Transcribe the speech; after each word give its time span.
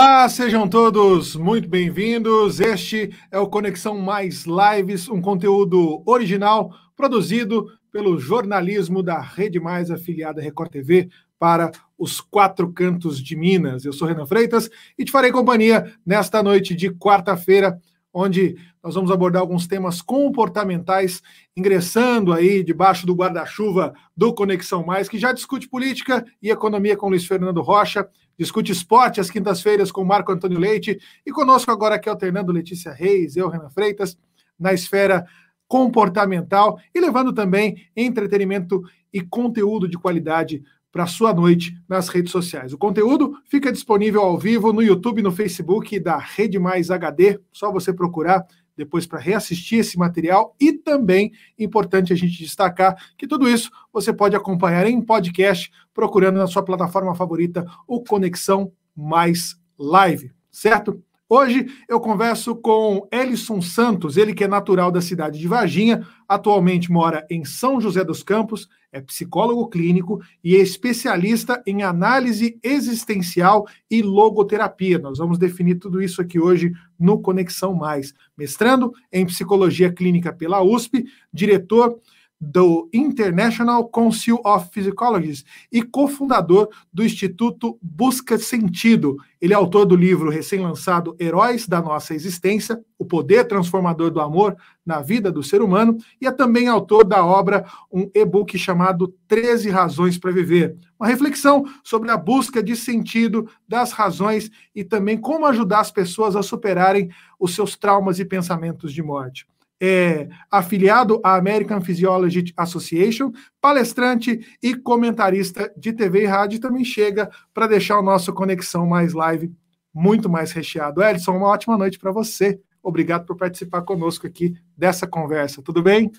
Olá, 0.00 0.28
sejam 0.28 0.68
todos 0.68 1.34
muito 1.34 1.68
bem-vindos. 1.68 2.60
Este 2.60 3.10
é 3.32 3.38
o 3.40 3.48
Conexão 3.48 3.98
Mais 3.98 4.44
Lives, 4.46 5.08
um 5.08 5.20
conteúdo 5.20 6.04
original 6.06 6.72
produzido 6.94 7.66
pelo 7.90 8.16
jornalismo 8.16 9.02
da 9.02 9.20
Rede 9.20 9.58
Mais 9.58 9.90
afiliada 9.90 10.40
Record 10.40 10.70
TV 10.70 11.08
para 11.36 11.72
os 11.98 12.20
quatro 12.20 12.72
cantos 12.72 13.20
de 13.20 13.34
Minas. 13.34 13.84
Eu 13.84 13.92
sou 13.92 14.06
Renan 14.06 14.24
Freitas 14.24 14.70
e 14.96 15.04
te 15.04 15.10
farei 15.10 15.32
companhia 15.32 15.92
nesta 16.06 16.44
noite 16.44 16.76
de 16.76 16.90
quarta-feira, 16.90 17.76
onde 18.14 18.54
nós 18.80 18.94
vamos 18.94 19.10
abordar 19.10 19.42
alguns 19.42 19.66
temas 19.66 20.00
comportamentais, 20.00 21.20
ingressando 21.56 22.32
aí 22.32 22.62
debaixo 22.62 23.04
do 23.04 23.16
guarda-chuva 23.16 23.92
do 24.16 24.32
Conexão 24.32 24.86
Mais, 24.86 25.08
que 25.08 25.18
já 25.18 25.32
discute 25.32 25.68
política 25.68 26.24
e 26.40 26.50
economia 26.50 26.96
com 26.96 27.08
Luiz 27.08 27.26
Fernando 27.26 27.60
Rocha, 27.62 28.08
discute 28.38 28.72
esporte 28.72 29.20
às 29.20 29.30
quintas-feiras 29.30 29.90
com 29.90 30.04
Marco 30.04 30.30
Antônio 30.30 30.58
Leite 30.58 30.98
e 31.26 31.32
conosco 31.32 31.70
agora 31.70 31.96
aqui 31.96 32.08
alternando 32.08 32.52
Letícia 32.52 32.92
Reis, 32.92 33.36
eu, 33.36 33.48
Renan 33.48 33.68
Freitas, 33.68 34.16
na 34.58 34.72
esfera 34.72 35.26
comportamental 35.66 36.78
e 36.94 37.00
levando 37.00 37.32
também 37.32 37.86
entretenimento 37.96 38.82
e 39.12 39.20
conteúdo 39.20 39.88
de 39.88 39.98
qualidade 39.98 40.62
para 40.90 41.06
sua 41.06 41.34
noite 41.34 41.76
nas 41.86 42.08
redes 42.08 42.32
sociais. 42.32 42.72
O 42.72 42.78
conteúdo 42.78 43.36
fica 43.44 43.70
disponível 43.70 44.22
ao 44.22 44.38
vivo 44.38 44.72
no 44.72 44.82
YouTube, 44.82 45.22
no 45.22 45.30
Facebook 45.30 45.98
da 46.00 46.16
Rede 46.16 46.58
Mais 46.58 46.90
HD, 46.90 47.38
só 47.52 47.70
você 47.70 47.92
procurar 47.92 48.46
depois 48.78 49.06
para 49.06 49.18
reassistir 49.18 49.80
esse 49.80 49.98
material 49.98 50.54
e 50.60 50.72
também 50.72 51.32
importante 51.58 52.12
a 52.12 52.16
gente 52.16 52.38
destacar 52.38 52.96
que 53.18 53.26
tudo 53.26 53.48
isso 53.48 53.70
você 53.92 54.12
pode 54.12 54.36
acompanhar 54.36 54.86
em 54.86 55.02
podcast 55.02 55.70
procurando 55.92 56.38
na 56.38 56.46
sua 56.46 56.62
plataforma 56.62 57.12
favorita 57.16 57.66
o 57.88 58.02
Conexão 58.04 58.72
Mais 58.94 59.58
Live, 59.76 60.30
certo? 60.48 61.02
Hoje 61.30 61.66
eu 61.86 62.00
converso 62.00 62.56
com 62.56 63.06
Elison 63.12 63.60
Santos, 63.60 64.16
ele 64.16 64.32
que 64.32 64.44
é 64.44 64.48
natural 64.48 64.90
da 64.90 65.02
cidade 65.02 65.38
de 65.38 65.46
Varginha, 65.46 66.06
atualmente 66.26 66.90
mora 66.90 67.26
em 67.28 67.44
São 67.44 67.78
José 67.78 68.02
dos 68.02 68.22
Campos, 68.22 68.66
é 68.90 69.02
psicólogo 69.02 69.68
clínico 69.68 70.22
e 70.42 70.56
é 70.56 70.60
especialista 70.60 71.62
em 71.66 71.82
análise 71.82 72.58
existencial 72.62 73.66
e 73.90 74.00
logoterapia. 74.00 74.98
Nós 74.98 75.18
vamos 75.18 75.36
definir 75.36 75.74
tudo 75.74 76.00
isso 76.00 76.22
aqui 76.22 76.40
hoje 76.40 76.72
no 76.98 77.20
Conexão 77.20 77.74
Mais. 77.74 78.14
Mestrando 78.34 78.94
em 79.12 79.26
psicologia 79.26 79.92
clínica 79.92 80.32
pela 80.32 80.62
USP, 80.62 81.04
diretor 81.30 82.00
do 82.40 82.88
International 82.92 83.88
Council 83.88 84.40
of 84.44 84.68
Psychologists 84.70 85.44
e 85.72 85.82
cofundador 85.82 86.68
do 86.92 87.04
Instituto 87.04 87.76
Busca 87.82 88.38
Sentido. 88.38 89.16
Ele 89.40 89.52
é 89.52 89.56
autor 89.56 89.84
do 89.84 89.96
livro 89.96 90.30
recém-lançado 90.30 91.16
Heróis 91.18 91.66
da 91.66 91.82
Nossa 91.82 92.14
Existência: 92.14 92.80
O 92.96 93.04
Poder 93.04 93.44
Transformador 93.46 94.10
do 94.10 94.20
Amor 94.20 94.56
na 94.86 95.00
Vida 95.00 95.32
do 95.32 95.42
Ser 95.42 95.60
Humano, 95.60 95.98
e 96.20 96.26
é 96.26 96.30
também 96.30 96.68
autor 96.68 97.04
da 97.04 97.24
obra, 97.24 97.66
um 97.92 98.08
e-book 98.14 98.56
chamado 98.56 99.12
13 99.26 99.68
Razões 99.68 100.16
para 100.16 100.30
Viver. 100.30 100.76
Uma 100.98 101.08
reflexão 101.08 101.64
sobre 101.84 102.10
a 102.10 102.16
busca 102.16 102.62
de 102.62 102.74
sentido 102.74 103.48
das 103.66 103.92
razões 103.92 104.50
e 104.74 104.82
também 104.84 105.18
como 105.18 105.46
ajudar 105.46 105.80
as 105.80 105.90
pessoas 105.90 106.36
a 106.36 106.42
superarem 106.42 107.10
os 107.38 107.54
seus 107.54 107.76
traumas 107.76 108.18
e 108.18 108.24
pensamentos 108.24 108.92
de 108.92 109.02
morte 109.02 109.46
é 109.80 110.28
afiliado 110.50 111.20
à 111.24 111.36
American 111.36 111.80
Physiology 111.80 112.52
Association, 112.56 113.30
palestrante 113.60 114.40
e 114.62 114.74
comentarista 114.74 115.72
de 115.76 115.92
TV 115.92 116.22
e 116.22 116.26
rádio, 116.26 116.60
também 116.60 116.84
chega 116.84 117.30
para 117.54 117.66
deixar 117.66 117.98
o 117.98 118.02
nosso 118.02 118.32
Conexão 118.32 118.86
Mais 118.86 119.12
Live 119.12 119.52
muito 119.94 120.28
mais 120.28 120.52
recheado. 120.52 121.02
Edson, 121.02 121.32
uma 121.32 121.48
ótima 121.48 121.76
noite 121.76 121.98
para 121.98 122.12
você. 122.12 122.60
Obrigado 122.82 123.26
por 123.26 123.36
participar 123.36 123.82
conosco 123.82 124.26
aqui 124.26 124.54
dessa 124.76 125.06
conversa. 125.06 125.62
Tudo 125.62 125.82
bem? 125.82 126.10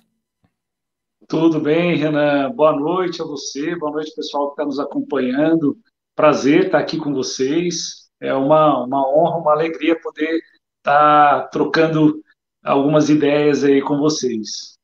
Tudo 1.28 1.60
bem, 1.60 1.96
Renan. 1.96 2.52
Boa 2.52 2.74
noite 2.74 3.22
a 3.22 3.26
você, 3.26 3.76
boa 3.76 3.92
noite, 3.92 4.16
pessoal 4.16 4.48
que 4.48 4.54
está 4.54 4.66
nos 4.66 4.80
acompanhando. 4.80 5.78
Prazer 6.16 6.66
estar 6.66 6.80
aqui 6.80 6.98
com 6.98 7.14
vocês. 7.14 8.10
É 8.20 8.34
uma, 8.34 8.84
uma 8.84 9.08
honra, 9.08 9.38
uma 9.38 9.52
alegria 9.52 10.00
poder 10.00 10.42
estar 10.80 11.50
trocando 11.50 12.22
algumas 12.64 13.10
ideias 13.10 13.64
aí 13.64 13.82
com 13.82 13.98
vocês. 13.98 14.78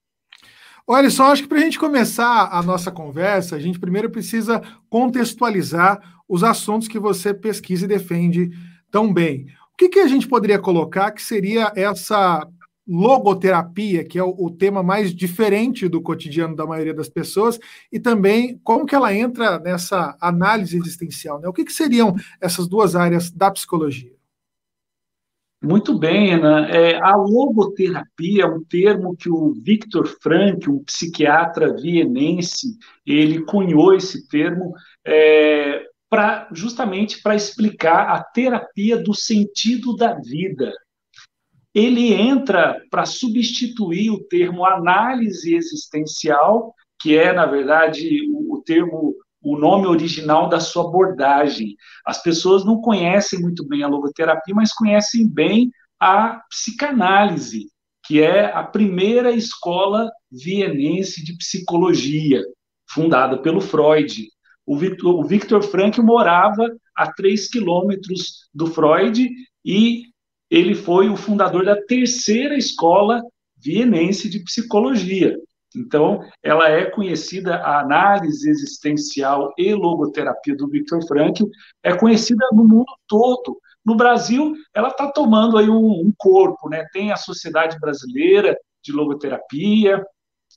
Olha, 0.88 1.10
só 1.10 1.32
acho 1.32 1.44
que 1.44 1.50
para 1.50 1.58
a 1.58 1.62
gente 1.62 1.80
começar 1.80 2.50
a 2.52 2.62
nossa 2.62 2.92
conversa, 2.92 3.56
a 3.56 3.60
gente 3.60 3.80
primeiro 3.80 4.10
precisa 4.10 4.62
contextualizar 4.90 6.00
os 6.28 6.44
assuntos 6.44 6.88
que 6.88 7.00
você 7.00 7.34
pesquisa 7.34 7.86
e 7.86 7.88
defende 7.88 8.52
tão 8.92 9.12
bem. 9.12 9.48
O 9.74 9.78
que, 9.78 9.90
que 9.90 10.00
a 10.00 10.08
gente 10.08 10.28
poderia 10.28 10.60
colocar 10.60 11.12
que 11.12 11.22
seria 11.22 11.72
essa 11.76 12.48
logoterapia, 12.88 14.04
que 14.04 14.20
é 14.20 14.24
o, 14.24 14.36
o, 14.38 14.52
tema 14.52 14.84
mais 14.84 15.14
diferente 15.14 15.88
do 15.88 16.02
cotidiano 16.02 16.56
da 16.56 16.68
maioria 16.68 16.94
das 16.94 17.10
pessoas, 17.10 17.60
e 17.92 18.00
também 18.00 18.60
como 18.64 18.86
que 18.86 18.94
ela 18.94 19.14
entra 19.14 19.60
nessa 19.60 20.16
análise 20.22 20.78
existencial, 20.78 21.40
né? 21.40 21.48
O 21.48 21.54
que, 21.54 21.66
que 21.66 21.74
seriam 21.74 22.16
essas 22.40 22.68
duas 22.68 22.96
áreas 22.96 23.32
da 23.32 23.50
psicologia? 23.50 24.15
Muito 25.66 25.98
bem, 25.98 26.36
Ana. 26.36 26.70
É, 26.70 26.96
a 27.02 27.16
logoterapia 27.16 28.44
é 28.44 28.46
um 28.46 28.64
termo 28.64 29.18
que 29.18 29.30
o 29.30 29.52
Victor 29.52 30.06
Frank, 30.22 30.70
um 30.70 30.84
psiquiatra 30.84 31.76
vienense, 31.76 32.78
ele 33.04 33.44
cunhou 33.44 33.96
esse 33.96 34.28
termo 34.28 34.74
é, 35.04 35.84
justamente 36.52 37.20
para 37.20 37.36
explicar 37.36 38.10
a 38.10 38.24
terapia 38.24 38.96
do 38.96 39.16
sentido 39.16 39.96
da 39.96 40.14
vida. 40.14 40.72
Ele 41.74 42.14
entra 42.14 42.80
para 42.92 43.06
substituir 43.06 44.12
o 44.12 44.24
termo 44.24 44.66
análise 44.66 45.56
existencial, 45.56 46.76
que 47.02 47.18
é, 47.18 47.34
na 47.34 47.48
verdade, 47.48 48.22
o, 48.32 48.54
o 48.54 48.62
termo 48.62 49.16
o 49.46 49.60
nome 49.60 49.86
original 49.86 50.50
da 50.50 50.60
sua 50.60 50.88
abordagem. 50.88 51.76
As 52.04 52.22
pessoas 52.24 52.66
não 52.66 52.82
conhecem 52.82 53.40
muito 53.40 53.66
bem 53.68 53.84
a 53.84 53.88
logoterapia, 53.88 54.56
mas 54.56 54.74
conhecem 54.74 55.28
bem 55.28 55.70
a 56.00 56.42
psicanálise, 56.50 57.68
que 58.08 58.24
é 58.24 58.52
a 58.52 58.64
primeira 58.64 59.32
escola 59.32 60.12
vienense 60.32 61.24
de 61.24 61.38
psicologia, 61.38 62.44
fundada 62.90 63.38
pelo 63.38 63.62
Freud. 63.62 64.28
O 64.66 64.76
Victor, 64.76 65.14
o 65.14 65.24
Victor 65.24 65.62
Frankl 65.62 66.02
morava 66.02 66.68
a 66.98 67.14
três 67.14 67.48
quilômetros 67.48 68.50
do 68.52 68.66
Freud 68.66 69.30
e 69.64 70.06
ele 70.50 70.74
foi 70.74 71.08
o 71.08 71.16
fundador 71.16 71.64
da 71.64 71.80
terceira 71.80 72.58
escola 72.58 73.22
vienense 73.56 74.28
de 74.28 74.44
psicologia. 74.44 75.38
Então, 75.76 76.22
ela 76.42 76.70
é 76.70 76.86
conhecida, 76.86 77.56
a 77.58 77.82
análise 77.82 78.50
existencial 78.50 79.54
e 79.58 79.74
logoterapia 79.74 80.56
do 80.56 80.68
Victor 80.68 81.06
Frankl 81.08 81.46
é 81.84 81.96
conhecida 81.96 82.48
no 82.54 82.64
mundo 82.64 82.92
todo. 83.08 83.60
No 83.86 83.96
Brasil, 83.96 84.54
ela 84.74 84.88
está 84.88 85.12
tomando 85.12 85.58
aí 85.58 85.70
um, 85.70 86.02
um, 86.02 86.14
corpo, 86.18 86.70
né? 86.70 86.86
Tem 86.92 87.12
a 87.12 87.18
Sociedade 87.18 87.80
Brasileira 87.80 88.58
de 88.84 88.92
Logoterapia, 88.92 90.04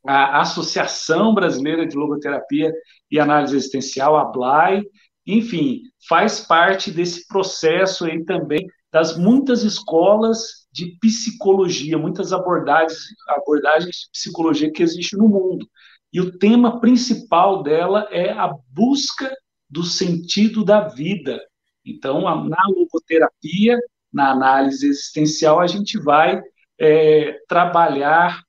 a 0.07 0.41
Associação 0.41 1.35
Brasileira 1.35 1.87
de 1.87 1.97
Logoterapia 1.97 2.73
e 3.11 3.21
Análise 3.21 3.57
Existencial, 3.57 4.17
a 4.17 4.25
BLAI, 4.25 4.83
enfim, 5.27 5.83
faz 6.09 6.41
parte 6.41 6.91
desse 6.91 7.27
processo 7.29 8.07
aí 8.07 8.25
também 8.25 8.67
das 8.91 9.19
muitas 9.19 9.63
escolas 9.63 10.67
de 10.79 10.97
psicologia, 11.01 11.99
muitas 11.99 12.33
abordagens, 12.33 12.99
abordagens 13.29 13.97
de 13.97 14.11
psicologia 14.13 14.71
que 14.71 14.83
existem 14.83 15.19
no 15.19 15.29
mundo. 15.29 15.69
E 16.13 16.21
o 16.21 16.39
tema 16.39 16.81
principal 16.81 17.65
dela 17.65 18.07
é 18.13 18.31
a 18.31 18.55
busca 18.69 19.35
do 19.69 19.83
sentido 19.83 20.65
da 20.65 20.87
vida. 20.87 21.41
Então, 21.85 22.23
na 22.45 22.63
logoterapia, 22.69 23.77
na 24.13 24.31
análise 24.31 24.87
existencial, 24.87 25.61
a 25.61 25.67
gente 25.67 25.99
vai 25.99 26.41
é, 26.79 27.37
trabalhar 27.49 28.41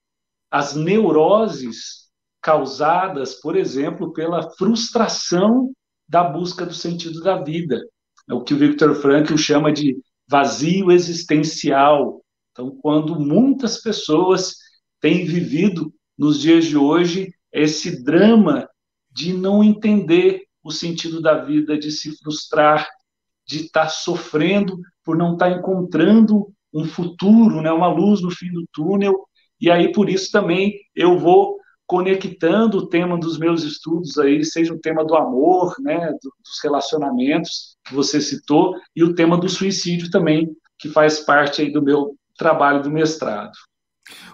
as 0.51 0.75
neuroses 0.75 2.09
causadas, 2.41 3.35
por 3.41 3.55
exemplo, 3.55 4.13
pela 4.13 4.51
frustração 4.51 5.71
da 6.07 6.23
busca 6.23 6.63
do 6.63 6.73
sentido 6.73 7.21
da 7.21 7.41
vida. 7.41 7.81
É 8.29 8.33
o 8.35 8.43
que 8.43 8.53
o 8.53 8.57
Victor 8.57 8.93
Frankl 8.95 9.35
chama 9.35 9.71
de 9.73 9.97
vazio 10.29 10.91
existencial. 10.91 12.21
Então, 12.51 12.77
quando 12.81 13.19
muitas 13.19 13.81
pessoas 13.81 14.55
têm 15.01 15.25
vivido 15.25 15.91
nos 16.17 16.39
dias 16.39 16.65
de 16.65 16.77
hoje 16.77 17.33
esse 17.51 18.03
drama 18.03 18.69
de 19.11 19.33
não 19.33 19.63
entender 19.63 20.43
o 20.63 20.71
sentido 20.71 21.21
da 21.21 21.43
vida, 21.43 21.77
de 21.77 21.91
se 21.91 22.15
frustrar, 22.17 22.87
de 23.47 23.65
estar 23.65 23.85
tá 23.85 23.89
sofrendo 23.89 24.77
por 25.03 25.17
não 25.17 25.33
estar 25.33 25.49
tá 25.49 25.57
encontrando 25.57 26.53
um 26.71 26.85
futuro, 26.85 27.61
né, 27.61 27.71
uma 27.71 27.87
luz 27.87 28.21
no 28.21 28.29
fim 28.29 28.51
do 28.51 28.67
túnel. 28.71 29.15
E 29.59 29.71
aí, 29.71 29.91
por 29.91 30.09
isso 30.09 30.31
também, 30.31 30.75
eu 30.93 31.17
vou 31.17 31.58
conectando 31.89 32.77
o 32.77 32.87
tema 32.87 33.17
dos 33.17 33.39
meus 33.39 33.63
estudos 33.63 34.19
aí, 34.19 34.45
seja 34.45 34.71
o 34.71 34.79
tema 34.79 35.03
do 35.03 35.15
amor, 35.15 35.73
né, 35.79 36.11
dos 36.21 36.59
relacionamentos 36.63 37.75
que 37.83 37.95
você 37.95 38.21
citou, 38.21 38.75
e 38.95 39.03
o 39.03 39.15
tema 39.15 39.35
do 39.35 39.49
suicídio 39.49 40.11
também, 40.11 40.55
que 40.77 40.87
faz 40.87 41.19
parte 41.19 41.63
aí 41.63 41.73
do 41.73 41.81
meu 41.81 42.15
trabalho 42.37 42.83
do 42.83 42.91
mestrado. 42.91 43.53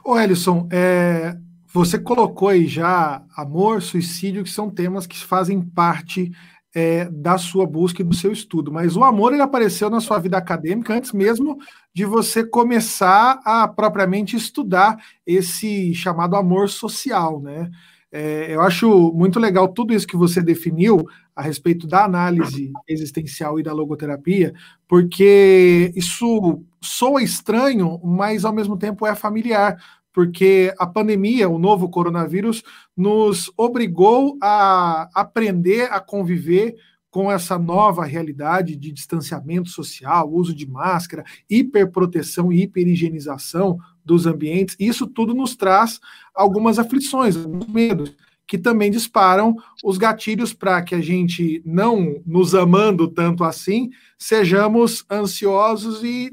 Ô, 0.03 0.19
Ellison, 0.19 0.67
é, 0.69 1.37
você 1.73 1.97
colocou 1.97 2.49
aí 2.49 2.67
já 2.67 3.23
amor, 3.37 3.81
suicídio, 3.81 4.43
que 4.43 4.49
são 4.49 4.69
temas 4.69 5.07
que 5.07 5.17
fazem 5.17 5.61
parte 5.61 6.33
é, 6.75 7.05
da 7.09 7.37
sua 7.37 7.65
busca 7.65 8.01
e 8.01 8.05
do 8.05 8.13
seu 8.13 8.33
estudo. 8.33 8.69
Mas 8.69 8.97
o 8.97 9.03
amor 9.03 9.31
ele 9.31 9.41
apareceu 9.41 9.89
na 9.89 10.01
sua 10.01 10.19
vida 10.19 10.37
acadêmica 10.37 10.93
antes 10.93 11.13
mesmo 11.13 11.57
de 11.93 12.03
você 12.03 12.43
começar 12.43 13.39
a 13.45 13.65
propriamente 13.65 14.35
estudar 14.35 14.97
esse 15.25 15.93
chamado 15.95 16.35
amor 16.35 16.69
social, 16.69 17.41
né? 17.41 17.71
É, 18.11 18.53
eu 18.53 18.61
acho 18.61 19.11
muito 19.13 19.39
legal 19.39 19.67
tudo 19.69 19.93
isso 19.93 20.07
que 20.07 20.15
você 20.15 20.41
definiu 20.41 21.05
a 21.35 21.41
respeito 21.41 21.85
da 21.85 22.05
análise 22.05 22.71
existencial 22.87 23.59
e 23.59 23.63
da 23.63 23.73
logoterapia, 23.73 24.53
porque 24.87 25.91
isso 25.95 26.63
soa 26.79 27.21
estranho, 27.21 27.99
mas 28.03 28.45
ao 28.45 28.53
mesmo 28.53 28.77
tempo 28.77 29.05
é 29.05 29.13
familiar, 29.15 29.75
porque 30.15 30.73
a 30.79 30.87
pandemia, 30.87 31.49
o 31.49 31.59
novo 31.59 31.89
coronavírus, 31.89 32.63
nos 32.95 33.51
obrigou 33.57 34.37
a 34.41 35.09
aprender 35.13 35.91
a 35.91 35.99
conviver 35.99 36.73
com 37.11 37.29
essa 37.29 37.59
nova 37.59 38.05
realidade 38.05 38.77
de 38.77 38.93
distanciamento 38.93 39.69
social, 39.69 40.31
uso 40.31 40.55
de 40.55 40.65
máscara, 40.65 41.25
hiperproteção 41.49 42.49
e 42.49 42.61
hiperhigienização 42.61 43.77
dos 44.05 44.25
ambientes. 44.25 44.77
Isso 44.79 45.05
tudo 45.05 45.33
nos 45.33 45.53
traz 45.53 45.99
algumas 46.33 46.79
aflições, 46.79 47.35
alguns 47.35 47.67
medos, 47.67 48.15
que 48.47 48.57
também 48.57 48.89
disparam 48.89 49.53
os 49.83 49.97
gatilhos 49.97 50.53
para 50.53 50.81
que 50.81 50.95
a 50.95 51.01
gente, 51.01 51.61
não 51.65 52.21
nos 52.25 52.55
amando 52.55 53.09
tanto 53.09 53.43
assim, 53.43 53.89
sejamos 54.17 55.03
ansiosos 55.11 56.05
e, 56.05 56.31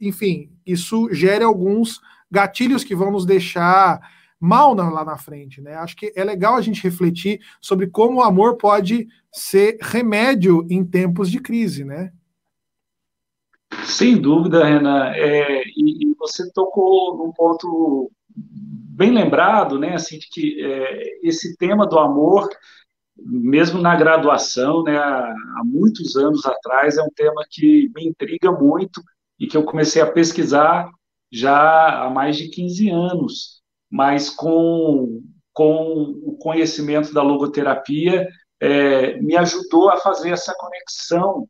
enfim, 0.00 0.50
isso 0.66 1.08
gere 1.12 1.44
alguns 1.44 2.00
gatilhos 2.34 2.82
que 2.82 2.94
vão 2.94 3.12
nos 3.12 3.24
deixar 3.24 4.00
mal 4.38 4.74
na, 4.74 4.90
lá 4.90 5.04
na 5.04 5.16
frente, 5.16 5.60
né? 5.62 5.74
Acho 5.76 5.96
que 5.96 6.12
é 6.14 6.22
legal 6.22 6.56
a 6.56 6.60
gente 6.60 6.82
refletir 6.82 7.40
sobre 7.60 7.86
como 7.86 8.18
o 8.18 8.22
amor 8.22 8.56
pode 8.56 9.08
ser 9.32 9.78
remédio 9.80 10.66
em 10.68 10.84
tempos 10.84 11.30
de 11.30 11.40
crise, 11.40 11.84
né? 11.84 12.12
Sem 13.84 14.20
dúvida, 14.20 14.64
Renan. 14.64 15.12
É, 15.14 15.62
e, 15.76 16.04
e, 16.04 16.14
você 16.18 16.50
tocou 16.52 17.16
num 17.16 17.32
ponto 17.32 18.10
bem 18.36 19.10
lembrado, 19.10 19.78
né? 19.78 19.94
Assim, 19.94 20.18
de 20.18 20.28
que 20.28 20.62
é, 20.62 21.26
esse 21.26 21.56
tema 21.56 21.86
do 21.86 21.98
amor, 21.98 22.48
mesmo 23.16 23.80
na 23.80 23.96
graduação, 23.96 24.82
né? 24.82 24.96
Há, 24.96 25.34
há 25.58 25.62
muitos 25.64 26.16
anos 26.16 26.44
atrás, 26.44 26.98
é 26.98 27.02
um 27.02 27.10
tema 27.14 27.42
que 27.48 27.90
me 27.94 28.06
intriga 28.06 28.52
muito 28.52 29.00
e 29.38 29.46
que 29.46 29.56
eu 29.56 29.64
comecei 29.64 30.02
a 30.02 30.10
pesquisar 30.10 30.88
já 31.34 32.04
há 32.04 32.08
mais 32.08 32.36
de 32.36 32.48
15 32.48 32.88
anos, 32.90 33.60
mas 33.90 34.30
com, 34.30 35.20
com 35.52 36.14
o 36.24 36.36
conhecimento 36.38 37.12
da 37.12 37.22
logoterapia, 37.22 38.28
é, 38.60 39.20
me 39.20 39.36
ajudou 39.36 39.90
a 39.90 39.96
fazer 39.96 40.30
essa 40.30 40.54
conexão, 40.56 41.48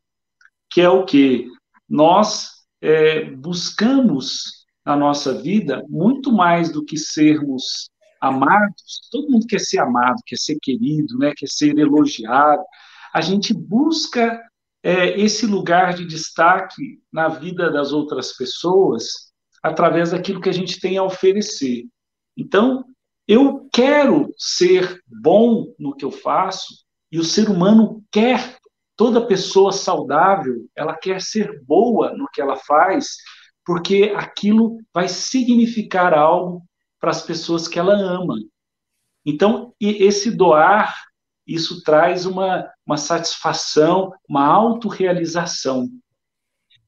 que 0.71 0.81
é 0.81 0.89
o 0.89 1.05
que? 1.05 1.47
Nós 1.87 2.49
é, 2.81 3.25
buscamos 3.31 4.65
na 4.87 4.97
nossa 4.97 5.35
vida 5.35 5.85
muito 5.87 6.33
mais 6.33 6.73
do 6.73 6.83
que 6.83 6.97
sermos 6.97 7.91
amados, 8.19 9.09
todo 9.13 9.31
mundo 9.31 9.47
quer 9.47 9.61
ser 9.61 9.81
amado, 9.81 10.17
quer 10.25 10.39
ser 10.39 10.57
querido, 10.63 11.19
né, 11.19 11.35
quer 11.37 11.49
ser 11.49 11.77
elogiado, 11.79 12.63
a 13.13 13.21
gente 13.21 13.53
busca 13.53 14.43
é, 14.83 15.21
esse 15.21 15.47
lugar 15.47 15.93
de 15.93 16.07
destaque 16.07 17.03
na 17.13 17.29
vida 17.29 17.71
das 17.71 17.93
outras 17.93 18.33
pessoas 18.33 19.25
através 19.65 20.11
daquilo 20.11 20.43
que 20.43 20.51
a 20.51 20.53
gente 20.53 20.79
tem 20.79 20.99
a 20.99 21.03
oferecer. 21.03 21.87
Então, 22.37 22.85
eu 23.27 23.67
quero 23.73 24.31
ser 24.37 25.03
bom 25.07 25.73
no 25.79 25.97
que 25.97 26.05
eu 26.05 26.11
faço, 26.11 26.85
e 27.11 27.19
o 27.19 27.25
ser 27.25 27.49
humano 27.49 28.05
quer, 28.13 28.59
toda 28.95 29.27
pessoa 29.27 29.73
saudável, 29.73 30.67
ela 30.77 30.95
quer 30.95 31.23
ser 31.23 31.65
boa 31.65 32.13
no 32.13 32.29
que 32.31 32.43
ela 32.43 32.57
faz, 32.57 33.17
porque 33.65 34.13
aquilo 34.15 34.77
vai 34.93 35.09
significar 35.09 36.13
algo 36.13 36.63
para 37.01 37.11
as 37.11 37.23
pessoas 37.23 37.67
que 37.67 37.79
ela 37.79 37.95
ama. 37.95 38.37
Então, 39.25 39.73
esse 39.81 40.31
doar, 40.31 40.95
isso 41.47 41.83
traz 41.83 42.27
uma, 42.27 42.71
uma 42.87 42.99
satisfação, 42.99 44.13
uma 44.29 44.45
autorrealização. 44.45 45.89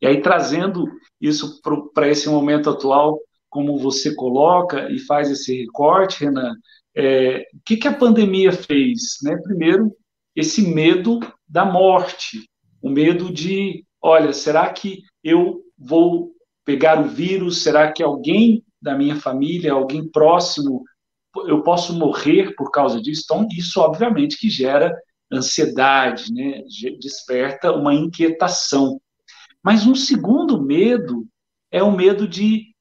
E 0.00 0.06
aí, 0.06 0.20
trazendo 0.20 0.86
isso 1.20 1.60
para 1.94 2.08
esse 2.08 2.28
momento 2.28 2.70
atual, 2.70 3.18
como 3.48 3.78
você 3.78 4.14
coloca 4.14 4.90
e 4.90 4.98
faz 4.98 5.30
esse 5.30 5.62
recorte, 5.62 6.24
Renan, 6.24 6.52
é, 6.94 7.46
o 7.54 7.60
que, 7.64 7.76
que 7.76 7.88
a 7.88 7.94
pandemia 7.94 8.52
fez? 8.52 9.16
Né? 9.22 9.36
Primeiro, 9.42 9.94
esse 10.34 10.62
medo 10.62 11.20
da 11.48 11.64
morte, 11.64 12.48
o 12.82 12.90
medo 12.90 13.32
de, 13.32 13.84
olha, 14.02 14.32
será 14.32 14.70
que 14.70 15.02
eu 15.22 15.62
vou 15.78 16.32
pegar 16.64 17.00
o 17.00 17.08
vírus? 17.08 17.62
Será 17.62 17.90
que 17.90 18.02
alguém 18.02 18.62
da 18.80 18.94
minha 18.94 19.16
família, 19.16 19.72
alguém 19.72 20.06
próximo, 20.06 20.82
eu 21.46 21.62
posso 21.62 21.94
morrer 21.94 22.54
por 22.54 22.70
causa 22.70 23.00
disso? 23.00 23.22
Então, 23.24 23.48
isso 23.52 23.80
obviamente 23.80 24.38
que 24.38 24.50
gera 24.50 24.94
ansiedade, 25.32 26.32
né? 26.32 26.62
desperta 27.00 27.72
uma 27.72 27.94
inquietação. 27.94 29.00
Mas 29.66 29.84
um 29.84 29.96
segundo 29.96 30.62
medo 30.62 31.26
é 31.72 31.82
o 31.82 31.90
medo 31.90 32.28
de 32.28 32.72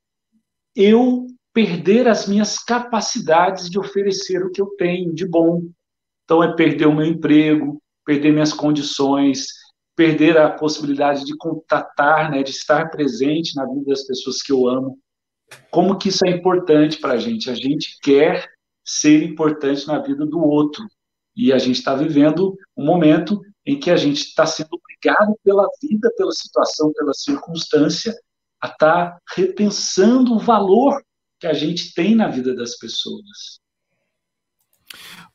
eu 0.76 1.26
perder 1.52 2.08
as 2.08 2.28
minhas 2.28 2.60
capacidades 2.60 3.72
de 3.72 3.80
oferecer 3.80 4.46
o 4.46 4.52
que 4.52 4.62
eu 4.62 4.68
tenho 4.78 5.12
de 5.12 5.28
bom. 5.28 5.64
Então, 6.24 6.44
é 6.44 6.56
perder 6.56 6.86
o 6.86 6.94
meu 6.94 7.08
emprego, 7.08 7.82
perder 8.06 8.32
minhas 8.32 8.54
condições, 8.54 9.48
perder 9.96 10.38
a 10.38 10.52
possibilidade 10.52 11.26
de 11.26 11.36
contatar, 11.36 12.30
né, 12.30 12.44
de 12.44 12.52
estar 12.52 12.92
presente 12.92 13.56
na 13.56 13.66
vida 13.66 13.86
das 13.88 14.06
pessoas 14.06 14.44
que 14.44 14.52
eu 14.52 14.68
amo. 14.68 14.96
Como 15.72 15.98
que 15.98 16.10
isso 16.10 16.24
é 16.24 16.30
importante 16.30 17.00
para 17.00 17.14
a 17.14 17.18
gente? 17.18 17.50
A 17.50 17.56
gente 17.56 17.98
quer 18.00 18.48
ser 18.86 19.24
importante 19.24 19.88
na 19.88 19.98
vida 19.98 20.24
do 20.24 20.40
outro. 20.40 20.86
E 21.36 21.52
a 21.52 21.58
gente 21.58 21.80
está 21.80 21.96
vivendo 21.96 22.56
um 22.78 22.86
momento 22.86 23.42
em 23.66 23.80
que 23.80 23.90
a 23.90 23.98
gente 23.98 24.22
está 24.22 24.46
sendo 24.46 24.70
obrigado 24.72 25.36
pela 25.44 25.68
vida, 25.82 26.12
pela 26.18 26.32
situação, 26.32 26.94
pela 26.94 27.14
circunstância, 27.14 28.16
a 28.62 28.68
estar 28.68 29.12
tá 29.12 29.18
repensando 29.36 30.36
o 30.36 30.40
valor 30.40 31.04
que 31.40 31.48
a 31.48 31.54
gente 31.54 31.94
tem 31.94 32.16
na 32.16 32.28
vida 32.28 32.56
das 32.56 32.78
pessoas. 32.78 33.60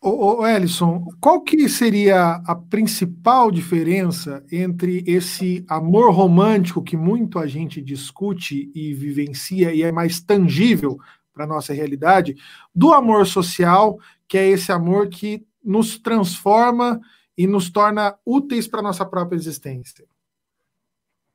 Ô, 0.00 0.40
ô 0.40 0.46
Ellison, 0.46 1.04
qual 1.20 1.42
que 1.42 1.68
seria 1.68 2.40
a 2.46 2.54
principal 2.54 3.50
diferença 3.50 4.42
entre 4.50 5.04
esse 5.06 5.64
amor 5.68 6.14
romântico 6.14 6.82
que 6.82 6.96
muito 6.96 7.38
a 7.38 7.46
gente 7.46 7.82
discute 7.82 8.70
e 8.74 8.94
vivencia 8.94 9.74
e 9.74 9.82
é 9.82 9.92
mais 9.92 10.20
tangível 10.20 10.98
para 11.32 11.44
a 11.44 11.48
nossa 11.48 11.72
realidade, 11.72 12.36
do 12.74 12.92
amor 12.92 13.26
social, 13.26 13.98
que 14.26 14.38
é 14.38 14.48
esse 14.48 14.72
amor 14.72 15.08
que 15.08 15.44
nos 15.62 15.98
transforma 15.98 17.00
e 17.40 17.46
nos 17.46 17.70
torna 17.70 18.18
úteis 18.26 18.68
para 18.68 18.80
a 18.80 18.82
nossa 18.82 19.02
própria 19.06 19.34
existência. 19.34 20.04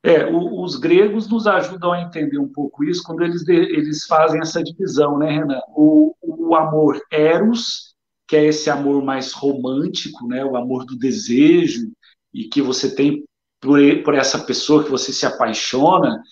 É, 0.04 0.24
o, 0.24 0.62
os 0.62 0.76
gregos 0.76 1.28
nos 1.28 1.48
ajudam 1.48 1.92
a 1.92 2.00
entender 2.00 2.38
um 2.38 2.46
pouco 2.46 2.84
isso 2.84 3.02
quando 3.02 3.24
eles, 3.24 3.42
de, 3.42 3.52
eles 3.52 4.06
fazem 4.06 4.40
essa 4.40 4.62
divisão, 4.62 5.18
né, 5.18 5.32
Renan? 5.32 5.60
O, 5.70 6.14
o 6.22 6.54
amor 6.54 7.02
eros, 7.10 7.96
que 8.24 8.36
é 8.36 8.44
esse 8.44 8.70
amor 8.70 9.02
mais 9.02 9.32
romântico, 9.32 10.28
né, 10.28 10.44
o 10.44 10.56
amor 10.56 10.86
do 10.86 10.96
desejo, 10.96 11.90
e 12.32 12.44
que 12.44 12.62
você 12.62 12.94
tem 12.94 13.24
por, 13.60 13.80
por 14.04 14.14
essa 14.14 14.38
pessoa 14.38 14.84
que 14.84 14.90
você 14.90 15.12
se 15.12 15.26
apaixona, 15.26 16.22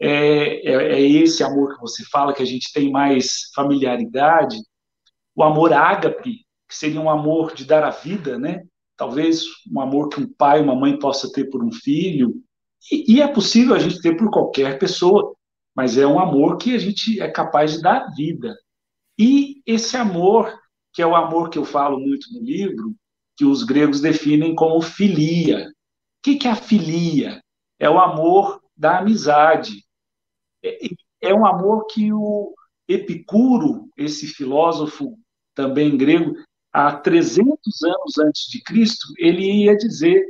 é, 0.00 0.68
é, 0.68 0.74
é, 0.94 1.00
esse 1.00 1.44
amor 1.44 1.76
que 1.76 1.80
você 1.80 2.02
fala, 2.06 2.34
que 2.34 2.42
a 2.42 2.46
gente 2.46 2.72
tem 2.72 2.90
mais 2.90 3.48
familiaridade. 3.54 4.56
O 5.36 5.44
amor 5.44 5.72
ágape, 5.72 6.44
que 6.68 6.74
seria 6.74 7.00
um 7.00 7.08
amor 7.08 7.54
de 7.54 7.64
dar 7.64 7.84
a 7.84 7.90
vida, 7.90 8.36
né? 8.36 8.64
Talvez 9.00 9.44
um 9.72 9.80
amor 9.80 10.10
que 10.10 10.20
um 10.20 10.30
pai 10.30 10.60
uma 10.60 10.74
mãe 10.74 10.98
possa 10.98 11.32
ter 11.32 11.46
por 11.46 11.64
um 11.64 11.72
filho, 11.72 12.34
e, 12.92 13.14
e, 13.14 13.22
é 13.22 13.26
possível 13.26 13.74
a 13.74 13.78
gente 13.78 13.98
ter 14.02 14.14
por 14.14 14.30
qualquer 14.30 14.78
pessoa, 14.78 15.34
mas 15.74 15.96
é 15.96 16.06
um 16.06 16.20
amor 16.20 16.58
que 16.58 16.74
a 16.74 16.78
gente 16.78 17.18
é 17.18 17.26
capaz 17.26 17.72
de 17.72 17.80
dar 17.80 18.10
vida. 18.14 18.54
E 19.18 19.62
esse 19.64 19.96
amor, 19.96 20.54
que 20.92 21.00
é 21.00 21.06
o 21.06 21.16
amor 21.16 21.48
que 21.48 21.56
eu 21.56 21.64
falo 21.64 21.98
muito 21.98 22.30
no 22.34 22.42
livro, 22.42 22.94
que 23.38 23.44
os 23.46 23.62
gregos 23.62 24.02
definem 24.02 24.54
como 24.54 24.82
filia. 24.82 25.66
O 25.66 25.72
que, 26.22 26.46
é 26.46 26.50
a 26.50 26.56
filia? 26.56 27.40
É 27.78 27.88
o 27.88 27.98
amor 27.98 28.60
da 28.76 28.98
amizade. 28.98 29.82
É, 30.62 30.78
é 31.22 31.34
um 31.34 31.46
amor 31.46 31.86
que 31.86 32.12
o 32.12 32.54
Epicuro, 32.86 33.88
esse 33.96 34.26
filósofo 34.26 35.18
também 35.54 35.96
grego, 35.96 36.34
há 36.72 36.92
300 36.92 37.82
anos 37.82 38.18
antes 38.18 38.48
de 38.48 38.62
Cristo, 38.62 39.06
ele 39.18 39.64
ia 39.64 39.76
dizer 39.76 40.24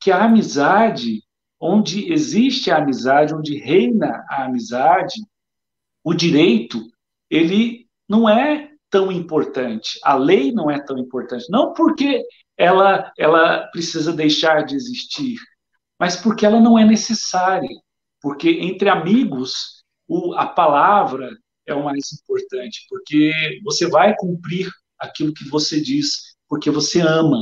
que 0.00 0.10
a 0.10 0.24
amizade, 0.24 1.22
onde 1.58 2.12
existe 2.12 2.70
a 2.70 2.78
amizade, 2.78 3.34
onde 3.34 3.58
reina 3.58 4.24
a 4.28 4.44
amizade, 4.44 5.14
o 6.04 6.14
direito, 6.14 6.80
ele 7.30 7.86
não 8.08 8.28
é 8.28 8.70
tão 8.90 9.10
importante. 9.10 9.98
A 10.04 10.14
lei 10.14 10.52
não 10.52 10.70
é 10.70 10.80
tão 10.80 10.98
importante. 10.98 11.46
Não 11.50 11.72
porque 11.72 12.22
ela, 12.56 13.12
ela 13.18 13.66
precisa 13.68 14.12
deixar 14.12 14.64
de 14.64 14.74
existir, 14.74 15.38
mas 15.98 16.16
porque 16.16 16.46
ela 16.46 16.60
não 16.60 16.78
é 16.78 16.84
necessária. 16.84 17.68
Porque 18.20 18.50
entre 18.50 18.88
amigos, 18.88 19.82
o, 20.08 20.34
a 20.34 20.46
palavra 20.46 21.30
é 21.66 21.74
o 21.74 21.84
mais 21.84 22.12
importante, 22.12 22.86
porque 22.88 23.32
você 23.64 23.88
vai 23.88 24.14
cumprir 24.16 24.70
aquilo 24.98 25.32
que 25.32 25.48
você 25.48 25.80
diz, 25.80 26.36
porque 26.48 26.70
você 26.70 27.00
ama. 27.00 27.38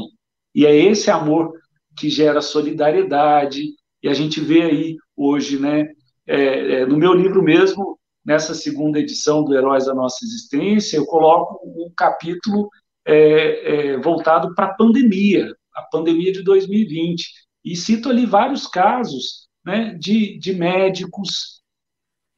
E 0.54 0.66
é 0.66 0.74
esse 0.74 1.10
amor 1.10 1.52
que 1.96 2.08
gera 2.08 2.40
solidariedade, 2.40 3.74
e 4.02 4.08
a 4.08 4.14
gente 4.14 4.40
vê 4.40 4.62
aí 4.62 4.96
hoje, 5.16 5.58
né? 5.58 5.86
É, 6.26 6.80
é, 6.80 6.86
no 6.86 6.96
meu 6.96 7.12
livro 7.12 7.42
mesmo, 7.42 7.98
nessa 8.24 8.54
segunda 8.54 8.98
edição 8.98 9.44
do 9.44 9.54
Heróis 9.54 9.86
da 9.86 9.94
Nossa 9.94 10.24
Existência, 10.24 10.96
eu 10.96 11.06
coloco 11.06 11.60
um 11.64 11.90
capítulo 11.96 12.68
é, 13.06 13.92
é 13.92 13.98
voltado 13.98 14.54
para 14.54 14.66
a 14.66 14.74
pandemia, 14.74 15.54
a 15.74 15.82
pandemia 15.82 16.32
de 16.32 16.42
2020, 16.42 17.24
e 17.64 17.76
cito 17.76 18.08
ali 18.08 18.26
vários 18.26 18.66
casos 18.66 19.48
né, 19.64 19.94
de, 19.94 20.38
de 20.38 20.54
médicos. 20.54 21.62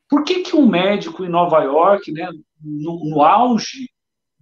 Por 0.09 0.25
que, 0.25 0.43
que 0.43 0.57
um 0.57 0.69
médico 0.69 1.25
em 1.25 1.29
Nova 1.29 1.63
York, 1.63 2.13
né, 2.13 2.29
no, 2.63 3.11
no 3.11 3.23
auge 3.23 3.89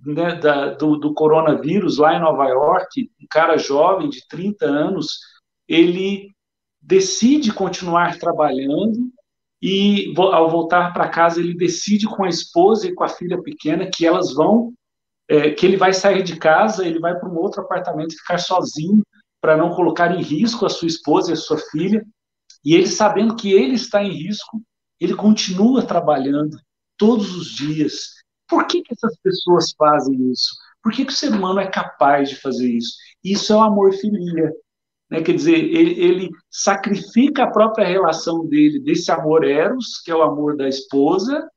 né, 0.05 0.35
da, 0.37 0.75
do, 0.75 0.97
do, 0.97 1.15
coronavírus 1.15 1.99
lá 1.99 2.15
em 2.15 2.21
Nova 2.21 2.47
York, 2.49 3.11
um 3.21 3.27
cara 3.31 3.57
jovem 3.57 4.09
de 4.09 4.27
30 4.29 4.67
anos, 4.67 5.19
ele 5.69 6.33
decide 6.81 7.53
continuar 7.53 8.19
trabalhando 8.19 9.11
e 9.63 10.13
ao 10.19 10.51
voltar 10.51 10.93
para 10.93 11.09
casa 11.09 11.41
ele 11.41 11.55
decide 11.55 12.07
com 12.07 12.25
a 12.25 12.29
esposa 12.29 12.87
e 12.87 12.95
com 12.95 13.03
a 13.03 13.09
filha 13.09 13.41
pequena 13.43 13.89
que 13.91 14.07
elas 14.07 14.35
vão, 14.35 14.75
é, 15.27 15.51
que 15.51 15.65
ele 15.65 15.79
vai 15.79 15.95
sair 15.95 16.23
de 16.23 16.37
casa, 16.37 16.87
ele 16.87 16.99
vai 16.99 17.19
para 17.19 17.29
um 17.29 17.37
outro 17.37 17.63
apartamento 17.63 18.15
ficar 18.15 18.39
sozinho 18.39 19.03
para 19.41 19.57
não 19.57 19.71
colocar 19.71 20.15
em 20.15 20.23
risco 20.23 20.67
a 20.67 20.71
sua 20.71 20.89
esposa 20.89 21.31
e 21.31 21.33
a 21.33 21.37
sua 21.37 21.59
filha. 21.71 22.05
E 22.65 22.75
ele 22.75 22.87
sabendo 22.87 23.37
que 23.37 23.53
ele 23.53 23.75
está 23.75 24.03
em 24.03 24.11
risco, 24.11 24.63
ele 25.01 25.15
continua 25.15 25.83
trabalhando 25.83 26.59
todos 26.97 27.35
os 27.35 27.49
dias. 27.55 28.24
Por 28.49 28.67
que, 28.67 28.83
que 28.83 28.95
essas 28.95 29.17
pessoas 29.19 29.73
fazem 29.77 30.31
isso? 30.31 30.55
Por 30.83 30.93
que, 30.93 31.05
que 31.05 31.13
o 31.13 31.17
ser 31.17 31.33
humano 31.33 31.61
é 31.61 31.67
capaz 31.67 32.29
de 32.29 32.37
fazer 32.37 32.71
isso? 32.71 32.95
Isso 33.23 33.53
é 33.53 33.57
o 33.57 33.63
amor 33.63 33.93
filia. 33.95 34.53
Né? 35.11 35.23
Quer 35.23 35.35
dizer, 35.35 35.57
ele, 35.57 36.01
ele 36.01 36.31
sacrifica 36.51 37.45
a 37.45 37.51
própria 37.51 37.87
relação 37.87 38.47
dele, 38.47 38.81
desse 38.81 39.11
amor 39.11 39.45
eros, 39.45 40.01
que 40.05 40.11
é 40.11 40.15
o 40.15 40.23
amor 40.23 40.57
da 40.57 40.69
esposa, 40.69 41.49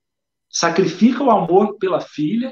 sacrifica 0.49 1.23
o 1.23 1.31
amor 1.31 1.77
pela 1.77 1.99
filha 1.99 2.51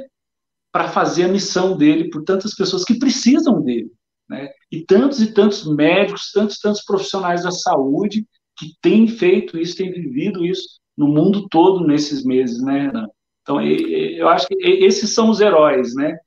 para 0.72 0.90
fazer 0.90 1.24
a 1.24 1.30
missão 1.30 1.78
dele 1.78 2.10
por 2.10 2.24
tantas 2.24 2.54
pessoas 2.54 2.84
que 2.84 3.00
precisam 3.00 3.62
dele. 3.62 3.90
Né? 4.28 4.50
E 4.72 4.84
tantos 4.84 5.22
e 5.22 5.32
tantos 5.32 5.66
médicos, 5.66 6.32
tantos 6.34 6.58
e 6.58 6.62
tantos 6.62 6.84
profissionais 6.84 7.44
da 7.44 7.52
saúde 7.52 8.28
que 8.58 8.74
têm 8.82 9.08
feito 9.08 9.58
isso, 9.58 9.78
têm 9.78 9.92
vivido 9.92 10.46
isso 10.46 10.80
no 10.98 11.08
mundo 11.08 11.48
todo 11.50 11.86
nesses 11.86 12.24
meses, 12.24 12.62
né, 12.62 12.88
Renan? 12.88 13.08
Então, 13.46 13.62
eu 13.62 14.28
acho 14.28 14.48
que 14.48 14.56
esses 14.60 15.14
são 15.14 15.30
os 15.30 15.40
heróis, 15.40 15.94
né? 15.94 16.18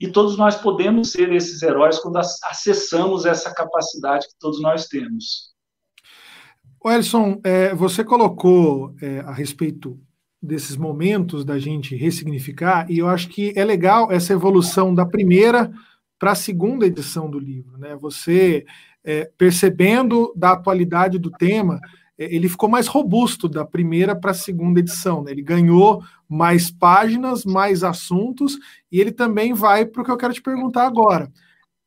E 0.00 0.08
todos 0.08 0.38
nós 0.38 0.56
podemos 0.56 1.12
ser 1.12 1.30
esses 1.30 1.62
heróis 1.62 1.98
quando 1.98 2.16
acessamos 2.16 3.26
essa 3.26 3.54
capacidade 3.54 4.26
que 4.26 4.34
todos 4.40 4.58
nós 4.62 4.86
temos. 4.86 5.52
O 6.82 6.90
é, 7.44 7.74
você 7.74 8.02
colocou 8.02 8.94
é, 9.02 9.20
a 9.20 9.32
respeito 9.32 10.00
desses 10.42 10.74
momentos 10.74 11.44
da 11.44 11.58
gente 11.58 11.94
ressignificar, 11.94 12.90
e 12.90 12.98
eu 12.98 13.06
acho 13.06 13.28
que 13.28 13.52
é 13.54 13.64
legal 13.64 14.10
essa 14.10 14.32
evolução 14.32 14.94
da 14.94 15.04
primeira 15.04 15.70
para 16.18 16.32
a 16.32 16.36
segunda 16.36 16.86
edição 16.86 17.30
do 17.30 17.38
livro, 17.38 17.76
né? 17.76 17.94
Você 17.96 18.64
é, 19.04 19.30
percebendo 19.36 20.32
da 20.34 20.52
atualidade 20.52 21.18
do 21.18 21.30
tema, 21.30 21.78
ele 22.18 22.48
ficou 22.48 22.68
mais 22.68 22.86
robusto 22.86 23.48
da 23.48 23.64
primeira 23.64 24.14
para 24.14 24.32
a 24.32 24.34
segunda 24.34 24.80
edição. 24.80 25.22
Né? 25.22 25.32
Ele 25.32 25.42
ganhou 25.42 26.02
mais 26.28 26.70
páginas, 26.70 27.44
mais 27.44 27.82
assuntos, 27.82 28.58
e 28.90 29.00
ele 29.00 29.12
também 29.12 29.52
vai 29.52 29.84
para 29.84 30.02
o 30.02 30.04
que 30.04 30.10
eu 30.10 30.16
quero 30.16 30.32
te 30.32 30.42
perguntar 30.42 30.86
agora. 30.86 31.30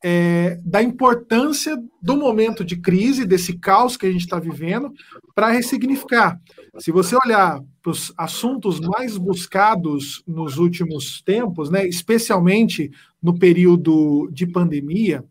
É, 0.04 0.60
da 0.64 0.84
importância 0.84 1.76
do 2.02 2.16
momento 2.16 2.64
de 2.64 2.76
crise, 2.76 3.26
desse 3.26 3.58
caos 3.58 3.98
que 3.98 4.06
a 4.06 4.12
gente 4.12 4.22
está 4.22 4.40
vivendo, 4.40 4.94
para 5.34 5.50
ressignificar. 5.50 6.40
Se 6.78 6.92
você 6.92 7.18
olhar 7.26 7.60
para 7.82 7.92
os 7.92 8.14
assuntos 8.18 8.80
mais 8.80 9.18
buscados 9.18 10.22
nos 10.28 10.58
últimos 10.58 11.22
tempos, 11.24 11.72
né, 11.72 11.88
especialmente 11.88 12.92
no 13.22 13.40
período 13.40 14.30
de 14.32 14.46
pandemia, 14.46 15.24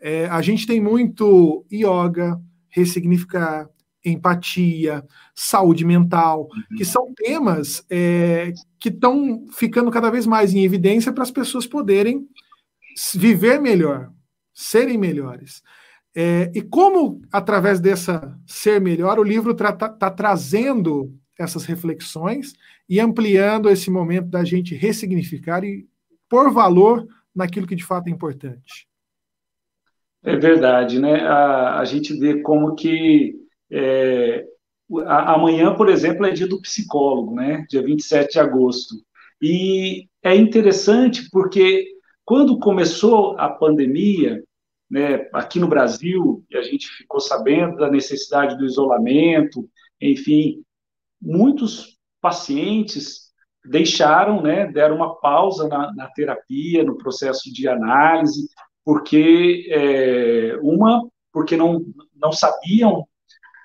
é, 0.00 0.26
a 0.26 0.40
gente 0.42 0.66
tem 0.66 0.80
muito 0.80 1.64
yoga, 1.70 2.40
ressignificar, 2.68 3.68
empatia, 4.04 5.04
saúde 5.34 5.84
mental, 5.84 6.42
uhum. 6.42 6.76
que 6.76 6.84
são 6.84 7.12
temas 7.14 7.84
é, 7.90 8.52
que 8.78 8.88
estão 8.88 9.46
ficando 9.52 9.90
cada 9.90 10.10
vez 10.10 10.26
mais 10.26 10.54
em 10.54 10.64
evidência 10.64 11.12
para 11.12 11.22
as 11.22 11.30
pessoas 11.30 11.66
poderem 11.66 12.26
viver 13.14 13.60
melhor, 13.60 14.10
serem 14.54 14.98
melhores. 14.98 15.62
É, 16.14 16.50
e 16.54 16.62
como, 16.62 17.20
através 17.30 17.80
dessa 17.80 18.36
ser 18.46 18.80
melhor, 18.80 19.18
o 19.18 19.24
livro 19.24 19.52
está 19.52 19.72
tá 19.72 20.10
trazendo 20.10 21.14
essas 21.38 21.64
reflexões 21.64 22.54
e 22.88 22.98
ampliando 22.98 23.70
esse 23.70 23.90
momento 23.90 24.28
da 24.28 24.44
gente 24.44 24.74
ressignificar 24.74 25.62
e 25.62 25.86
pôr 26.28 26.50
valor 26.50 27.06
naquilo 27.34 27.66
que 27.66 27.76
de 27.76 27.84
fato 27.84 28.08
é 28.08 28.10
importante. 28.10 28.88
É 30.24 30.36
verdade, 30.36 30.98
né? 30.98 31.20
A, 31.20 31.78
a 31.78 31.84
gente 31.84 32.12
vê 32.18 32.42
como 32.42 32.74
que 32.74 33.37
é, 33.70 34.44
amanhã, 35.06 35.74
por 35.74 35.88
exemplo, 35.88 36.24
é 36.26 36.30
dia 36.30 36.46
do 36.46 36.60
psicólogo, 36.60 37.34
né? 37.34 37.64
Dia 37.68 37.82
27 37.82 38.32
de 38.32 38.40
agosto. 38.40 38.94
E 39.40 40.08
é 40.22 40.34
interessante 40.34 41.28
porque 41.30 41.86
quando 42.24 42.58
começou 42.58 43.38
a 43.38 43.48
pandemia, 43.48 44.42
né, 44.90 45.28
aqui 45.32 45.58
no 45.58 45.68
Brasil, 45.68 46.44
a 46.52 46.62
gente 46.62 46.86
ficou 46.88 47.20
sabendo 47.20 47.76
da 47.76 47.90
necessidade 47.90 48.56
do 48.56 48.66
isolamento, 48.66 49.68
enfim, 50.00 50.62
muitos 51.20 51.98
pacientes 52.20 53.32
deixaram, 53.64 54.42
né, 54.42 54.66
deram 54.66 54.96
uma 54.96 55.18
pausa 55.20 55.68
na, 55.68 55.90
na 55.94 56.06
terapia, 56.08 56.84
no 56.84 56.98
processo 56.98 57.50
de 57.52 57.66
análise, 57.66 58.46
porque 58.84 59.66
é, 59.70 60.58
uma, 60.60 61.06
porque 61.32 61.56
não, 61.56 61.82
não 62.14 62.32
sabiam 62.32 63.07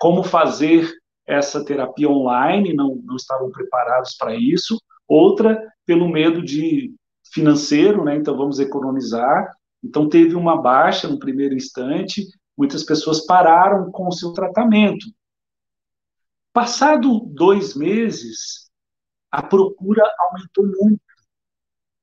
como 0.04 0.22
fazer 0.22 0.92
essa 1.26 1.64
terapia 1.64 2.10
online, 2.10 2.74
não, 2.74 2.96
não 2.96 3.16
estavam 3.16 3.50
preparados 3.50 4.14
para 4.18 4.36
isso. 4.36 4.78
Outra, 5.08 5.58
pelo 5.86 6.10
medo 6.10 6.44
de 6.44 6.94
financeiro, 7.32 8.04
né? 8.04 8.14
Então 8.14 8.36
vamos 8.36 8.58
economizar. 8.58 9.50
Então 9.82 10.06
teve 10.06 10.34
uma 10.34 10.60
baixa 10.60 11.08
no 11.08 11.18
primeiro 11.18 11.54
instante, 11.54 12.22
muitas 12.54 12.84
pessoas 12.84 13.24
pararam 13.24 13.90
com 13.90 14.06
o 14.06 14.12
seu 14.12 14.34
tratamento. 14.34 15.06
Passado 16.52 17.20
dois 17.20 17.74
meses, 17.74 18.70
a 19.30 19.42
procura 19.42 20.02
aumentou 20.18 20.66
muito. 20.66 21.00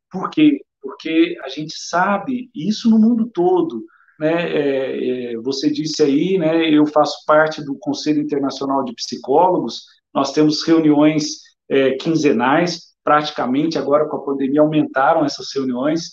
Por 0.10 0.27
quê? 0.31 0.65
Porque 0.81 1.38
a 1.43 1.50
gente 1.50 1.75
sabe, 1.77 2.50
isso 2.55 2.89
no 2.89 2.98
mundo 2.98 3.29
todo, 3.31 3.86
né, 4.21 4.51
é, 4.51 5.33
é, 5.33 5.37
você 5.37 5.71
disse 5.71 6.03
aí, 6.03 6.37
né, 6.37 6.69
eu 6.69 6.85
faço 6.85 7.25
parte 7.25 7.59
do 7.65 7.75
Conselho 7.79 8.21
Internacional 8.21 8.83
de 8.83 8.93
Psicólogos, 8.93 9.85
nós 10.13 10.31
temos 10.31 10.61
reuniões 10.63 11.39
é, 11.67 11.93
quinzenais, 11.93 12.93
praticamente 13.03 13.79
agora 13.79 14.07
com 14.07 14.17
a 14.17 14.23
pandemia 14.23 14.61
aumentaram 14.61 15.25
essas 15.25 15.47
reuniões, 15.55 16.11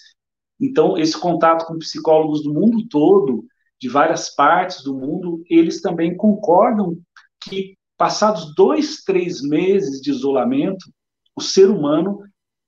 então 0.59 0.97
esse 0.97 1.21
contato 1.21 1.67
com 1.67 1.79
psicólogos 1.79 2.43
do 2.43 2.55
mundo 2.55 2.89
todo, 2.89 3.45
de 3.79 3.91
várias 3.91 4.35
partes 4.35 4.83
do 4.83 4.95
mundo, 4.95 5.43
eles 5.51 5.83
também 5.83 6.17
concordam 6.17 6.97
que 7.39 7.75
passados 7.99 8.55
dois, 8.55 9.03
três 9.05 9.43
meses 9.43 10.01
de 10.01 10.11
isolamento, 10.11 10.91
o 11.37 11.43
ser 11.43 11.69
humano 11.69 12.21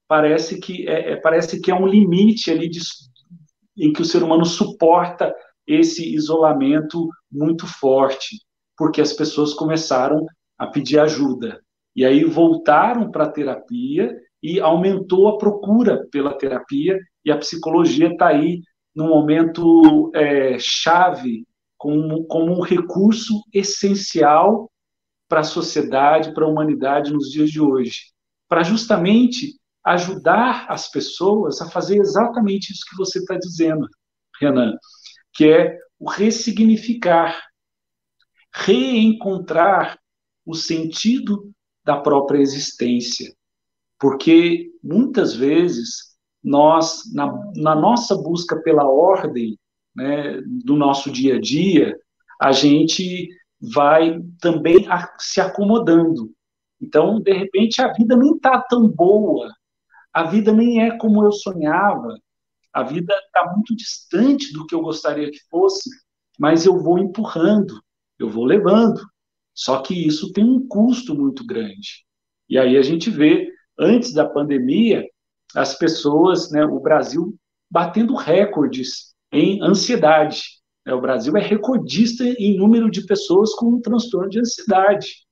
parece 0.07 0.61
que 0.61 0.87
é, 0.87 1.13
é 1.13 1.17
parece 1.17 1.59
que 1.63 1.71
é 1.71 1.75
um 1.75 1.87
limite 1.87 2.51
ali 2.51 2.69
de, 2.69 2.81
em 3.77 3.93
que 3.93 4.03
o 4.03 4.05
ser 4.05 4.23
humano 4.23 4.45
suporta 4.45 5.35
esse 5.67 6.15
isolamento 6.15 7.09
muito 7.31 7.67
forte, 7.67 8.37
porque 8.77 9.01
as 9.01 9.13
pessoas 9.13 9.55
começaram 9.55 10.27
a 10.59 10.67
pedir 10.67 10.99
ajuda. 10.99 11.61
E 11.95 12.05
aí 12.05 12.25
voltaram 12.25 13.11
para 13.11 13.25
a 13.25 13.31
terapia 13.31 14.15
e 14.43 14.61
aumentou 14.61 15.29
a 15.29 15.39
procura 15.39 16.07
pela 16.11 16.37
terapia, 16.37 16.99
e 17.25 17.31
a 17.31 17.37
psicologia 17.37 18.09
está 18.09 18.29
aí 18.29 18.63
num 18.95 19.09
momento 19.09 20.11
é, 20.15 20.57
chave, 20.59 21.47
como, 21.77 22.25
como 22.25 22.53
um 22.53 22.61
recurso 22.61 23.43
essencial 23.53 24.71
para 25.29 25.41
a 25.41 25.45
sociedade, 25.45 26.35
para 26.35 26.45
a 26.45 26.49
humanidade 26.49 27.13
nos 27.13 27.31
dias 27.31 27.51
de 27.51 27.61
hoje, 27.61 28.13
para 28.49 28.63
justamente 28.63 29.60
ajudar 29.85 30.67
as 30.69 30.91
pessoas 30.91 31.61
a 31.61 31.71
fazer 31.71 31.99
exatamente 31.99 32.73
isso 32.73 32.85
que 32.89 32.97
você 32.97 33.19
está 33.19 33.37
dizendo, 33.37 33.89
Renan, 34.41 34.75
que 35.33 35.51
é 35.51 35.79
o 35.99 36.09
ressignificar, 36.09 37.41
reencontrar 38.53 39.99
o 40.45 40.55
sentido 40.55 41.51
da 41.85 41.97
própria 41.97 42.39
existência. 42.39 43.33
Porque 43.99 44.71
muitas 44.83 45.35
vezes 45.35 46.17
nós, 46.43 47.03
na, 47.13 47.33
na 47.55 47.75
nossa 47.75 48.17
busca 48.17 48.61
pela 48.63 48.89
ordem 48.89 49.59
né, 49.95 50.41
do 50.65 50.77
nosso 50.77 51.11
dia 51.11 51.37
a 51.37 51.41
dia, 51.41 51.97
a 52.41 52.53
gente 52.53 53.29
vai 53.61 54.19
também 54.41 54.87
se 55.19 55.41
acomodando. 55.41 56.33
Então, 56.81 57.21
de 57.21 57.33
repente, 57.33 57.83
a 57.83 57.93
vida 57.93 58.17
nem 58.17 58.35
está 58.35 58.59
tão 58.63 58.89
boa, 58.89 59.53
a 60.13 60.25
vida 60.25 60.53
nem 60.53 60.83
é 60.83 60.97
como 60.97 61.25
eu 61.25 61.33
sonhava, 61.33 62.19
a 62.73 62.83
vida 62.83 63.15
está 63.27 63.53
muito 63.53 63.75
distante 63.75 64.53
do 64.53 64.67
que 64.67 64.75
eu 64.75 64.81
gostaria 64.81 65.31
que 65.31 65.41
fosse, 65.51 65.89
mas 66.39 66.65
eu 66.65 66.79
vou 66.79 66.99
empurrando, 66.99 67.81
eu 68.19 68.29
vou 68.29 68.45
levando. 68.45 69.01
Só 69.55 69.83
que 69.83 69.95
isso 69.95 70.33
tem 70.33 70.45
um 70.45 70.67
custo 70.67 71.15
muito 71.15 71.45
grande. 71.45 72.05
E 72.49 72.59
aí 72.59 72.77
a 72.77 72.83
gente 72.83 73.11
vê, 73.11 73.53
antes 73.79 74.13
da 74.13 74.29
pandemia, 74.29 75.05
as 75.55 75.77
pessoas, 75.77 76.51
né, 76.51 76.65
o 76.65 76.81
Brasil 76.81 77.37
batendo 77.71 78.15
recordes 78.15 79.15
em 79.33 79.63
ansiedade. 79.63 80.43
Né? 80.85 80.95
O 80.95 81.01
Brasil 81.01 81.37
é 81.37 81.41
recordista 81.41 82.25
em 82.25 82.57
número 82.57 82.91
de 82.91 83.05
pessoas 83.07 83.55
com 83.55 83.81
transtorno 83.81 84.29
de 84.29 84.41
ansiedade. 84.41 85.27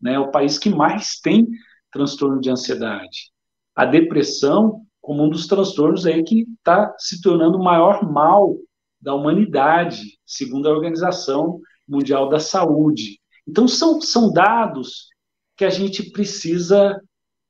Né? 0.00 0.14
É 0.14 0.18
o 0.18 0.30
país 0.30 0.58
que 0.58 0.70
mais 0.70 1.18
tem 1.20 1.48
transtorno 1.90 2.40
de 2.40 2.50
ansiedade. 2.50 3.33
A 3.74 3.84
depressão 3.84 4.84
como 5.00 5.22
um 5.22 5.28
dos 5.28 5.46
transtornos 5.46 6.06
aí 6.06 6.22
que 6.24 6.46
está 6.56 6.94
se 6.98 7.20
tornando 7.20 7.58
o 7.58 7.62
maior 7.62 8.10
mal 8.10 8.56
da 9.00 9.14
humanidade, 9.14 10.18
segundo 10.24 10.66
a 10.66 10.72
Organização 10.72 11.60
Mundial 11.86 12.28
da 12.30 12.40
Saúde. 12.40 13.20
Então, 13.46 13.68
são, 13.68 14.00
são 14.00 14.32
dados 14.32 15.08
que 15.56 15.64
a 15.64 15.68
gente 15.68 16.10
precisa 16.10 16.98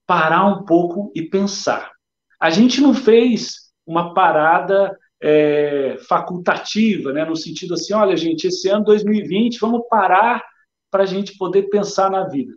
parar 0.04 0.47
um 0.47 0.64
pouco 0.64 1.12
e 1.14 1.23
pensar. 1.23 1.93
A 2.40 2.50
gente 2.50 2.81
não 2.81 2.93
fez 2.93 3.70
uma 3.87 4.12
parada 4.12 4.98
é, 5.22 5.96
facultativa, 6.09 7.12
né, 7.12 7.25
no 7.25 7.37
sentido 7.37 7.75
assim, 7.75 7.94
olha, 7.94 8.16
gente, 8.16 8.48
esse 8.48 8.68
ano 8.68 8.85
2020 8.85 9.59
vamos 9.61 9.87
parar 9.88 10.42
para 10.90 11.05
a 11.05 11.07
gente 11.07 11.37
poder 11.38 11.64
pensar 11.70 12.11
na 12.11 12.29
vida. 12.29 12.53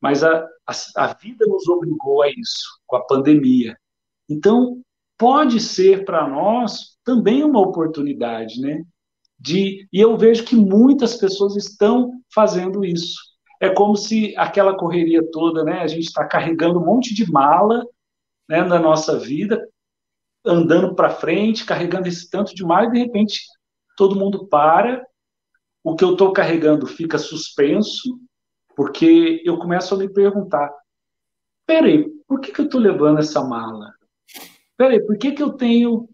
Mas 0.00 0.22
a, 0.22 0.46
a, 0.66 0.72
a 0.96 1.06
vida 1.14 1.46
nos 1.46 1.68
obrigou 1.68 2.22
a 2.22 2.28
isso, 2.28 2.80
com 2.86 2.96
a 2.96 3.04
pandemia. 3.04 3.76
Então, 4.28 4.80
pode 5.16 5.60
ser 5.60 6.04
para 6.04 6.28
nós 6.28 6.96
também 7.04 7.42
uma 7.42 7.60
oportunidade, 7.60 8.60
né? 8.60 8.84
De, 9.38 9.88
e 9.92 10.00
eu 10.00 10.16
vejo 10.16 10.44
que 10.44 10.56
muitas 10.56 11.16
pessoas 11.16 11.56
estão 11.56 12.12
fazendo 12.34 12.84
isso. 12.84 13.16
É 13.60 13.68
como 13.68 13.96
se 13.96 14.34
aquela 14.36 14.76
correria 14.76 15.22
toda, 15.30 15.64
né? 15.64 15.80
A 15.80 15.86
gente 15.86 16.04
está 16.04 16.26
carregando 16.26 16.78
um 16.78 16.84
monte 16.84 17.14
de 17.14 17.30
mala 17.30 17.84
né, 18.48 18.62
na 18.62 18.78
nossa 18.78 19.18
vida, 19.18 19.68
andando 20.44 20.94
para 20.94 21.10
frente, 21.10 21.64
carregando 21.64 22.08
esse 22.08 22.30
tanto 22.30 22.54
de 22.54 22.64
mala, 22.64 22.86
e 22.86 22.92
de 22.92 22.98
repente 22.98 23.42
todo 23.96 24.16
mundo 24.16 24.46
para, 24.46 25.04
o 25.82 25.96
que 25.96 26.04
eu 26.04 26.12
estou 26.12 26.32
carregando 26.32 26.86
fica 26.86 27.18
suspenso, 27.18 28.18
porque 28.78 29.42
eu 29.44 29.58
começo 29.58 29.92
a 29.92 29.98
me 29.98 30.08
perguntar: 30.08 30.72
peraí, 31.66 32.08
por 32.28 32.40
que, 32.40 32.52
que 32.52 32.60
eu 32.60 32.66
estou 32.66 32.80
levando 32.80 33.18
essa 33.18 33.42
mala? 33.42 33.92
Peraí, 34.76 35.04
por 35.04 35.18
que, 35.18 35.32
que 35.32 35.42
eu 35.42 35.54
tenho. 35.54 36.08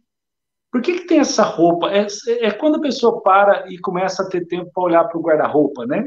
Por 0.72 0.80
que, 0.80 1.00
que 1.00 1.06
tem 1.06 1.18
essa 1.18 1.42
roupa? 1.42 1.92
É, 1.92 2.06
é 2.40 2.50
quando 2.50 2.76
a 2.76 2.80
pessoa 2.80 3.20
para 3.20 3.70
e 3.70 3.78
começa 3.78 4.22
a 4.22 4.28
ter 4.30 4.46
tempo 4.46 4.70
para 4.72 4.82
olhar 4.82 5.04
para 5.04 5.18
o 5.18 5.20
guarda-roupa, 5.20 5.84
né? 5.84 6.06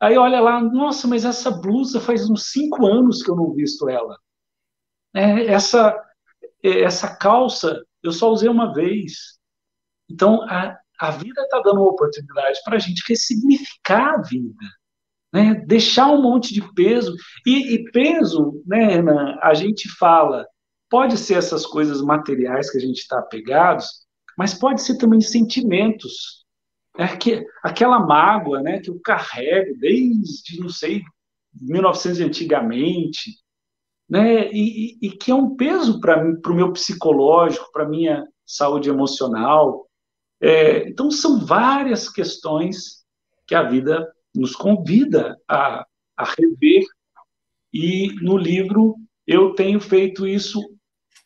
Aí 0.00 0.16
olha 0.16 0.40
lá, 0.40 0.62
nossa, 0.62 1.08
mas 1.08 1.24
essa 1.24 1.50
blusa 1.50 2.00
faz 2.00 2.30
uns 2.30 2.52
cinco 2.52 2.86
anos 2.86 3.20
que 3.20 3.28
eu 3.28 3.34
não 3.34 3.52
visto 3.52 3.88
ela. 3.88 4.16
É, 5.12 5.46
essa, 5.46 6.00
é, 6.62 6.82
essa 6.82 7.16
calça 7.16 7.84
eu 8.00 8.12
só 8.12 8.30
usei 8.30 8.48
uma 8.48 8.72
vez. 8.72 9.40
Então, 10.08 10.40
a, 10.42 10.78
a 11.00 11.10
vida 11.10 11.42
está 11.42 11.60
dando 11.62 11.80
uma 11.80 11.90
oportunidade 11.90 12.60
para 12.64 12.76
a 12.76 12.78
gente 12.78 13.02
ressignificar 13.08 14.14
a 14.14 14.22
vida. 14.22 14.77
Né? 15.38 15.62
Deixar 15.66 16.08
um 16.08 16.22
monte 16.22 16.52
de 16.52 16.62
peso. 16.74 17.14
E, 17.46 17.74
e 17.74 17.90
peso, 17.90 18.62
né, 18.66 18.86
Renan, 18.86 19.38
a 19.42 19.54
gente 19.54 19.88
fala 19.88 20.46
Pode 20.90 21.18
ser 21.18 21.34
essas 21.34 21.66
coisas 21.66 22.00
materiais 22.00 22.70
que 22.70 22.78
a 22.78 22.80
gente 22.80 22.98
está 22.98 23.18
apegados, 23.18 23.86
mas 24.36 24.54
pode 24.54 24.80
ser 24.80 24.96
também 24.96 25.20
sentimentos. 25.20 26.46
É 26.96 27.06
que, 27.16 27.46
aquela 27.62 28.00
mágoa 28.00 28.62
né, 28.62 28.80
que 28.80 28.90
eu 28.90 28.98
carrego 29.00 29.78
desde, 29.78 30.58
não 30.58 30.68
sei, 30.68 31.02
1900 31.60 32.20
antigamente, 32.20 33.36
né, 34.08 34.50
e, 34.50 34.98
e, 35.02 35.10
que 35.10 35.30
é 35.30 35.34
um 35.34 35.54
peso 35.54 36.00
para 36.00 36.22
o 36.22 36.54
meu 36.54 36.72
psicológico, 36.72 37.70
para 37.70 37.84
a 37.84 37.88
minha 37.88 38.26
saúde 38.46 38.88
emocional. 38.88 39.86
É, 40.40 40.88
então, 40.88 41.10
são 41.10 41.44
várias 41.44 42.08
questões 42.08 43.04
que 43.46 43.54
a 43.54 43.62
vida 43.62 44.10
nos 44.34 44.54
convida 44.54 45.36
a, 45.48 45.86
a 46.16 46.24
rever, 46.24 46.84
e 47.72 48.14
no 48.22 48.36
livro 48.36 48.96
eu 49.26 49.54
tenho 49.54 49.80
feito 49.80 50.26
isso 50.26 50.60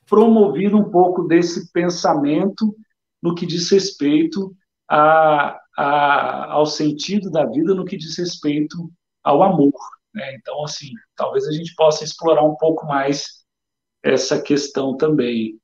promovido 0.06 0.76
um 0.76 0.90
pouco 0.90 1.22
desse 1.24 1.72
pensamento 1.72 2.76
no 3.22 3.34
que 3.34 3.46
diz 3.46 3.70
respeito 3.70 4.54
a, 4.90 5.58
a, 5.76 6.52
ao 6.52 6.66
sentido 6.66 7.30
da 7.30 7.46
vida, 7.46 7.74
no 7.74 7.84
que 7.84 7.96
diz 7.96 8.18
respeito 8.18 8.92
ao 9.22 9.42
amor. 9.42 9.72
Né? 10.12 10.34
Então, 10.34 10.64
assim, 10.64 10.90
talvez 11.16 11.46
a 11.46 11.52
gente 11.52 11.74
possa 11.74 12.04
explorar 12.04 12.44
um 12.44 12.56
pouco 12.56 12.86
mais 12.86 13.44
essa 14.02 14.42
questão 14.42 14.96
também. 14.96 15.58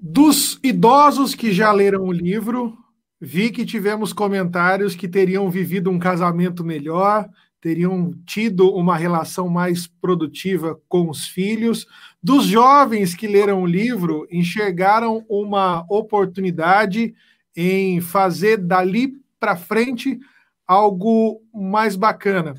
Dos 0.00 0.58
idosos 0.62 1.34
que 1.34 1.52
já 1.52 1.70
leram 1.70 2.02
o 2.02 2.12
livro, 2.12 2.76
vi 3.24 3.50
que 3.50 3.64
tivemos 3.64 4.12
comentários 4.12 4.94
que 4.94 5.08
teriam 5.08 5.50
vivido 5.50 5.90
um 5.90 5.98
casamento 5.98 6.62
melhor, 6.62 7.26
teriam 7.58 8.12
tido 8.26 8.70
uma 8.70 8.94
relação 8.94 9.48
mais 9.48 9.86
produtiva 9.86 10.78
com 10.86 11.08
os 11.08 11.26
filhos. 11.26 11.86
Dos 12.22 12.44
jovens 12.44 13.14
que 13.14 13.26
leram 13.26 13.62
o 13.62 13.66
livro, 13.66 14.28
enxergaram 14.30 15.24
uma 15.26 15.86
oportunidade 15.88 17.14
em 17.56 18.02
fazer 18.02 18.58
dali 18.58 19.14
para 19.40 19.56
frente 19.56 20.20
algo 20.66 21.40
mais 21.52 21.96
bacana. 21.96 22.54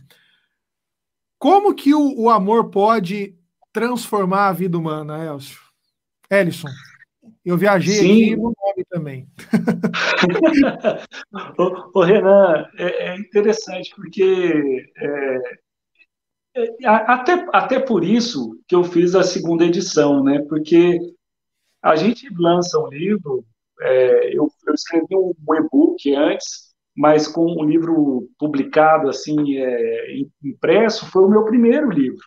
Como 1.38 1.76
que 1.76 1.94
o, 1.94 2.22
o, 2.22 2.30
amor 2.30 2.72
pode 2.72 3.36
transformar 3.72 4.48
a 4.48 4.54
vida 4.54 4.76
humana, 4.76 5.24
Elcio? 5.24 5.60
Ellison. 6.32 6.70
Eu 7.46 7.58
viajei 7.58 7.94
Sim. 7.94 8.24
aqui 8.24 8.36
no 8.36 8.44
nome 8.44 8.86
também. 8.90 9.28
o, 11.60 12.00
o, 12.00 12.04
Renan, 12.04 12.66
é, 12.76 13.10
é, 13.10 13.20
interessante 13.20 13.94
porque 13.96 14.84
é, 14.98 15.42
é, 16.58 16.88
até, 16.88 17.48
até 17.54 17.80
por 17.80 18.04
isso 18.04 18.60
que 18.68 18.74
eu 18.74 18.84
fiz 18.84 19.14
a 19.14 19.22
segunda 19.22 19.64
edição, 19.64 20.24
né? 20.24 20.44
Porque 20.50 20.98
a 21.84 21.96
gente 21.96 22.28
lança 22.36 22.80
um 22.80 22.88
livro, 22.88 23.46
é, 23.80 24.36
eu, 24.36 24.50
eu, 24.66 24.74
escrevi 24.74 25.16
um, 25.16 25.32
um 25.48 25.56
e-book 25.56 26.16
antes, 26.16 26.74
mas 26.98 27.28
com 27.28 27.46
um 27.46 27.64
livro 27.64 28.28
publicado 28.40 29.08
assim 29.08 29.58
é, 29.58 30.18
impresso 30.44 31.06
foi 31.12 31.24
o 31.24 31.30
meu 31.30 31.46
primeiro 31.46 31.92
livro. 31.92 32.26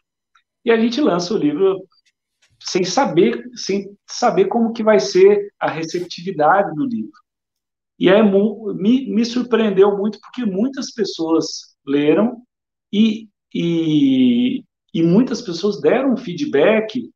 E 0.65 0.71
a 0.71 0.79
gente 0.79 1.01
lança 1.01 1.35
o 1.35 1.39
livro 1.39 1.83
sem 2.61 2.85
saber, 2.85 3.43
sem 3.55 3.97
saber 4.07 4.47
como 4.47 4.73
que 4.73 4.83
vai 4.83 4.99
ser 4.99 5.53
a 5.59 5.71
receptividade 5.71 6.75
do 6.75 6.85
livro. 6.85 7.13
E 7.99 8.09
é, 8.09 8.23
me, 8.23 9.11
me 9.11 9.25
surpreendeu 9.25 9.97
muito 9.97 10.21
porque 10.21 10.45
muitas 10.45 10.93
pessoas 10.93 11.77
leram 11.85 12.43
e, 12.93 13.29
e, 13.53 14.63
e 14.95 15.03
muitas 15.03 15.43
pessoas 15.43 15.81
deram 15.81 16.17
feedback 16.17 17.11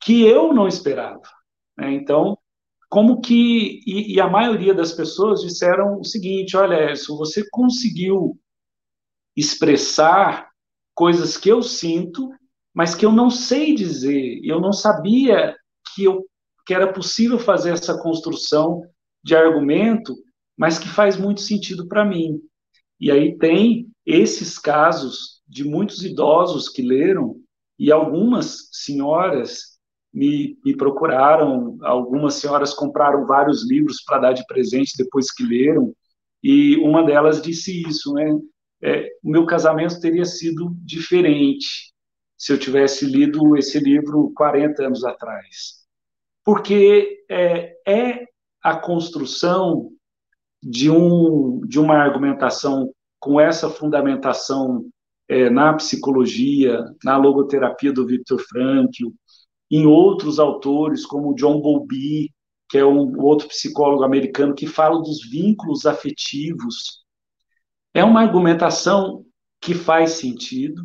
que 0.00 0.22
eu 0.22 0.52
não 0.52 0.68
esperava. 0.68 1.22
Né? 1.76 1.92
Então, 1.94 2.38
como 2.88 3.20
que 3.20 3.80
e, 3.86 4.14
e, 4.14 4.20
a 4.20 4.28
maioria 4.28 4.74
das 4.74 4.92
pessoas 4.92 5.40
disseram 5.40 5.98
o 5.98 6.04
seguinte: 6.04 6.56
olha, 6.56 6.94
se 6.94 7.08
você 7.08 7.42
conseguiu 7.50 8.38
expressar 9.36 10.50
coisas 10.94 11.36
que 11.36 11.48
eu 11.48 11.62
sinto 11.62 12.30
mas 12.74 12.94
que 12.94 13.04
eu 13.04 13.12
não 13.12 13.30
sei 13.30 13.74
dizer, 13.74 14.40
eu 14.42 14.60
não 14.60 14.72
sabia 14.72 15.54
que, 15.94 16.04
eu, 16.04 16.24
que 16.66 16.72
era 16.72 16.92
possível 16.92 17.38
fazer 17.38 17.70
essa 17.70 18.00
construção 18.00 18.82
de 19.22 19.36
argumento, 19.36 20.14
mas 20.56 20.78
que 20.78 20.88
faz 20.88 21.16
muito 21.16 21.40
sentido 21.40 21.86
para 21.86 22.04
mim. 22.04 22.40
E 22.98 23.10
aí 23.10 23.36
tem 23.36 23.88
esses 24.06 24.58
casos 24.58 25.42
de 25.46 25.64
muitos 25.64 26.02
idosos 26.02 26.68
que 26.68 26.82
leram, 26.82 27.36
e 27.78 27.90
algumas 27.92 28.68
senhoras 28.72 29.72
me, 30.12 30.56
me 30.64 30.76
procuraram, 30.76 31.76
algumas 31.82 32.34
senhoras 32.34 32.72
compraram 32.72 33.26
vários 33.26 33.68
livros 33.68 34.02
para 34.02 34.18
dar 34.18 34.32
de 34.32 34.46
presente 34.46 34.96
depois 34.96 35.32
que 35.32 35.42
leram, 35.42 35.94
e 36.42 36.76
uma 36.78 37.04
delas 37.04 37.40
disse 37.40 37.82
isso, 37.86 38.12
né? 38.14 38.38
É, 38.84 39.08
o 39.22 39.30
meu 39.30 39.46
casamento 39.46 40.00
teria 40.00 40.24
sido 40.24 40.74
diferente 40.80 41.91
se 42.42 42.52
eu 42.52 42.58
tivesse 42.58 43.06
lido 43.06 43.56
esse 43.56 43.78
livro 43.78 44.32
40 44.34 44.84
anos 44.84 45.04
atrás. 45.04 45.84
Porque 46.44 47.24
é, 47.30 47.76
é 47.86 48.26
a 48.60 48.76
construção 48.76 49.92
de, 50.60 50.90
um, 50.90 51.60
de 51.60 51.78
uma 51.78 51.94
argumentação 51.94 52.92
com 53.20 53.40
essa 53.40 53.70
fundamentação 53.70 54.84
é, 55.28 55.48
na 55.48 55.72
psicologia, 55.74 56.84
na 57.04 57.16
logoterapia 57.16 57.92
do 57.92 58.04
Victor 58.04 58.40
Frankl, 58.40 59.10
em 59.70 59.86
outros 59.86 60.40
autores, 60.40 61.06
como 61.06 61.36
John 61.36 61.60
Bowlby, 61.60 62.28
que 62.68 62.76
é 62.76 62.84
um 62.84 63.22
outro 63.22 63.46
psicólogo 63.46 64.02
americano 64.02 64.52
que 64.52 64.66
fala 64.66 64.98
dos 65.00 65.24
vínculos 65.30 65.86
afetivos. 65.86 67.04
É 67.94 68.02
uma 68.02 68.20
argumentação 68.20 69.24
que 69.60 69.74
faz 69.74 70.14
sentido, 70.14 70.84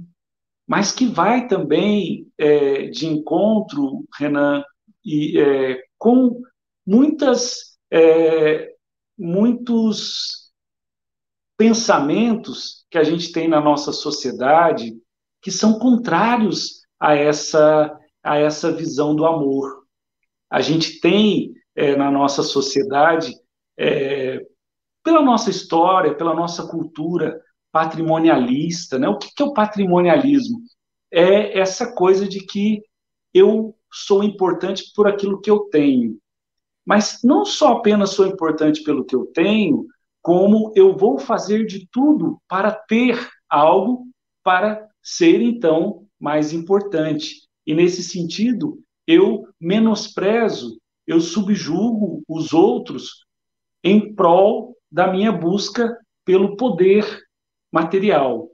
mas 0.67 0.91
que 0.91 1.05
vai 1.07 1.47
também 1.47 2.27
é, 2.37 2.87
de 2.87 3.07
encontro, 3.07 4.05
Renan, 4.19 4.63
e, 5.03 5.39
é, 5.39 5.81
com 5.97 6.41
muitas, 6.85 7.77
é, 7.89 8.75
muitos 9.17 10.51
pensamentos 11.57 12.85
que 12.91 12.97
a 12.97 13.03
gente 13.03 13.31
tem 13.31 13.47
na 13.47 13.61
nossa 13.61 13.93
sociedade 13.93 14.93
que 15.41 15.51
são 15.51 15.79
contrários 15.79 16.81
a 16.99 17.15
essa, 17.15 17.97
a 18.21 18.37
essa 18.37 18.71
visão 18.71 19.15
do 19.15 19.25
amor. 19.25 19.83
A 20.49 20.59
gente 20.61 20.99
tem 20.99 21.53
é, 21.75 21.95
na 21.95 22.11
nossa 22.11 22.43
sociedade, 22.43 23.33
é, 23.77 24.45
pela 25.03 25.21
nossa 25.21 25.49
história, 25.49 26.15
pela 26.15 26.35
nossa 26.35 26.67
cultura 26.67 27.41
patrimonialista. 27.77 28.97
Né? 28.97 29.07
O 29.07 29.19
que, 29.19 29.31
é 29.39 29.45
o 29.45 29.53
patrimonialismo? 29.53 30.61
É 31.11 31.59
essa 31.59 31.93
coisa 31.93 32.27
de 32.27 32.39
que 32.39 32.81
eu 33.31 33.75
sou 33.93 34.23
importante 34.23 34.91
por 34.95 35.07
aquilo 35.07 35.39
que 35.39 35.49
eu 35.49 35.59
tenho. 35.69 36.17
Mas 36.83 37.19
não 37.23 37.45
só 37.45 37.73
apenas 37.73 38.11
sou 38.11 38.25
importante 38.25 38.81
pelo 38.81 39.05
que 39.05 39.15
eu 39.15 39.27
tenho, 39.27 39.85
como 40.23 40.73
eu 40.75 40.97
vou 40.97 41.19
fazer 41.19 41.67
de 41.67 41.87
tudo 41.91 42.41
para 42.47 42.71
ter 42.71 43.29
algo 43.47 44.07
para 44.43 44.87
ser 45.03 45.39
então 45.39 46.07
mais 46.19 46.53
importante. 46.53 47.47
E 47.63 47.75
nesse 47.75 48.01
sentido, 48.01 48.79
eu 49.05 49.47
menosprezo, 49.61 50.79
eu 51.05 51.21
subjugo 51.21 52.23
os 52.27 52.53
outros 52.53 53.25
em 53.83 54.15
prol 54.15 54.75
da 54.91 55.11
minha 55.11 55.31
busca 55.31 55.95
pelo 56.25 56.57
poder 56.57 57.26
material. 57.71 58.49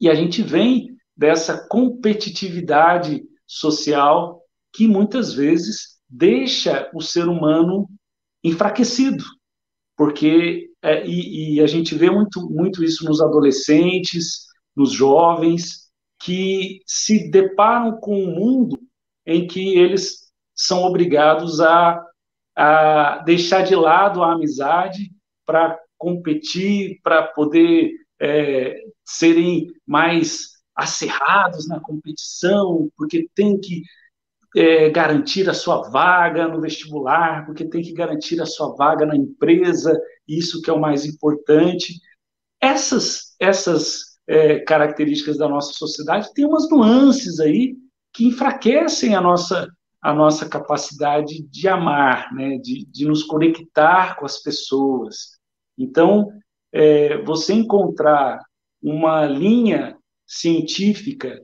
E 0.00 0.08
a 0.08 0.14
gente 0.14 0.42
vem 0.42 0.96
dessa 1.16 1.66
competitividade 1.68 3.22
social 3.46 4.42
que 4.72 4.88
muitas 4.88 5.34
vezes 5.34 6.00
deixa 6.08 6.90
o 6.94 7.00
ser 7.00 7.28
humano 7.28 7.88
enfraquecido, 8.42 9.22
porque 9.96 10.70
é, 10.82 11.06
e, 11.06 11.56
e, 11.56 11.60
a 11.60 11.66
gente 11.66 11.94
vê 11.94 12.10
muito, 12.10 12.50
muito 12.50 12.82
isso 12.82 13.04
nos 13.04 13.20
adolescentes, 13.20 14.46
nos 14.74 14.90
jovens, 14.90 15.90
que 16.20 16.80
se 16.86 17.30
deparam 17.30 17.98
com 18.00 18.16
um 18.16 18.34
mundo 18.34 18.78
em 19.24 19.46
que 19.46 19.78
eles 19.78 20.32
são 20.54 20.82
obrigados 20.82 21.60
a, 21.60 22.04
a 22.56 23.18
deixar 23.24 23.62
de 23.62 23.76
lado 23.76 24.22
a 24.22 24.32
amizade 24.32 25.12
para 25.46 25.78
competir, 25.96 27.00
para 27.02 27.22
poder 27.22 27.92
é, 28.22 28.76
serem 29.04 29.66
mais 29.84 30.52
acerrados 30.76 31.68
na 31.68 31.80
competição, 31.80 32.88
porque 32.96 33.28
tem 33.34 33.58
que 33.58 33.82
é, 34.56 34.90
garantir 34.90 35.50
a 35.50 35.54
sua 35.54 35.90
vaga 35.90 36.46
no 36.46 36.60
vestibular, 36.60 37.44
porque 37.44 37.64
tem 37.64 37.82
que 37.82 37.92
garantir 37.92 38.40
a 38.40 38.46
sua 38.46 38.74
vaga 38.76 39.04
na 39.04 39.16
empresa, 39.16 39.98
isso 40.26 40.62
que 40.62 40.70
é 40.70 40.72
o 40.72 40.80
mais 40.80 41.04
importante. 41.04 41.94
Essas, 42.60 43.34
essas 43.40 44.18
é, 44.26 44.60
características 44.60 45.36
da 45.36 45.48
nossa 45.48 45.72
sociedade 45.72 46.32
têm 46.32 46.46
umas 46.46 46.70
nuances 46.70 47.40
aí 47.40 47.76
que 48.12 48.26
enfraquecem 48.26 49.14
a 49.16 49.20
nossa, 49.20 49.68
a 50.00 50.14
nossa 50.14 50.48
capacidade 50.48 51.42
de 51.48 51.66
amar, 51.66 52.32
né, 52.32 52.58
de, 52.58 52.86
de 52.86 53.06
nos 53.06 53.24
conectar 53.24 54.16
com 54.16 54.24
as 54.24 54.40
pessoas. 54.40 55.38
Então, 55.76 56.28
é, 56.72 57.22
você 57.22 57.52
encontrar 57.52 58.40
uma 58.82 59.24
linha 59.26 59.96
científica 60.26 61.40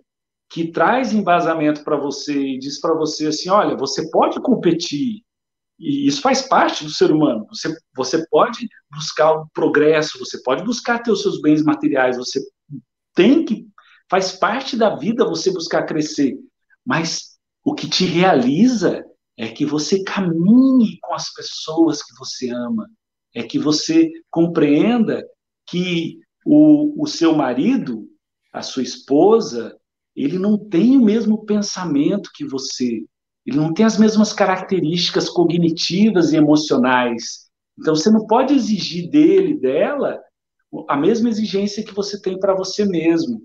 que 0.51 0.73
traz 0.73 1.13
embasamento 1.13 1.85
para 1.85 1.97
você 1.97 2.55
e 2.55 2.59
diz 2.59 2.81
para 2.81 2.95
você 2.95 3.27
assim, 3.27 3.51
olha, 3.51 3.77
você 3.77 4.11
pode 4.11 4.41
competir, 4.41 5.23
e 5.79 6.09
isso 6.09 6.21
faz 6.21 6.43
parte 6.43 6.85
do 6.85 6.91
ser 6.91 7.13
humano. 7.13 7.47
Você, 7.51 7.77
você 7.95 8.27
pode 8.29 8.69
buscar 8.91 9.33
o 9.33 9.49
progresso, 9.55 10.19
você 10.19 10.43
pode 10.43 10.65
buscar 10.65 11.01
ter 11.01 11.13
os 11.13 11.23
seus 11.23 11.41
bens 11.41 11.63
materiais, 11.63 12.17
você 12.17 12.41
tem 13.15 13.45
que, 13.45 13.69
faz 14.11 14.33
parte 14.33 14.77
da 14.77 14.97
vida 14.97 15.25
você 15.25 15.53
buscar 15.53 15.85
crescer. 15.85 16.37
Mas 16.85 17.39
o 17.65 17.75
que 17.75 17.89
te 17.89 18.05
realiza 18.07 19.05
é 19.37 19.49
que 19.49 19.65
você 19.65 20.03
caminhe 20.03 20.99
com 21.01 21.15
as 21.15 21.33
pessoas 21.33 22.03
que 22.03 22.17
você 22.19 22.51
ama, 22.51 22.89
é 23.35 23.43
que 23.43 23.59
você 23.59 24.11
compreenda 24.31 25.25
que 25.67 26.19
o, 26.45 27.03
o 27.03 27.07
seu 27.07 27.35
marido, 27.35 28.09
a 28.53 28.63
sua 28.63 28.83
esposa, 28.83 29.77
ele 30.17 30.39
não 30.39 30.59
tem 30.59 30.97
o 30.97 31.05
mesmo 31.05 31.45
pensamento 31.45 32.31
que 32.35 32.45
você, 32.45 33.05
ele 33.47 33.57
não 33.57 33.73
tem 33.73 33.85
as 33.85 33.99
mesmas 33.99 34.33
características 34.33 35.29
cognitivas 35.29 36.33
e 36.33 36.37
emocionais. 36.37 37.49
Então 37.79 37.95
você 37.95 38.11
não 38.11 38.27
pode 38.27 38.55
exigir 38.55 39.11
dele, 39.11 39.59
dela, 39.59 40.21
a 40.89 40.97
mesma 40.97 41.29
exigência 41.29 41.85
que 41.85 41.95
você 41.95 42.21
tem 42.21 42.39
para 42.39 42.55
você 42.55 42.85
mesmo. 42.85 43.43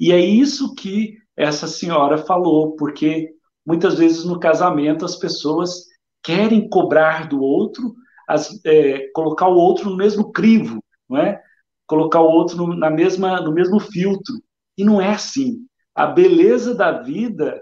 E 0.00 0.12
é 0.12 0.20
isso 0.20 0.74
que 0.74 1.16
essa 1.36 1.66
senhora 1.66 2.18
falou, 2.18 2.74
porque 2.76 3.30
muitas 3.64 3.98
vezes 3.98 4.24
no 4.24 4.40
casamento 4.40 5.04
as 5.04 5.16
pessoas 5.16 5.84
querem 6.22 6.68
cobrar 6.68 7.28
do 7.28 7.40
outro, 7.40 7.94
as, 8.28 8.60
é, 8.66 9.08
colocar 9.14 9.48
o 9.48 9.56
outro 9.56 9.88
no 9.88 9.96
mesmo 9.96 10.30
crivo, 10.30 10.84
não 11.08 11.18
é? 11.18 11.42
Colocar 11.86 12.20
o 12.20 12.30
outro 12.30 12.58
no, 12.58 12.76
na 12.76 12.90
mesma, 12.90 13.40
no 13.40 13.52
mesmo 13.52 13.80
filtro. 13.80 14.34
E 14.76 14.84
não 14.84 15.00
é 15.00 15.10
assim. 15.10 15.66
A 15.94 16.06
beleza 16.06 16.74
da 16.74 17.00
vida, 17.00 17.60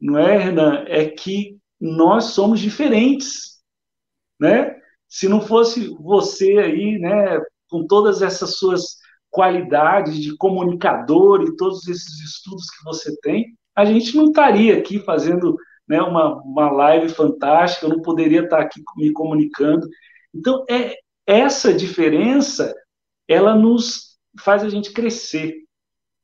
não 0.00 0.16
é, 0.16 0.38
Renan? 0.38 0.84
É 0.86 1.06
que 1.06 1.58
nós 1.80 2.26
somos 2.26 2.60
diferentes, 2.60 3.60
né? 4.40 4.76
Se 5.08 5.28
não 5.28 5.40
fosse 5.40 5.88
você 6.00 6.58
aí, 6.58 6.98
né, 6.98 7.40
com 7.68 7.86
todas 7.86 8.22
essas 8.22 8.56
suas 8.56 8.96
qualidades 9.30 10.18
de 10.18 10.36
comunicador 10.36 11.42
e 11.42 11.56
todos 11.56 11.86
esses 11.88 12.20
estudos 12.20 12.70
que 12.70 12.84
você 12.84 13.14
tem, 13.20 13.54
a 13.74 13.84
gente 13.84 14.16
não 14.16 14.26
estaria 14.26 14.78
aqui 14.78 14.98
fazendo 15.00 15.56
né, 15.88 16.00
uma, 16.02 16.42
uma 16.42 16.70
live 16.70 17.08
fantástica, 17.10 17.86
eu 17.86 17.90
não 17.90 18.02
poderia 18.02 18.42
estar 18.42 18.60
aqui 18.60 18.82
me 18.96 19.12
comunicando. 19.12 19.88
Então, 20.34 20.64
é 20.68 20.94
essa 21.26 21.72
diferença, 21.72 22.74
ela 23.28 23.54
nos 23.54 24.16
faz 24.40 24.62
a 24.62 24.68
gente 24.68 24.92
crescer. 24.92 25.54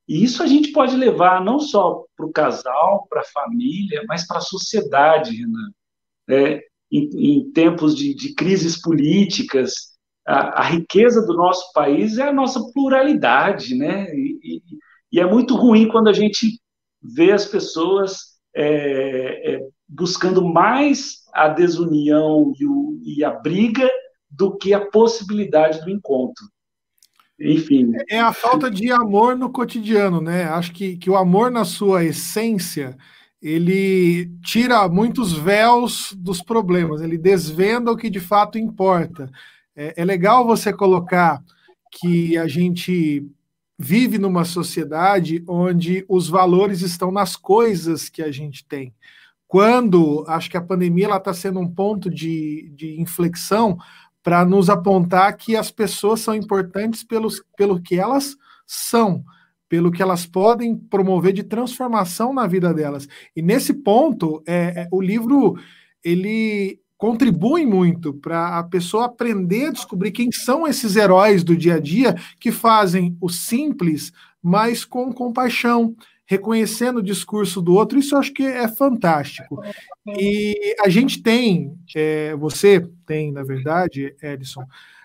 E 0.08 0.22
isso 0.22 0.42
a 0.42 0.46
gente 0.46 0.72
pode 0.72 0.96
levar 0.96 1.44
não 1.44 1.58
só 1.58 2.04
para 2.16 2.26
o 2.26 2.32
casal, 2.32 3.06
para 3.08 3.20
a 3.20 3.32
família, 3.32 4.04
mas 4.08 4.26
para 4.26 4.38
a 4.38 4.42
sociedade, 4.42 5.36
Renan. 5.36 5.72
É, 6.28 6.60
em, 6.90 7.10
em, 7.14 7.52
tempos 7.52 7.96
de, 7.96 8.14
de 8.14 8.34
crises 8.34 8.80
políticas, 8.80 9.92
a, 10.26 10.60
a, 10.60 10.62
riqueza 10.62 11.24
do 11.26 11.34
nosso 11.34 11.72
país 11.72 12.18
é 12.18 12.28
a 12.28 12.32
nossa 12.32 12.60
pluralidade, 12.72 13.74
né? 13.74 14.14
E, 14.14 14.38
e, 14.42 14.62
e 15.12 15.20
é 15.20 15.26
muito 15.26 15.56
ruim 15.56 15.88
quando 15.88 16.08
a 16.08 16.12
gente 16.12 16.60
vê 17.02 17.32
as 17.32 17.46
pessoas 17.46 18.31
é, 18.54 19.54
é, 19.54 19.68
buscando 19.88 20.44
mais 20.46 21.22
a 21.32 21.48
desunião 21.48 22.52
e, 22.58 22.66
o, 22.66 23.00
e 23.02 23.24
a 23.24 23.30
briga 23.30 23.88
do 24.30 24.56
que 24.56 24.72
a 24.72 24.80
possibilidade 24.80 25.80
do 25.80 25.90
encontro. 25.90 26.44
enfim. 27.38 27.92
É 28.08 28.20
a 28.20 28.32
falta 28.32 28.70
de 28.70 28.90
amor 28.90 29.36
no 29.36 29.50
cotidiano, 29.50 30.20
né? 30.20 30.44
Acho 30.44 30.72
que, 30.72 30.96
que 30.96 31.10
o 31.10 31.16
amor 31.16 31.50
na 31.50 31.64
sua 31.64 32.04
essência 32.04 32.96
ele 33.42 34.30
tira 34.44 34.88
muitos 34.88 35.32
véus 35.32 36.14
dos 36.16 36.40
problemas, 36.40 37.02
ele 37.02 37.18
desvenda 37.18 37.90
o 37.90 37.96
que 37.96 38.08
de 38.08 38.20
fato 38.20 38.56
importa. 38.56 39.28
É, 39.74 39.94
é 40.02 40.04
legal 40.04 40.46
você 40.46 40.72
colocar 40.72 41.42
que 41.90 42.38
a 42.38 42.46
gente 42.46 43.26
vive 43.82 44.16
numa 44.16 44.44
sociedade 44.44 45.42
onde 45.48 46.04
os 46.08 46.28
valores 46.28 46.82
estão 46.82 47.10
nas 47.10 47.34
coisas 47.34 48.08
que 48.08 48.22
a 48.22 48.30
gente 48.30 48.64
tem. 48.64 48.94
Quando 49.48 50.24
acho 50.28 50.48
que 50.48 50.56
a 50.56 50.62
pandemia 50.62 51.12
está 51.16 51.34
sendo 51.34 51.58
um 51.58 51.68
ponto 51.68 52.08
de, 52.08 52.72
de 52.76 53.00
inflexão 53.00 53.76
para 54.22 54.44
nos 54.44 54.70
apontar 54.70 55.36
que 55.36 55.56
as 55.56 55.72
pessoas 55.72 56.20
são 56.20 56.32
importantes 56.32 57.02
pelos, 57.02 57.42
pelo 57.56 57.82
que 57.82 57.98
elas 57.98 58.36
são 58.64 59.24
pelo 59.68 59.90
que 59.90 60.02
elas 60.02 60.26
podem 60.26 60.76
promover 60.76 61.32
de 61.32 61.42
transformação 61.42 62.34
na 62.34 62.46
vida 62.46 62.74
delas. 62.74 63.08
E 63.34 63.40
nesse 63.40 63.72
ponto, 63.72 64.42
é, 64.46 64.82
é 64.82 64.88
o 64.92 65.00
livro 65.00 65.56
ele 66.04 66.78
contribui 67.02 67.66
muito 67.66 68.14
para 68.14 68.60
a 68.60 68.62
pessoa 68.62 69.06
aprender 69.06 69.66
a 69.66 69.72
descobrir 69.72 70.12
quem 70.12 70.30
são 70.30 70.68
esses 70.68 70.94
heróis 70.94 71.42
do 71.42 71.56
dia 71.56 71.74
a 71.74 71.80
dia 71.80 72.14
que 72.38 72.52
fazem 72.52 73.16
o 73.20 73.28
simples, 73.28 74.12
mas 74.40 74.84
com 74.84 75.12
compaixão, 75.12 75.96
reconhecendo 76.24 76.98
o 76.98 77.02
discurso 77.02 77.60
do 77.60 77.74
outro. 77.74 77.98
Isso 77.98 78.14
eu 78.14 78.20
acho 78.20 78.32
que 78.32 78.44
é 78.44 78.68
fantástico. 78.68 79.60
E 80.06 80.76
a 80.78 80.88
gente 80.88 81.20
tem, 81.20 81.76
é, 81.92 82.36
você 82.36 82.88
tem, 83.04 83.32
na 83.32 83.42
verdade, 83.42 84.14
Edson, 84.22 84.62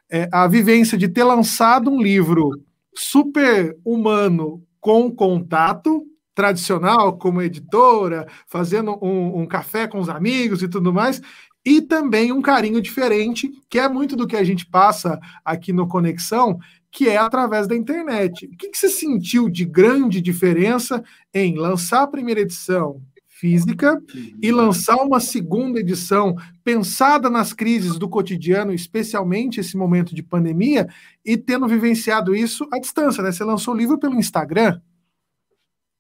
é, 0.08 0.30
a 0.32 0.48
vivência 0.48 1.00
de 1.00 1.08
ter 1.08 1.24
lançado 1.24 1.90
um 1.90 2.00
livro 2.00 2.62
super 2.94 3.76
humano 3.84 4.64
com 4.80 5.10
contato 5.10 6.06
tradicional, 6.36 7.18
como 7.18 7.42
editora, 7.42 8.28
fazendo 8.46 9.04
um, 9.04 9.42
um, 9.42 9.48
café 9.48 9.88
com 9.88 9.98
os 9.98 10.08
amigos 10.08 10.62
e 10.62 10.68
tudo 10.68 10.94
mais, 10.94 11.20
e 11.68 11.82
também 11.82 12.32
um 12.32 12.42
carinho 12.42 12.82
diferente, 12.82 13.52
que 13.70 13.78
é 13.78 13.90
muito 13.90 14.16
do 14.16 14.26
que 14.26 14.38
a 14.38 14.44
gente 14.44 14.66
passa 14.66 15.20
aqui 15.44 15.74
no 15.74 15.86
Conexão, 15.86 16.58
que 16.90 17.10
é 17.10 17.18
através 17.18 17.68
da 17.68 17.76
internet. 17.76 18.46
O 18.46 18.56
que, 18.56 18.70
que 18.70 18.78
você 18.78 18.88
sentiu 18.88 19.50
de 19.50 19.66
grande 19.66 20.22
diferença 20.22 21.04
em 21.34 21.58
lançar 21.58 22.04
a 22.04 22.08
primeira 22.08 22.40
edição 22.40 23.02
física 23.28 24.02
e 24.42 24.50
lançar 24.50 24.96
uma 24.96 25.20
segunda 25.20 25.82
edição 25.82 26.38
pensada 26.64 27.30
nas 27.30 27.52
crises 27.52 28.00
do 28.00 28.08
cotidiano, 28.08 28.74
especialmente 28.74 29.60
esse 29.60 29.76
momento 29.76 30.16
de 30.16 30.24
pandemia, 30.24 30.88
e 31.26 31.36
tendo 31.36 31.68
vivenciado 31.68 32.34
isso 32.34 32.66
à 32.72 32.80
distância, 32.80 33.22
né? 33.22 33.34
Você 33.34 33.44
lançou 33.44 33.74
o 33.74 33.78
livro 33.78 34.00
pelo 34.00 34.16
Instagram. 34.16 34.80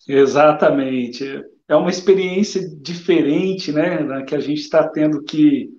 Exatamente. 0.08 1.43
É 1.67 1.75
uma 1.75 1.89
experiência 1.89 2.62
diferente, 2.80 3.71
né? 3.71 4.23
Que 4.23 4.36
a 4.36 4.39
gente 4.39 4.62
está 4.62 4.88
tendo 4.88 5.23
que. 5.23 5.69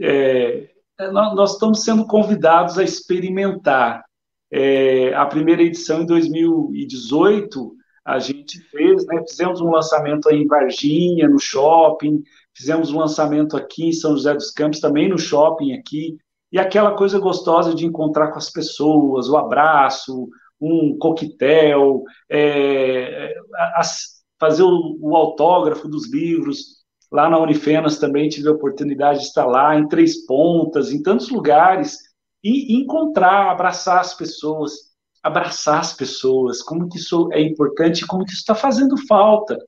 É, 0.00 0.68
nós 1.12 1.52
estamos 1.52 1.84
sendo 1.84 2.06
convidados 2.06 2.78
a 2.78 2.82
experimentar. 2.82 4.04
É, 4.50 5.12
a 5.14 5.26
primeira 5.26 5.62
edição 5.62 6.02
em 6.02 6.06
2018 6.06 7.76
a 8.04 8.18
gente 8.18 8.58
fez, 8.70 9.04
né? 9.06 9.22
Fizemos 9.28 9.60
um 9.60 9.70
lançamento 9.70 10.30
em 10.30 10.46
Varginha, 10.46 11.28
no 11.28 11.38
shopping, 11.38 12.22
fizemos 12.56 12.90
um 12.90 12.98
lançamento 12.98 13.54
aqui 13.54 13.88
em 13.88 13.92
São 13.92 14.12
José 14.12 14.32
dos 14.32 14.50
Campos, 14.50 14.80
também 14.80 15.08
no 15.08 15.18
shopping 15.18 15.74
aqui, 15.74 16.16
e 16.50 16.58
aquela 16.58 16.96
coisa 16.96 17.18
gostosa 17.18 17.74
de 17.74 17.84
encontrar 17.84 18.30
com 18.30 18.38
as 18.38 18.50
pessoas, 18.50 19.28
o 19.28 19.36
abraço, 19.36 20.26
um 20.58 20.96
coquetel, 20.98 22.02
é, 22.30 23.34
as, 23.76 24.17
fazer 24.38 24.62
o, 24.62 24.98
o, 25.00 25.16
autógrafo 25.16 25.88
dos 25.88 26.10
livros. 26.10 26.78
Lá 27.10 27.28
na 27.28 27.38
Unifenas 27.38 27.98
também 27.98 28.28
tive 28.28 28.48
a 28.48 28.52
oportunidade 28.52 29.20
de 29.20 29.26
estar 29.26 29.46
lá, 29.46 29.78
em 29.78 29.88
Três 29.88 30.26
Pontas, 30.26 30.92
em 30.92 31.02
tantos 31.02 31.30
lugares, 31.30 31.96
e 32.44 32.76
encontrar, 32.76 33.50
abraçar 33.50 34.00
as 34.00 34.14
pessoas 34.14 34.88
abraçar 35.22 35.80
as 35.80 35.92
pessoas, 35.92 36.62
como 36.62 36.88
que 36.88 36.98
isso 36.98 37.28
é 37.32 37.40
importante, 37.40 38.06
como 38.06 38.24
que 38.24 38.30
isso 38.30 38.40
está 38.40 38.54
fazendo 38.54 38.96
falta, 39.06 39.58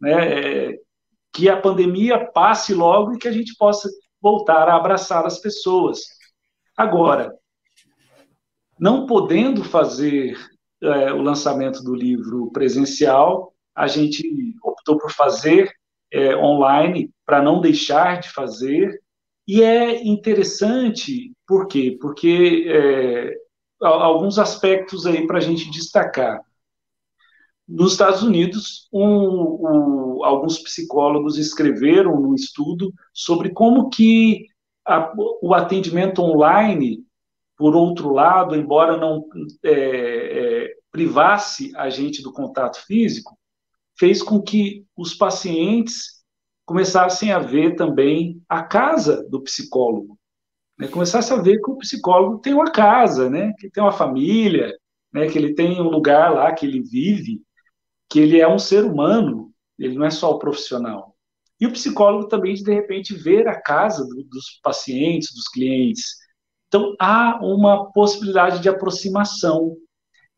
né? 0.00 0.68
É, 0.68 0.78
que 1.32 1.48
a 1.48 1.60
pandemia 1.60 2.30
passe 2.32 2.74
logo 2.74 3.14
e 3.14 3.18
que 3.18 3.28
a 3.28 3.32
gente 3.32 3.54
possa 3.56 3.88
voltar 4.20 4.68
a 4.68 4.76
abraçar 4.76 5.24
as 5.24 5.38
pessoas. 5.38 6.00
Agora, 6.76 7.32
não 8.78 9.06
podendo 9.06 9.62
fazer 9.62 10.36
é, 10.82 11.12
o 11.12 11.22
lançamento 11.22 11.82
do 11.84 11.94
livro 11.94 12.50
presencial, 12.50 13.49
a 13.74 13.86
gente 13.86 14.54
optou 14.62 14.98
por 14.98 15.10
fazer 15.12 15.72
é, 16.12 16.36
online 16.36 17.10
para 17.24 17.42
não 17.42 17.60
deixar 17.60 18.20
de 18.20 18.30
fazer. 18.30 19.00
E 19.46 19.62
é 19.62 20.02
interessante, 20.04 21.32
por 21.46 21.66
quê? 21.66 21.96
Porque 22.00 22.66
é, 22.68 23.34
alguns 23.80 24.38
aspectos 24.38 25.06
aí 25.06 25.26
para 25.26 25.38
a 25.38 25.40
gente 25.40 25.70
destacar. 25.70 26.40
Nos 27.66 27.92
Estados 27.92 28.22
Unidos, 28.22 28.88
um, 28.92 29.04
um, 29.04 30.24
alguns 30.24 30.58
psicólogos 30.58 31.38
escreveram 31.38 32.14
um 32.14 32.34
estudo 32.34 32.92
sobre 33.14 33.50
como 33.50 33.88
que 33.88 34.46
a, 34.84 35.12
o 35.40 35.54
atendimento 35.54 36.20
online, 36.20 37.04
por 37.56 37.76
outro 37.76 38.12
lado, 38.12 38.56
embora 38.56 38.96
não 38.96 39.24
é, 39.62 39.70
é, 39.72 40.74
privasse 40.90 41.72
a 41.76 41.88
gente 41.88 42.22
do 42.22 42.32
contato 42.32 42.84
físico, 42.84 43.38
fez 44.00 44.20
com 44.20 44.42
que 44.42 44.84
os 44.96 45.14
pacientes 45.14 46.24
começassem 46.66 47.30
a 47.30 47.38
ver 47.38 47.76
também 47.76 48.42
a 48.48 48.64
casa 48.64 49.22
do 49.28 49.40
psicólogo 49.42 50.18
né, 50.80 50.88
começasse 50.88 51.30
a 51.30 51.36
ver 51.36 51.60
que 51.60 51.70
o 51.70 51.76
psicólogo 51.76 52.38
tem 52.38 52.54
uma 52.54 52.70
casa, 52.70 53.28
né, 53.28 53.52
que 53.58 53.68
tem 53.68 53.82
uma 53.82 53.92
família, 53.92 54.74
né, 55.12 55.28
que 55.28 55.36
ele 55.36 55.54
tem 55.54 55.78
um 55.78 55.90
lugar 55.90 56.32
lá 56.32 56.54
que 56.54 56.64
ele 56.64 56.80
vive, 56.80 57.42
que 58.08 58.18
ele 58.18 58.40
é 58.40 58.48
um 58.48 58.58
ser 58.58 58.84
humano, 58.86 59.52
ele 59.78 59.94
não 59.94 60.06
é 60.06 60.10
só 60.10 60.30
o 60.30 60.38
profissional. 60.38 61.14
E 61.60 61.66
o 61.66 61.72
psicólogo 61.72 62.28
também, 62.28 62.54
de 62.54 62.72
repente, 62.72 63.14
ver 63.14 63.46
a 63.46 63.60
casa 63.60 64.06
do, 64.08 64.24
dos 64.24 64.58
pacientes, 64.62 65.34
dos 65.34 65.48
clientes. 65.48 66.16
Então, 66.66 66.94
há 66.98 67.38
uma 67.42 67.92
possibilidade 67.92 68.60
de 68.60 68.68
aproximação. 68.70 69.76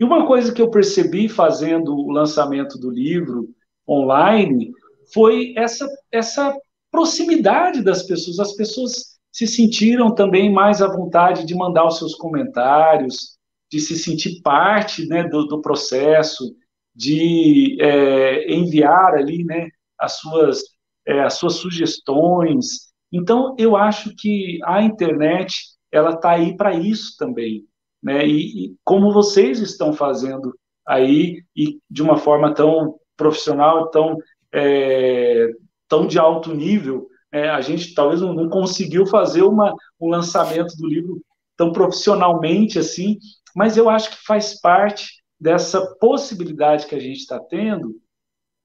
E 0.03 0.05
uma 0.05 0.27
coisa 0.27 0.53
que 0.53 0.61
eu 0.61 0.69
percebi 0.69 1.29
fazendo 1.29 1.95
o 1.95 2.11
lançamento 2.11 2.77
do 2.77 2.91
livro 2.91 3.49
online 3.89 4.73
foi 5.15 5.55
essa, 5.57 5.89
essa 6.11 6.53
proximidade 6.91 7.85
das 7.85 8.03
pessoas. 8.03 8.41
As 8.41 8.53
pessoas 8.57 9.17
se 9.31 9.47
sentiram 9.47 10.13
também 10.13 10.53
mais 10.53 10.83
à 10.83 10.89
vontade 10.89 11.47
de 11.47 11.55
mandar 11.55 11.87
os 11.87 11.99
seus 11.99 12.17
comentários, 12.17 13.39
de 13.71 13.79
se 13.79 13.97
sentir 13.97 14.43
parte 14.43 15.07
né, 15.07 15.23
do, 15.29 15.47
do 15.47 15.63
processo, 15.63 16.53
de 16.93 17.81
é, 17.81 18.53
enviar 18.53 19.15
ali 19.15 19.45
né, 19.45 19.69
as, 19.97 20.19
suas, 20.19 20.63
é, 21.07 21.21
as 21.21 21.35
suas 21.35 21.55
sugestões. 21.55 22.93
Então, 23.13 23.55
eu 23.57 23.77
acho 23.77 24.13
que 24.17 24.59
a 24.65 24.83
internet 24.83 25.55
ela 25.93 26.15
está 26.15 26.33
aí 26.33 26.57
para 26.57 26.75
isso 26.75 27.17
também. 27.17 27.65
Né? 28.03 28.27
E, 28.27 28.67
e, 28.67 28.77
como 28.85 29.13
vocês 29.13 29.61
estão 29.61 29.93
fazendo 29.93 30.55
aí, 30.87 31.45
e 31.55 31.79
de 31.89 32.03
uma 32.03 32.17
forma 32.17 32.53
tão 32.53 32.99
profissional, 33.17 33.89
tão, 33.91 34.17
é, 34.53 35.49
tão 35.89 36.07
de 36.07 36.19
alto 36.19 36.55
nível, 36.55 37.09
é, 37.31 37.49
a 37.49 37.61
gente 37.61 37.95
talvez 37.95 38.21
não, 38.21 38.35
não 38.35 38.49
conseguiu 38.49 39.07
fazer 39.07 39.43
uma, 39.43 39.75
um 40.01 40.09
lançamento 40.09 40.77
do 40.77 40.87
livro 40.87 41.23
tão 41.57 41.73
profissionalmente 41.73 42.79
assim, 42.79 43.19
mas 43.55 43.77
eu 43.77 43.89
acho 43.89 44.11
que 44.11 44.27
faz 44.27 44.61
parte 44.61 45.23
dessa 45.41 45.95
possibilidade 45.97 46.87
que 46.87 46.95
a 46.95 47.01
gente 47.01 47.19
está 47.19 47.39
tendo 47.39 48.01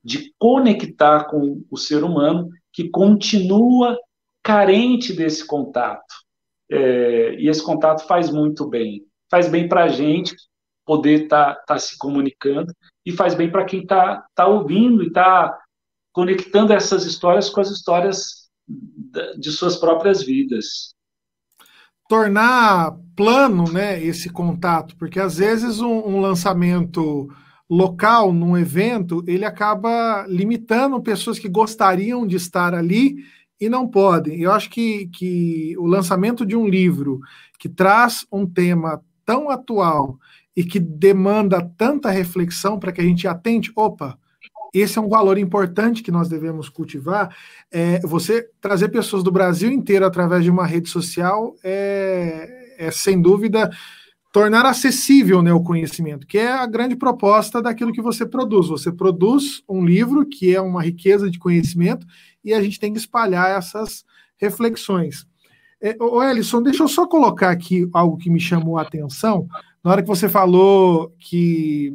de 0.04 0.34
conectar 0.38 1.26
com 1.26 1.64
o 1.70 1.78
ser 1.78 2.04
humano 2.04 2.50
que 2.72 2.90
continua 2.90 3.98
carente 4.44 5.12
desse 5.12 5.46
contato. 5.46 6.16
É, 6.70 7.36
e 7.36 7.50
esse 7.50 7.64
contato 7.64 8.06
faz 8.06 8.30
muito 8.30 8.68
bem. 8.68 9.04
Faz 9.30 9.50
bem 9.50 9.68
para 9.68 9.84
a 9.84 9.88
gente 9.90 10.36
poder 10.86 11.24
estar 11.24 11.56
tá, 11.56 11.64
tá 11.68 11.80
se 11.80 11.98
comunicando 11.98 12.74
e 13.06 13.12
faz 13.12 13.36
bem 13.36 13.52
para 13.52 13.66
quem 13.66 13.82
está 13.82 14.26
tá 14.34 14.48
ouvindo 14.48 15.04
e 15.04 15.08
está 15.08 15.58
conectando 16.14 16.74
essas 16.74 17.06
histórias 17.06 17.50
com 17.50 17.62
as 17.62 17.70
histórias 17.70 18.50
de 19.38 19.52
suas 19.52 19.76
próprias 19.76 20.24
vidas. 20.24 20.94
Tornar 22.10 22.98
plano 23.16 23.72
né, 23.72 24.02
esse 24.02 24.30
contato, 24.30 24.96
porque 24.98 25.20
às 25.20 25.38
vezes 25.38 25.80
um, 25.80 26.00
um 26.08 26.20
lançamento 26.22 27.30
local 27.70 28.32
num 28.32 28.58
evento 28.58 29.24
ele 29.28 29.44
acaba 29.44 30.26
limitando 30.28 31.02
pessoas 31.02 31.38
que 31.38 31.50
gostariam 31.50 32.26
de 32.26 32.38
estar 32.38 32.74
ali 32.74 33.18
e 33.60 33.68
não 33.68 33.88
podem. 33.88 34.40
Eu 34.40 34.52
acho 34.52 34.70
que, 34.70 35.08
que 35.08 35.76
o 35.78 35.86
lançamento 35.86 36.46
de 36.46 36.56
um 36.56 36.68
livro 36.68 37.20
que 37.60 37.68
traz 37.68 38.26
um 38.32 38.46
tema 38.46 39.04
tão 39.28 39.50
atual 39.50 40.18
e 40.56 40.64
que 40.64 40.80
demanda 40.80 41.62
tanta 41.78 42.10
reflexão 42.10 42.80
para 42.80 42.94
que 42.94 43.02
a 43.02 43.04
gente 43.04 43.28
atente, 43.28 43.72
opa, 43.76 44.18
esse 44.74 44.98
é 44.98 45.02
um 45.02 45.10
valor 45.10 45.38
importante 45.38 46.02
que 46.02 46.12
nós 46.12 46.30
devemos 46.30 46.70
cultivar. 46.70 47.36
É, 47.70 48.00
você 48.00 48.50
trazer 48.62 48.88
pessoas 48.88 49.22
do 49.22 49.32
Brasil 49.32 49.70
inteiro 49.70 50.06
através 50.06 50.44
de 50.44 50.50
uma 50.50 50.66
rede 50.66 50.90
social 50.90 51.56
é, 51.62 52.76
é 52.78 52.90
sem 52.90 53.22
dúvida 53.22 53.70
tornar 54.32 54.66
acessível 54.66 55.42
né, 55.42 55.52
o 55.52 55.64
conhecimento, 55.64 56.26
que 56.26 56.38
é 56.38 56.52
a 56.52 56.66
grande 56.66 56.96
proposta 56.96 57.62
daquilo 57.62 57.92
que 57.92 58.02
você 58.02 58.26
produz. 58.26 58.68
Você 58.68 58.92
produz 58.92 59.62
um 59.68 59.84
livro 59.84 60.26
que 60.26 60.56
é 60.56 60.62
uma 60.62 60.82
riqueza 60.82 61.30
de 61.30 61.40
conhecimento 61.40 62.06
e 62.44 62.54
a 62.54 62.62
gente 62.62 62.80
tem 62.80 62.94
que 62.94 63.00
espalhar 63.00 63.58
essas 63.58 64.06
reflexões. 64.38 65.26
É, 65.82 65.96
ô 66.00 66.24
Ellison, 66.24 66.62
deixa 66.62 66.84
eu 66.84 66.88
só 66.88 67.06
colocar 67.06 67.52
aqui 67.52 67.88
algo 67.94 68.18
que 68.18 68.30
me 68.30 68.40
chamou 68.40 68.78
a 68.78 68.82
atenção. 68.82 69.48
Na 69.84 69.92
hora 69.92 70.02
que 70.02 70.08
você 70.08 70.28
falou 70.28 71.14
que 71.20 71.94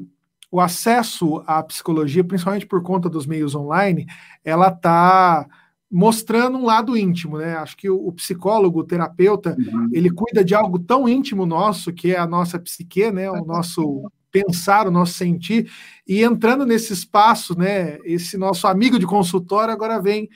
o 0.50 0.60
acesso 0.60 1.42
à 1.46 1.62
psicologia, 1.62 2.22
principalmente 2.22 2.66
por 2.66 2.82
conta 2.82 3.08
dos 3.08 3.26
meios 3.26 3.54
online, 3.54 4.06
ela 4.44 4.68
está 4.68 5.46
mostrando 5.90 6.56
um 6.56 6.64
lado 6.64 6.96
íntimo, 6.96 7.38
né? 7.38 7.54
Acho 7.56 7.76
que 7.76 7.90
o, 7.90 8.06
o 8.06 8.12
psicólogo, 8.12 8.80
o 8.80 8.84
terapeuta, 8.84 9.56
uhum. 9.58 9.90
ele 9.92 10.10
cuida 10.10 10.44
de 10.44 10.54
algo 10.54 10.78
tão 10.78 11.08
íntimo 11.08 11.44
nosso, 11.44 11.92
que 11.92 12.12
é 12.12 12.18
a 12.18 12.26
nossa 12.26 12.58
psique, 12.58 13.10
né? 13.10 13.30
O 13.30 13.44
nosso 13.44 14.10
pensar, 14.30 14.86
o 14.86 14.90
nosso 14.90 15.12
sentir, 15.12 15.70
e 16.08 16.22
entrando 16.22 16.64
nesse 16.64 16.94
espaço, 16.94 17.58
né? 17.58 17.98
Esse 18.04 18.38
nosso 18.38 18.66
amigo 18.66 18.98
de 18.98 19.06
consultório 19.06 19.72
agora 19.72 20.00
vem 20.00 20.30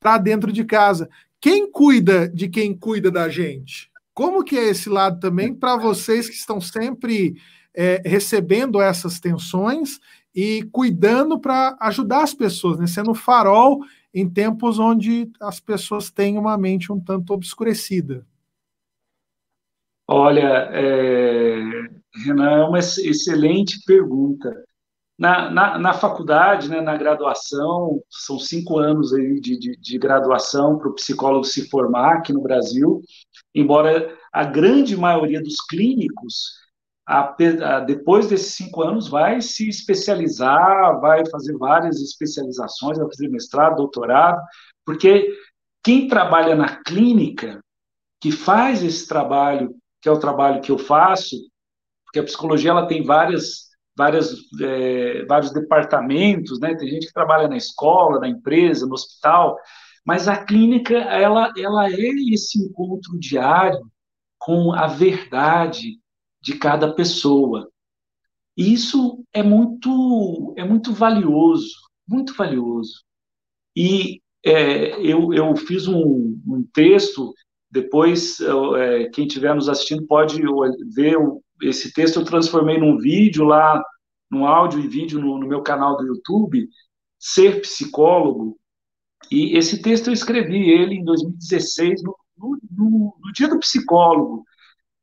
para 0.00 0.16
dentro 0.16 0.50
de 0.50 0.64
casa. 0.64 1.08
Quem 1.42 1.68
cuida 1.68 2.28
de 2.28 2.48
quem 2.48 2.72
cuida 2.72 3.10
da 3.10 3.28
gente? 3.28 3.90
Como 4.14 4.44
que 4.44 4.56
é 4.56 4.68
esse 4.68 4.88
lado 4.88 5.18
também 5.18 5.52
para 5.52 5.76
vocês 5.76 6.28
que 6.28 6.36
estão 6.36 6.60
sempre 6.60 7.34
é, 7.74 8.00
recebendo 8.06 8.80
essas 8.80 9.18
tensões 9.18 9.98
e 10.32 10.62
cuidando 10.70 11.40
para 11.40 11.76
ajudar 11.80 12.22
as 12.22 12.32
pessoas, 12.32 12.78
né? 12.78 12.86
Sendo 12.86 13.12
farol 13.12 13.80
em 14.14 14.30
tempos 14.30 14.78
onde 14.78 15.28
as 15.40 15.58
pessoas 15.58 16.12
têm 16.12 16.38
uma 16.38 16.56
mente 16.56 16.92
um 16.92 17.00
tanto 17.00 17.32
obscurecida? 17.34 18.24
Olha, 20.06 20.68
é, 20.70 21.60
Renan, 22.24 22.50
é 22.50 22.64
uma 22.64 22.78
excelente 22.78 23.84
pergunta. 23.84 24.64
Na, 25.22 25.50
na, 25.50 25.78
na 25.78 25.92
faculdade, 25.94 26.68
né, 26.68 26.80
na 26.80 26.96
graduação, 26.96 28.02
são 28.10 28.38
cinco 28.40 28.78
anos 28.78 29.14
aí 29.14 29.40
de, 29.40 29.56
de, 29.56 29.76
de 29.76 29.98
graduação 29.98 30.76
para 30.76 30.88
o 30.88 30.94
psicólogo 30.94 31.44
se 31.44 31.68
formar 31.68 32.14
aqui 32.14 32.32
no 32.32 32.42
Brasil, 32.42 33.00
embora 33.54 34.12
a 34.32 34.44
grande 34.44 34.96
maioria 34.96 35.40
dos 35.40 35.60
clínicos 35.60 36.62
depois 37.86 38.28
desses 38.28 38.54
cinco 38.54 38.82
anos, 38.82 39.08
vai 39.08 39.40
se 39.40 39.68
especializar, 39.68 41.00
vai 41.00 41.24
fazer 41.30 41.56
várias 41.58 42.00
especializações, 42.00 42.98
vai 42.98 43.06
fazer 43.08 43.28
mestrado, 43.28 43.76
doutorado, 43.76 44.40
porque 44.84 45.28
quem 45.84 46.08
trabalha 46.08 46.54
na 46.54 46.82
clínica, 46.82 47.60
que 48.20 48.30
faz 48.30 48.82
esse 48.82 49.06
trabalho, 49.06 49.74
que 50.00 50.08
é 50.08 50.12
o 50.12 50.18
trabalho 50.18 50.60
que 50.60 50.70
eu 50.70 50.78
faço, 50.78 51.36
porque 52.04 52.20
a 52.20 52.24
psicologia 52.24 52.70
ela 52.70 52.86
tem 52.86 53.02
várias, 53.04 53.68
várias, 53.96 54.34
é, 54.60 55.24
vários 55.26 55.52
departamentos, 55.52 56.58
né? 56.60 56.74
Tem 56.74 56.88
gente 56.88 57.06
que 57.06 57.12
trabalha 57.12 57.48
na 57.48 57.56
escola, 57.56 58.20
na 58.20 58.28
empresa, 58.28 58.86
no 58.86 58.94
hospital, 58.94 59.56
mas 60.04 60.28
a 60.28 60.44
clínica 60.44 60.94
ela, 60.94 61.52
ela 61.56 61.88
é 61.90 62.08
esse 62.32 62.58
encontro 62.58 63.18
diário 63.18 63.80
com 64.38 64.72
a 64.72 64.86
verdade, 64.86 66.00
de 66.42 66.58
cada 66.58 66.92
pessoa. 66.92 67.70
Isso 68.56 69.24
é 69.32 69.42
muito, 69.42 70.52
é 70.56 70.64
muito 70.64 70.92
valioso, 70.92 71.76
muito 72.06 72.34
valioso. 72.34 73.04
E 73.74 74.20
é, 74.44 75.00
eu, 75.00 75.32
eu 75.32 75.54
fiz 75.56 75.86
um, 75.86 76.38
um 76.46 76.66
texto, 76.74 77.32
depois 77.70 78.38
é, 78.40 79.08
quem 79.10 79.26
estiver 79.26 79.54
nos 79.54 79.68
assistindo 79.68 80.06
pode 80.06 80.42
ver 80.92 81.16
esse 81.62 81.92
texto, 81.92 82.20
eu 82.20 82.24
transformei 82.24 82.78
num 82.78 82.98
vídeo 82.98 83.44
lá, 83.44 83.82
num 84.30 84.46
áudio 84.46 84.80
e 84.80 84.88
vídeo 84.88 85.20
no, 85.20 85.38
no 85.38 85.46
meu 85.46 85.62
canal 85.62 85.96
do 85.96 86.06
YouTube, 86.06 86.68
Ser 87.18 87.60
Psicólogo, 87.60 88.58
e 89.30 89.56
esse 89.56 89.80
texto 89.80 90.08
eu 90.08 90.12
escrevi 90.12 90.70
ele 90.70 90.96
em 90.96 91.04
2016, 91.04 92.02
no, 92.02 92.16
no, 92.36 93.16
no 93.20 93.32
dia 93.32 93.48
do 93.48 93.58
psicólogo, 93.58 94.44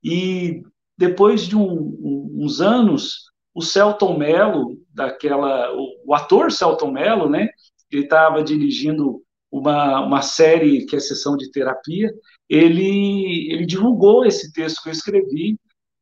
e 0.04 0.62
depois 0.98 1.48
de 1.48 1.56
um, 1.56 1.98
uns 2.36 2.60
anos, 2.60 3.32
o 3.54 3.62
Celton 3.62 4.18
Mello, 4.18 4.78
daquela, 4.94 5.74
o, 5.74 5.88
o 6.08 6.14
ator 6.14 6.52
Celton 6.52 6.92
Mello, 6.92 7.30
né, 7.30 7.48
ele 7.92 8.04
estava 8.04 8.44
dirigindo 8.44 9.22
uma, 9.52 10.02
uma 10.02 10.22
série 10.22 10.86
que 10.86 10.96
é 10.96 11.00
sessão 11.00 11.36
de 11.36 11.50
terapia, 11.52 12.12
ele, 12.48 13.52
ele 13.52 13.66
divulgou 13.66 14.26
esse 14.26 14.52
texto 14.52 14.84
que 14.84 14.90
eu 14.90 14.94
escrevi, 14.94 15.58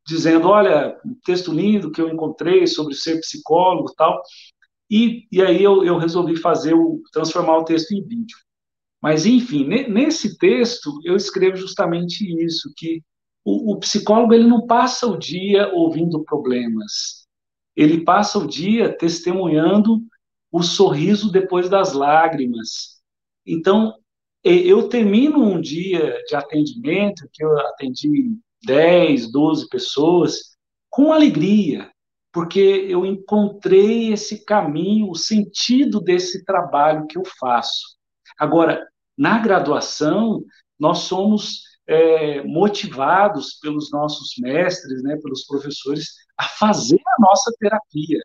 dizendo, 0.07 0.47
olha, 0.47 0.97
um 1.05 1.15
texto 1.25 1.51
lindo 1.51 1.91
que 1.91 2.01
eu 2.01 2.07
encontrei 2.07 2.65
sobre 2.65 2.95
ser 2.95 3.19
psicólogo 3.19 3.93
tal, 3.95 4.21
e, 4.89 5.27
e 5.29 5.41
aí 5.41 5.61
eu, 5.61 5.83
eu 5.83 5.97
resolvi 5.97 6.37
fazer 6.37 6.73
o, 6.73 7.01
transformar 7.11 7.57
o 7.57 7.65
texto 7.65 7.91
em 7.91 8.01
vídeo. 8.01 8.37
Mas, 9.01 9.25
enfim, 9.25 9.67
nesse 9.67 10.37
texto 10.37 10.97
eu 11.03 11.15
escrevo 11.15 11.57
justamente 11.57 12.23
isso, 12.43 12.71
que 12.75 13.03
o, 13.45 13.73
o 13.73 13.79
psicólogo 13.79 14.33
ele 14.33 14.47
não 14.47 14.65
passa 14.65 15.05
o 15.07 15.17
dia 15.17 15.71
ouvindo 15.73 16.23
problemas, 16.23 17.25
ele 17.75 18.03
passa 18.03 18.39
o 18.39 18.47
dia 18.47 18.97
testemunhando 18.97 20.01
o 20.51 20.63
sorriso 20.63 21.31
depois 21.31 21.69
das 21.69 21.93
lágrimas. 21.93 23.01
Então, 23.45 23.93
eu 24.43 24.87
termino 24.87 25.43
um 25.43 25.59
dia 25.59 26.17
de 26.25 26.35
atendimento, 26.35 27.27
que 27.33 27.43
eu 27.43 27.59
atendi 27.59 28.37
10, 28.65 29.31
12 29.31 29.69
pessoas, 29.69 30.55
com 30.89 31.11
alegria, 31.11 31.91
porque 32.31 32.59
eu 32.59 33.05
encontrei 33.05 34.13
esse 34.13 34.45
caminho, 34.45 35.09
o 35.09 35.15
sentido 35.15 35.99
desse 35.99 36.43
trabalho 36.45 37.07
que 37.07 37.17
eu 37.17 37.23
faço. 37.39 37.97
Agora, 38.39 38.87
na 39.17 39.39
graduação, 39.39 40.43
nós 40.79 40.99
somos 40.99 41.63
é, 41.87 42.43
motivados 42.43 43.57
pelos 43.61 43.91
nossos 43.91 44.33
mestres, 44.37 45.01
né, 45.01 45.17
pelos 45.17 45.45
professores, 45.45 46.15
a 46.37 46.43
fazer 46.43 47.01
a 47.07 47.21
nossa 47.21 47.51
terapia. 47.59 48.21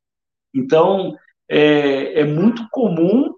Então, 0.55 1.16
é, 1.49 2.21
é 2.21 2.25
muito 2.25 2.68
comum, 2.71 3.35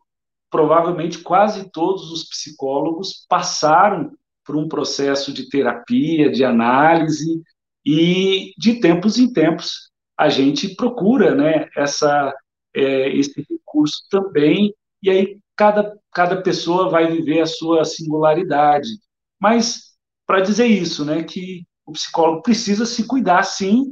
provavelmente 0.51 1.19
quase 1.19 1.71
todos 1.71 2.11
os 2.11 2.25
psicólogos 2.29 3.27
passaram 3.29 4.13
por 4.45 4.57
um 4.57 4.69
processo 4.69 5.33
de 5.33 5.49
terapia, 5.49 6.31
de 6.31 6.45
análise, 6.45 7.43
e 7.85 8.53
de 8.57 8.81
tempos 8.81 9.19
em 9.19 9.33
tempos 9.33 9.91
a 10.17 10.29
gente 10.29 10.75
procura 10.75 11.35
né, 11.35 11.69
essa, 11.77 12.33
é, 12.75 13.17
esse 13.17 13.45
recurso 13.51 14.05
também, 14.11 14.73
e 15.03 15.11
aí 15.11 15.39
cada, 15.57 15.97
cada 16.13 16.41
pessoa 16.41 16.89
vai 16.89 17.11
viver 17.11 17.41
a 17.41 17.47
sua 17.47 17.85
singularidade. 17.85 18.89
Mas 19.41 19.95
para 20.27 20.41
dizer 20.41 20.67
isso, 20.67 21.05
né, 21.05 21.25
que 21.25 21.65
o 21.85 21.93
psicólogo 21.93 22.43
precisa 22.43 22.87
se 22.87 23.07
cuidar 23.07 23.43
sim, 23.43 23.85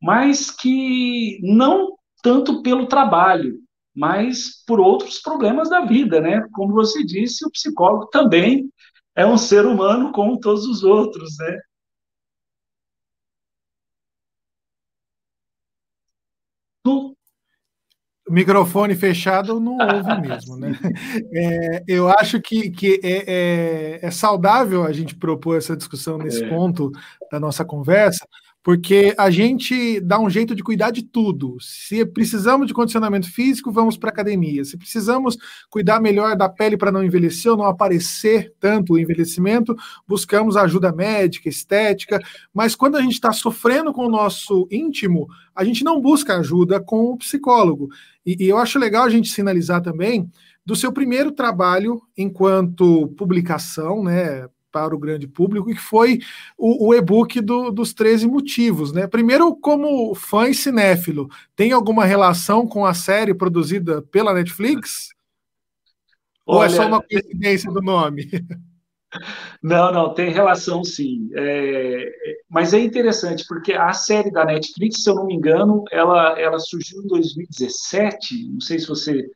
mas 0.00 0.50
que 0.50 1.40
não 1.42 1.96
tanto 2.22 2.62
pelo 2.62 2.86
trabalho, 2.86 3.58
mas 3.94 4.62
por 4.66 4.78
outros 4.78 5.18
problemas 5.18 5.68
da 5.68 5.80
vida, 5.80 6.20
né? 6.20 6.46
Como 6.52 6.72
você 6.72 7.04
disse, 7.04 7.44
o 7.44 7.50
psicólogo 7.50 8.06
também 8.06 8.70
é 9.14 9.26
um 9.26 9.38
ser 9.38 9.66
humano 9.66 10.12
como 10.12 10.38
todos 10.40 10.66
os 10.66 10.82
outros, 10.82 11.36
né? 11.38 11.58
microfone 18.30 18.94
fechado 18.94 19.58
não 19.60 19.76
ouve 19.82 20.28
mesmo, 20.28 20.56
né? 20.56 20.72
É, 21.32 21.82
eu 21.86 22.08
acho 22.08 22.40
que, 22.40 22.70
que 22.70 23.00
é, 23.02 23.24
é, 23.26 24.06
é, 24.06 24.10
saudável 24.10 24.84
a 24.84 24.92
gente 24.92 25.16
propor 25.16 25.58
essa 25.58 25.76
discussão 25.76 26.16
nesse 26.16 26.44
é. 26.44 26.48
ponto 26.48 26.92
da 27.30 27.40
nossa 27.40 27.64
conversa, 27.64 28.26
porque 28.62 29.14
a 29.16 29.30
gente 29.30 30.00
dá 30.00 30.18
um 30.20 30.28
jeito 30.28 30.54
de 30.54 30.62
cuidar 30.62 30.90
de 30.90 31.02
tudo. 31.02 31.56
Se 31.60 32.04
precisamos 32.04 32.66
de 32.66 32.74
condicionamento 32.74 33.30
físico, 33.32 33.72
vamos 33.72 33.96
para 33.96 34.10
academia. 34.10 34.64
Se 34.64 34.76
precisamos 34.76 35.38
cuidar 35.70 36.00
melhor 36.00 36.36
da 36.36 36.48
pele 36.48 36.76
para 36.76 36.92
não 36.92 37.02
envelhecer 37.02 37.50
ou 37.50 37.56
não 37.56 37.64
aparecer 37.64 38.52
tanto 38.60 38.92
o 38.92 38.98
envelhecimento, 38.98 39.74
buscamos 40.06 40.56
ajuda 40.56 40.92
médica, 40.92 41.48
estética. 41.48 42.20
Mas 42.52 42.74
quando 42.74 42.96
a 42.96 43.00
gente 43.00 43.14
está 43.14 43.32
sofrendo 43.32 43.92
com 43.92 44.04
o 44.04 44.10
nosso 44.10 44.68
íntimo, 44.70 45.26
a 45.54 45.64
gente 45.64 45.82
não 45.82 46.00
busca 46.00 46.36
ajuda 46.36 46.78
com 46.78 47.04
o 47.04 47.16
psicólogo. 47.16 47.88
E, 48.26 48.44
e 48.44 48.48
eu 48.48 48.58
acho 48.58 48.78
legal 48.78 49.04
a 49.04 49.10
gente 49.10 49.30
sinalizar 49.30 49.80
também 49.80 50.30
do 50.66 50.76
seu 50.76 50.92
primeiro 50.92 51.32
trabalho 51.32 52.02
enquanto 52.16 53.08
publicação, 53.16 54.04
né? 54.04 54.46
Para 54.70 54.94
o 54.94 54.98
grande 54.98 55.26
público, 55.26 55.68
que 55.68 55.80
foi 55.80 56.20
o, 56.56 56.88
o 56.88 56.94
e-book 56.94 57.40
do, 57.40 57.70
dos 57.70 57.92
13 57.92 58.26
motivos. 58.26 58.92
Né? 58.92 59.06
Primeiro, 59.06 59.54
como 59.56 60.14
fã 60.14 60.48
e 60.48 60.54
cinéfilo, 60.54 61.28
tem 61.54 61.72
alguma 61.72 62.04
relação 62.04 62.66
com 62.66 62.84
a 62.84 62.94
série 62.94 63.34
produzida 63.34 64.02
pela 64.02 64.34
Netflix? 64.34 65.10
Olha, 66.46 66.58
Ou 66.58 66.64
é 66.64 66.68
só 66.68 66.86
uma 66.86 67.02
coincidência 67.02 67.70
do 67.70 67.80
nome? 67.80 68.28
Não, 69.62 69.92
não, 69.92 70.14
tem 70.14 70.30
relação 70.30 70.84
sim. 70.84 71.28
É, 71.34 72.12
mas 72.48 72.72
é 72.72 72.78
interessante, 72.78 73.44
porque 73.48 73.72
a 73.72 73.92
série 73.92 74.30
da 74.30 74.44
Netflix, 74.44 75.02
se 75.02 75.10
eu 75.10 75.16
não 75.16 75.26
me 75.26 75.34
engano, 75.34 75.84
ela, 75.90 76.38
ela 76.38 76.58
surgiu 76.60 77.02
em 77.02 77.08
2017. 77.08 78.48
Não 78.52 78.60
sei 78.60 78.78
se 78.78 78.86
você 78.86 79.28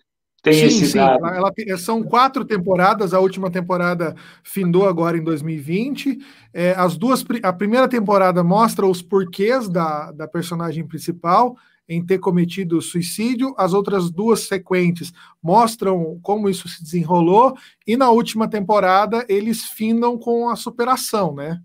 tem 0.44 0.52
sim, 0.52 0.66
esse 0.66 0.86
sim. 0.88 0.98
dado. 0.98 1.24
Ela, 1.26 1.50
são 1.78 2.02
quatro 2.02 2.44
temporadas, 2.44 3.14
a 3.14 3.18
última 3.18 3.50
temporada 3.50 4.14
findou 4.42 4.86
agora 4.86 5.16
em 5.16 5.24
2020. 5.24 6.18
É, 6.52 6.72
as 6.76 6.98
duas, 6.98 7.24
a 7.42 7.50
primeira 7.50 7.88
temporada 7.88 8.44
mostra 8.44 8.86
os 8.86 9.00
porquês 9.00 9.70
da, 9.70 10.12
da 10.12 10.28
personagem 10.28 10.86
principal 10.86 11.56
em 11.88 12.04
ter 12.04 12.18
cometido 12.18 12.82
suicídio. 12.82 13.54
As 13.56 13.72
outras 13.72 14.10
duas 14.10 14.40
sequentes 14.40 15.14
mostram 15.42 16.20
como 16.22 16.50
isso 16.50 16.68
se 16.68 16.82
desenrolou, 16.82 17.56
e 17.86 17.96
na 17.96 18.10
última 18.10 18.46
temporada 18.46 19.24
eles 19.30 19.64
findam 19.64 20.18
com 20.18 20.50
a 20.50 20.56
superação, 20.56 21.34
né? 21.34 21.58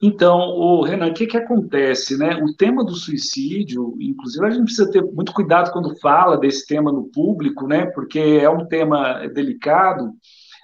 Então, 0.00 0.38
o 0.38 0.82
Renan, 0.82 1.08
o 1.08 1.14
que, 1.14 1.26
que 1.26 1.38
acontece, 1.38 2.18
né? 2.18 2.36
O 2.42 2.54
tema 2.54 2.84
do 2.84 2.94
suicídio, 2.94 3.96
inclusive, 3.98 4.44
a 4.46 4.50
gente 4.50 4.64
precisa 4.64 4.90
ter 4.90 5.02
muito 5.02 5.32
cuidado 5.32 5.72
quando 5.72 5.98
fala 6.00 6.36
desse 6.36 6.66
tema 6.66 6.92
no 6.92 7.04
público, 7.04 7.66
né? 7.66 7.86
Porque 7.86 8.18
é 8.18 8.50
um 8.50 8.66
tema 8.66 9.26
delicado, 9.28 10.12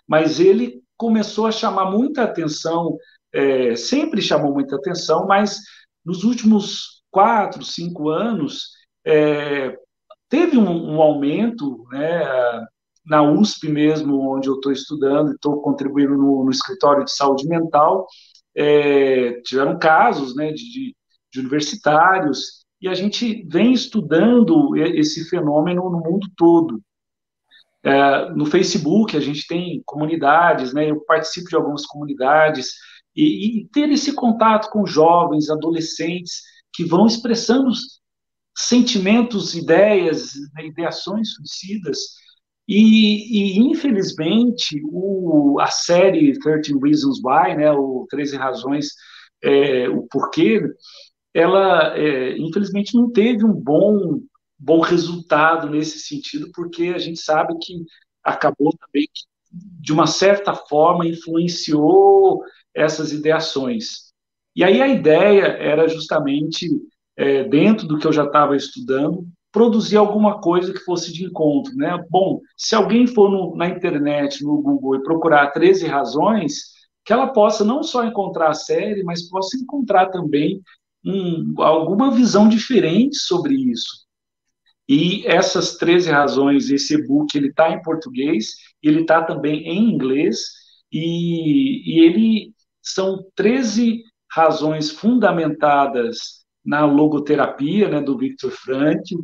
mas 0.06 0.38
ele 0.38 0.82
começou 0.96 1.46
a 1.46 1.52
chamar 1.52 1.90
muita 1.90 2.24
atenção, 2.24 2.96
é, 3.32 3.74
sempre 3.74 4.20
chamou 4.20 4.52
muita 4.52 4.76
atenção, 4.76 5.26
mas 5.26 5.58
nos 6.04 6.24
últimos 6.24 7.02
quatro, 7.10 7.64
cinco 7.64 8.08
anos, 8.10 8.70
é, 9.04 9.76
teve 10.28 10.56
um, 10.56 10.94
um, 10.94 11.00
aumento, 11.00 11.86
né, 11.90 12.22
na 13.06 13.22
USP 13.22 13.68
mesmo, 13.68 14.34
onde 14.34 14.48
eu 14.48 14.54
estou 14.54 14.72
estudando, 14.72 15.32
estou 15.32 15.60
contribuindo 15.60 16.16
no, 16.16 16.44
no, 16.44 16.50
escritório 16.50 17.04
de 17.04 17.12
saúde 17.12 17.46
mental, 17.46 18.06
é, 18.54 19.40
tiveram 19.42 19.78
casos, 19.78 20.34
né, 20.34 20.52
de, 20.52 20.94
de 21.32 21.40
universitários, 21.40 22.62
e 22.80 22.88
a 22.88 22.94
gente 22.94 23.46
vem 23.48 23.72
estudando 23.72 24.76
esse 24.76 25.28
fenômeno 25.28 25.88
no 25.88 26.00
mundo 26.00 26.26
todo. 26.36 26.82
É, 27.84 28.30
no 28.30 28.44
Facebook 28.46 29.16
a 29.16 29.20
gente 29.20 29.46
tem 29.46 29.82
comunidades, 29.84 30.72
né? 30.72 30.90
Eu 30.90 31.00
participo 31.04 31.48
de 31.48 31.56
algumas 31.56 31.86
comunidades 31.86 32.72
e, 33.14 33.60
e, 33.60 33.68
ter 33.68 33.88
esse 33.90 34.12
contato 34.14 34.70
com 34.70 34.86
jovens, 34.86 35.50
adolescentes 35.50 36.42
que 36.72 36.84
vão 36.84 37.06
expressando 37.06 37.70
sentimentos, 38.56 39.54
ideias, 39.54 40.32
né, 40.54 40.66
ideações 40.66 41.34
suicidas. 41.34 41.98
E, 42.68 43.56
e 43.56 43.58
infelizmente, 43.58 44.80
o, 44.84 45.58
a 45.60 45.66
série 45.66 46.38
13 46.38 46.78
Reasons 46.78 47.20
Why, 47.22 47.56
né, 47.56 47.72
o 47.72 48.06
13 48.08 48.36
Razões, 48.36 48.88
é, 49.42 49.88
o 49.88 50.06
Porquê, 50.08 50.62
ela, 51.34 51.96
é, 51.96 52.36
infelizmente, 52.38 52.94
não 52.94 53.10
teve 53.10 53.44
um 53.44 53.52
bom, 53.52 54.20
bom 54.58 54.80
resultado 54.80 55.68
nesse 55.68 55.98
sentido, 55.98 56.50
porque 56.54 56.92
a 56.94 56.98
gente 56.98 57.20
sabe 57.20 57.54
que 57.60 57.84
acabou 58.22 58.72
também 58.78 59.08
que, 59.12 59.24
de 59.52 59.92
uma 59.92 60.06
certa 60.06 60.54
forma, 60.54 61.06
influenciou 61.06 62.42
essas 62.74 63.12
ideações. 63.12 64.12
E 64.54 64.62
aí 64.62 64.80
a 64.80 64.88
ideia 64.88 65.44
era 65.44 65.88
justamente, 65.88 66.68
é, 67.16 67.44
dentro 67.44 67.86
do 67.86 67.98
que 67.98 68.06
eu 68.06 68.12
já 68.12 68.24
estava 68.24 68.54
estudando, 68.54 69.26
produzir 69.52 69.98
alguma 69.98 70.40
coisa 70.40 70.72
que 70.72 70.80
fosse 70.80 71.12
de 71.12 71.24
encontro, 71.24 71.74
né? 71.76 72.02
Bom, 72.10 72.40
se 72.56 72.74
alguém 72.74 73.06
for 73.06 73.30
no, 73.30 73.54
na 73.54 73.68
internet, 73.68 74.42
no 74.42 74.60
Google, 74.60 74.96
e 74.96 75.02
procurar 75.02 75.52
13 75.52 75.86
razões, 75.86 76.72
que 77.04 77.12
ela 77.12 77.28
possa 77.28 77.62
não 77.62 77.82
só 77.82 78.04
encontrar 78.04 78.48
a 78.48 78.54
série, 78.54 79.04
mas 79.04 79.28
possa 79.28 79.56
encontrar 79.58 80.06
também 80.06 80.60
um, 81.04 81.54
alguma 81.58 82.10
visão 82.10 82.48
diferente 82.48 83.16
sobre 83.18 83.54
isso. 83.54 84.02
E 84.88 85.26
essas 85.26 85.76
13 85.76 86.10
razões, 86.10 86.70
esse 86.70 86.94
e-book, 86.94 87.36
ele 87.36 87.48
está 87.48 87.70
em 87.70 87.82
português, 87.82 88.54
ele 88.82 89.02
está 89.02 89.22
também 89.22 89.62
em 89.68 89.92
inglês, 89.92 90.40
e, 90.90 91.82
e 91.86 92.04
ele 92.04 92.52
são 92.82 93.24
13 93.34 94.02
razões 94.30 94.90
fundamentadas 94.90 96.42
na 96.64 96.84
logoterapia, 96.84 97.88
né, 97.88 98.00
do 98.00 98.16
Victor 98.16 98.50
Frankl, 98.50 99.16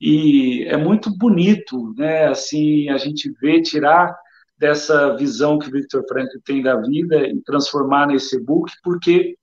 e 0.00 0.64
é 0.64 0.76
muito 0.76 1.10
bonito, 1.16 1.94
né, 1.96 2.28
assim, 2.28 2.88
a 2.88 2.98
gente 2.98 3.30
vê 3.40 3.62
tirar 3.62 4.16
dessa 4.58 5.16
visão 5.16 5.58
que 5.58 5.68
o 5.68 5.72
Victor 5.72 6.04
Frankl 6.08 6.38
tem 6.44 6.62
da 6.62 6.76
vida 6.76 7.26
e 7.26 7.40
transformar 7.42 8.06
nesse 8.06 8.36
e-book, 8.36 8.72
porque 8.82 9.36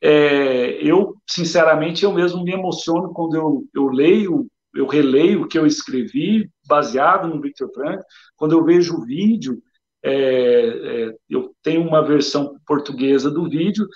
é, 0.00 0.78
eu, 0.82 1.14
sinceramente, 1.28 2.04
eu 2.04 2.12
mesmo 2.12 2.42
me 2.42 2.52
emociono 2.52 3.12
quando 3.12 3.36
eu, 3.36 3.64
eu 3.74 3.86
leio, 3.88 4.46
eu 4.74 4.86
releio 4.86 5.42
o 5.42 5.48
que 5.48 5.58
eu 5.58 5.66
escrevi, 5.66 6.48
baseado 6.66 7.28
no 7.28 7.40
Victor 7.40 7.70
Frankl, 7.72 8.02
quando 8.36 8.52
eu 8.52 8.64
vejo 8.64 8.96
o 8.96 9.04
vídeo, 9.04 9.60
é, 10.02 10.12
é, 10.12 11.14
eu 11.28 11.54
tenho 11.62 11.86
uma 11.86 12.02
versão 12.02 12.56
portuguesa 12.66 13.30
do 13.30 13.48
vídeo, 13.48 13.86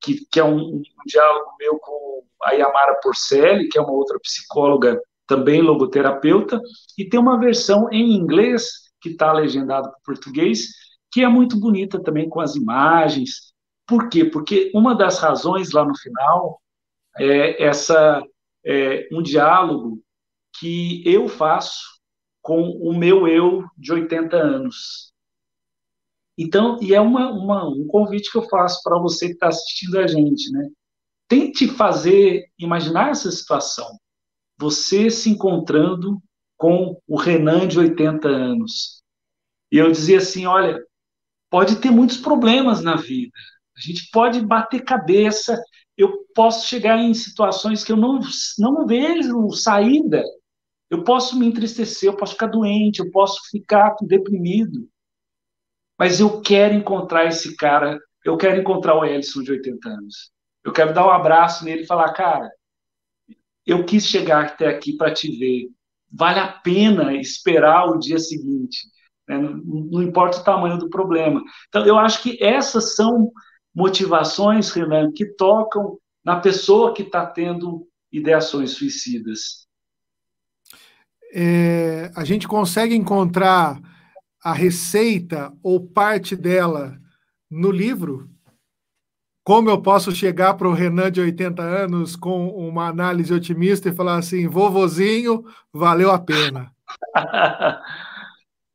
que, 0.00 0.26
que 0.30 0.40
é 0.40 0.44
um, 0.44 0.58
um, 0.58 0.82
diálogo 1.06 1.50
meu 1.58 1.78
com 1.78 2.24
a 2.42 2.52
Yamara 2.52 2.98
Porcelli, 3.00 3.68
que 3.68 3.78
é 3.78 3.80
uma 3.80 3.92
outra 3.92 4.18
psicóloga, 4.18 5.00
também 5.32 5.62
logoterapeuta, 5.62 6.60
e 6.98 7.08
tem 7.08 7.18
uma 7.18 7.40
versão 7.40 7.88
em 7.90 8.12
inglês, 8.12 8.90
que 9.00 9.08
está 9.08 9.32
legendado 9.32 9.88
para 9.88 10.00
português, 10.04 10.68
que 11.10 11.22
é 11.22 11.28
muito 11.28 11.58
bonita 11.58 12.02
também 12.02 12.28
com 12.28 12.38
as 12.38 12.54
imagens. 12.54 13.54
Por 13.86 14.10
quê? 14.10 14.26
Porque 14.26 14.70
uma 14.74 14.94
das 14.94 15.18
razões 15.18 15.72
lá 15.72 15.86
no 15.86 15.96
final 15.96 16.60
é 17.18 17.64
essa 17.64 18.22
é, 18.64 19.08
um 19.10 19.22
diálogo 19.22 20.02
que 20.60 21.02
eu 21.06 21.28
faço 21.28 21.80
com 22.42 22.60
o 22.60 22.94
meu 22.94 23.26
eu 23.26 23.64
de 23.76 23.90
80 23.90 24.36
anos. 24.36 25.12
Então, 26.36 26.78
e 26.82 26.94
é 26.94 27.00
uma, 27.00 27.30
uma, 27.30 27.66
um 27.66 27.86
convite 27.86 28.30
que 28.30 28.36
eu 28.36 28.48
faço 28.48 28.82
para 28.82 28.98
você 28.98 29.28
que 29.28 29.34
está 29.34 29.48
assistindo 29.48 29.98
a 29.98 30.06
gente, 30.06 30.50
né? 30.52 30.68
Tente 31.26 31.68
fazer, 31.68 32.44
imaginar 32.58 33.10
essa 33.10 33.30
situação. 33.30 33.98
Você 34.62 35.10
se 35.10 35.28
encontrando 35.28 36.22
com 36.56 36.96
o 37.06 37.16
Renan 37.16 37.66
de 37.66 37.78
80 37.78 38.28
anos. 38.28 39.02
E 39.70 39.76
eu 39.76 39.90
dizia 39.90 40.18
assim: 40.18 40.46
olha, 40.46 40.80
pode 41.50 41.76
ter 41.76 41.90
muitos 41.90 42.16
problemas 42.16 42.82
na 42.82 42.96
vida. 42.96 43.36
A 43.76 43.80
gente 43.80 44.08
pode 44.10 44.40
bater 44.40 44.84
cabeça. 44.84 45.60
Eu 45.96 46.24
posso 46.34 46.66
chegar 46.66 46.98
em 46.98 47.12
situações 47.12 47.84
que 47.84 47.92
eu 47.92 47.96
não, 47.96 48.20
não 48.58 48.86
vejo 48.86 49.50
saída. 49.52 50.22
Eu 50.88 51.04
posso 51.04 51.38
me 51.38 51.46
entristecer, 51.46 52.08
eu 52.08 52.16
posso 52.16 52.32
ficar 52.32 52.46
doente, 52.46 53.00
eu 53.00 53.10
posso 53.10 53.40
ficar 53.50 53.94
deprimido 54.02 54.88
mas 56.02 56.18
eu 56.18 56.40
quero 56.40 56.74
encontrar 56.74 57.26
esse 57.26 57.54
cara, 57.54 57.96
eu 58.24 58.36
quero 58.36 58.60
encontrar 58.60 58.96
o 58.96 59.04
Ellison 59.04 59.40
de 59.40 59.52
80 59.52 59.88
anos. 59.88 60.32
Eu 60.64 60.72
quero 60.72 60.92
dar 60.92 61.06
um 61.06 61.10
abraço 61.10 61.64
nele 61.64 61.82
e 61.82 61.86
falar, 61.86 62.12
cara, 62.12 62.50
eu 63.66 63.84
quis 63.84 64.06
chegar 64.06 64.44
até 64.44 64.68
aqui 64.68 64.96
para 64.96 65.12
te 65.12 65.30
ver. 65.38 65.68
Vale 66.10 66.40
a 66.40 66.48
pena 66.48 67.14
esperar 67.14 67.86
o 67.86 67.98
dia 67.98 68.18
seguinte. 68.18 68.78
Né? 69.28 69.38
Não, 69.38 70.02
importa 70.02 70.38
o 70.38 70.44
tamanho 70.44 70.78
do 70.78 70.90
problema. 70.90 71.42
Então, 71.68 71.86
eu 71.86 71.98
acho 71.98 72.22
que 72.22 72.42
essas 72.42 72.94
são 72.94 73.32
motivações, 73.74 74.70
Renan, 74.70 75.12
que 75.12 75.24
tocam 75.24 75.98
na 76.24 76.40
pessoa 76.40 76.92
que 76.92 77.02
está 77.02 77.24
tendo 77.24 77.86
ideações 78.12 78.72
suicidas. 78.72 79.66
É, 81.34 82.10
a 82.14 82.24
gente 82.24 82.46
consegue 82.46 82.94
encontrar 82.94 83.80
a 84.44 84.52
receita 84.52 85.52
ou 85.62 85.80
parte 85.80 86.36
dela 86.36 86.98
no 87.50 87.70
livro? 87.70 88.28
Como 89.44 89.68
eu 89.68 89.82
posso 89.82 90.12
chegar 90.12 90.54
para 90.54 90.68
o 90.68 90.72
Renan 90.72 91.10
de 91.10 91.20
80 91.20 91.62
anos 91.62 92.14
com 92.14 92.48
uma 92.48 92.88
análise 92.88 93.32
otimista 93.34 93.88
e 93.88 93.94
falar 93.94 94.16
assim, 94.16 94.46
vovozinho, 94.46 95.44
valeu 95.72 96.12
a 96.12 96.18
pena? 96.18 96.70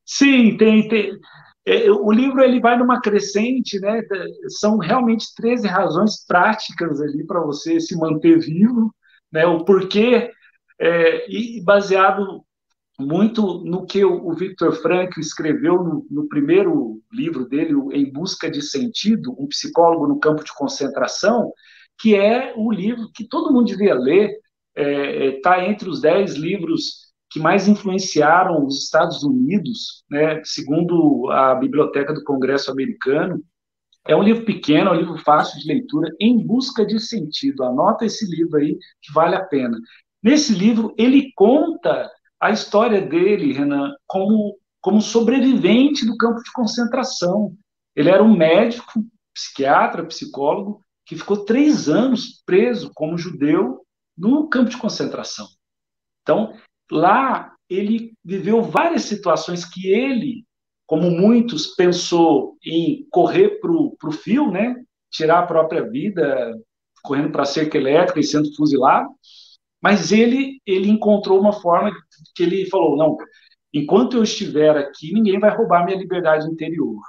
Sim, 0.05 0.57
tem, 0.57 0.87
tem. 0.87 1.17
É, 1.65 1.91
o 1.91 2.11
livro 2.11 2.41
ele 2.41 2.59
vai 2.59 2.77
numa 2.77 3.01
crescente, 3.01 3.79
né? 3.79 4.01
São 4.47 4.77
realmente 4.77 5.33
13 5.35 5.67
razões 5.67 6.25
práticas 6.25 7.01
ali 7.01 7.25
para 7.25 7.41
você 7.41 7.79
se 7.79 7.97
manter 7.97 8.39
vivo, 8.39 8.93
né? 9.31 9.45
O 9.45 9.63
porquê 9.63 10.31
é, 10.79 11.29
e 11.29 11.61
baseado 11.63 12.43
muito 12.99 13.63
no 13.63 13.85
que 13.85 14.03
o, 14.03 14.33
Victor 14.33 14.73
Frankl 14.73 15.19
escreveu 15.19 15.83
no, 15.83 16.07
no, 16.09 16.27
primeiro 16.27 17.01
livro 17.11 17.47
dele, 17.47 17.73
Em 17.93 18.11
Busca 18.11 18.49
de 18.49 18.61
Sentido, 18.61 19.35
um 19.37 19.47
psicólogo 19.47 20.07
no 20.07 20.19
campo 20.19 20.43
de 20.43 20.53
concentração, 20.53 21.51
que 21.99 22.15
é 22.15 22.53
o 22.55 22.71
livro 22.71 23.11
que 23.13 23.27
todo 23.27 23.53
mundo 23.53 23.67
devia 23.67 23.93
ler, 23.93 24.31
está 24.75 24.81
é, 24.81 25.27
é 25.27 25.41
tá 25.41 25.65
entre 25.65 25.89
os 25.89 26.01
dez 26.01 26.35
livros 26.35 27.07
que 27.29 27.39
mais 27.39 27.67
influenciaram 27.67 28.65
os 28.65 28.83
Estados 28.85 29.23
Unidos, 29.23 30.03
né, 30.09 30.41
segundo 30.43 31.29
a 31.29 31.53
Biblioteca 31.55 32.13
do 32.13 32.23
Congresso 32.23 32.71
Americano. 32.71 33.43
É 34.07 34.15
um 34.15 34.23
livro 34.23 34.45
pequeno, 34.45 34.89
é 34.89 34.93
um 34.93 34.99
livro 34.99 35.17
fácil 35.17 35.59
de 35.59 35.67
leitura, 35.67 36.09
em 36.19 36.37
busca 36.45 36.85
de 36.85 36.99
sentido. 36.99 37.63
Anota 37.63 38.05
esse 38.05 38.25
livro 38.25 38.57
aí, 38.57 38.77
que 39.01 39.11
vale 39.13 39.35
a 39.35 39.43
pena. 39.43 39.77
Nesse 40.23 40.53
livro, 40.53 40.93
ele 40.97 41.31
conta 41.35 42.09
a 42.39 42.51
história 42.51 43.01
dele, 43.01 43.53
Renan, 43.53 43.93
como, 44.05 44.57
como 44.81 45.01
sobrevivente 45.01 46.05
do 46.05 46.17
campo 46.17 46.41
de 46.41 46.51
concentração. 46.51 47.55
Ele 47.95 48.09
era 48.09 48.23
um 48.23 48.35
médico, 48.35 49.03
psiquiatra, 49.33 50.05
psicólogo, 50.05 50.81
que 51.05 51.15
ficou 51.15 51.45
três 51.45 51.87
anos 51.87 52.41
preso 52.45 52.91
como 52.93 53.17
judeu 53.17 53.81
no 54.17 54.47
campo 54.49 54.69
de 54.69 54.77
concentração. 54.77 55.47
Então, 56.21 56.53
lá 56.91 57.53
ele 57.69 58.13
viveu 58.23 58.61
várias 58.61 59.03
situações 59.03 59.65
que 59.65 59.87
ele, 59.87 60.45
como 60.85 61.09
muitos, 61.09 61.67
pensou 61.67 62.57
em 62.63 63.05
correr 63.09 63.59
para 63.59 63.71
o 63.71 64.11
fio, 64.11 64.51
né? 64.51 64.75
tirar 65.11 65.39
a 65.39 65.47
própria 65.47 65.89
vida, 65.89 66.53
correndo 67.01 67.31
para 67.31 67.43
a 67.43 67.45
cerca 67.45 67.77
elétrica 67.77 68.19
e 68.19 68.23
sendo 68.23 68.53
fuzilado, 68.55 69.09
mas 69.81 70.11
ele, 70.11 70.61
ele 70.65 70.89
encontrou 70.89 71.39
uma 71.39 71.53
forma 71.53 71.91
que 72.35 72.43
ele 72.43 72.69
falou: 72.69 72.97
não, 72.97 73.17
enquanto 73.73 74.17
eu 74.17 74.23
estiver 74.23 74.75
aqui, 74.77 75.13
ninguém 75.13 75.39
vai 75.39 75.55
roubar 75.55 75.85
minha 75.85 75.97
liberdade 75.97 76.47
interior. 76.47 76.99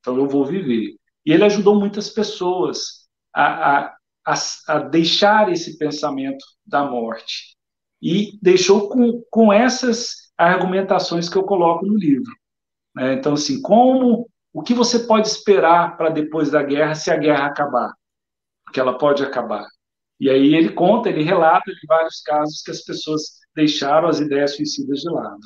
Então 0.00 0.16
eu 0.16 0.28
vou 0.28 0.44
viver. 0.44 0.96
E 1.24 1.32
ele 1.32 1.44
ajudou 1.44 1.78
muitas 1.78 2.08
pessoas 2.08 3.08
a, 3.34 3.86
a, 3.86 3.96
a, 4.26 4.34
a 4.68 4.78
deixar 4.78 5.52
esse 5.52 5.76
pensamento 5.76 6.44
da 6.64 6.84
morte. 6.84 7.56
E 8.00 8.38
deixou 8.40 8.88
com, 8.88 9.22
com 9.30 9.52
essas 9.52 10.30
argumentações 10.38 11.28
que 11.28 11.36
eu 11.36 11.44
coloco 11.44 11.84
no 11.84 11.96
livro. 11.96 12.32
Né? 12.94 13.14
Então, 13.14 13.34
assim, 13.34 13.60
como 13.60 14.28
o 14.52 14.62
que 14.62 14.74
você 14.74 15.00
pode 15.00 15.28
esperar 15.28 15.96
para 15.96 16.10
depois 16.10 16.50
da 16.50 16.62
guerra 16.62 16.94
se 16.94 17.10
a 17.10 17.16
guerra 17.16 17.46
acabar? 17.46 17.92
Porque 18.64 18.80
ela 18.80 18.96
pode 18.96 19.22
acabar. 19.22 19.66
E 20.18 20.30
aí 20.30 20.54
ele 20.54 20.70
conta, 20.70 21.08
ele 21.08 21.22
relata 21.22 21.70
de 21.70 21.86
vários 21.86 22.20
casos 22.22 22.62
que 22.62 22.70
as 22.70 22.82
pessoas 22.82 23.22
deixaram 23.54 24.08
as 24.08 24.20
ideias 24.20 24.56
suicidas 24.56 25.00
de 25.00 25.10
lado. 25.10 25.40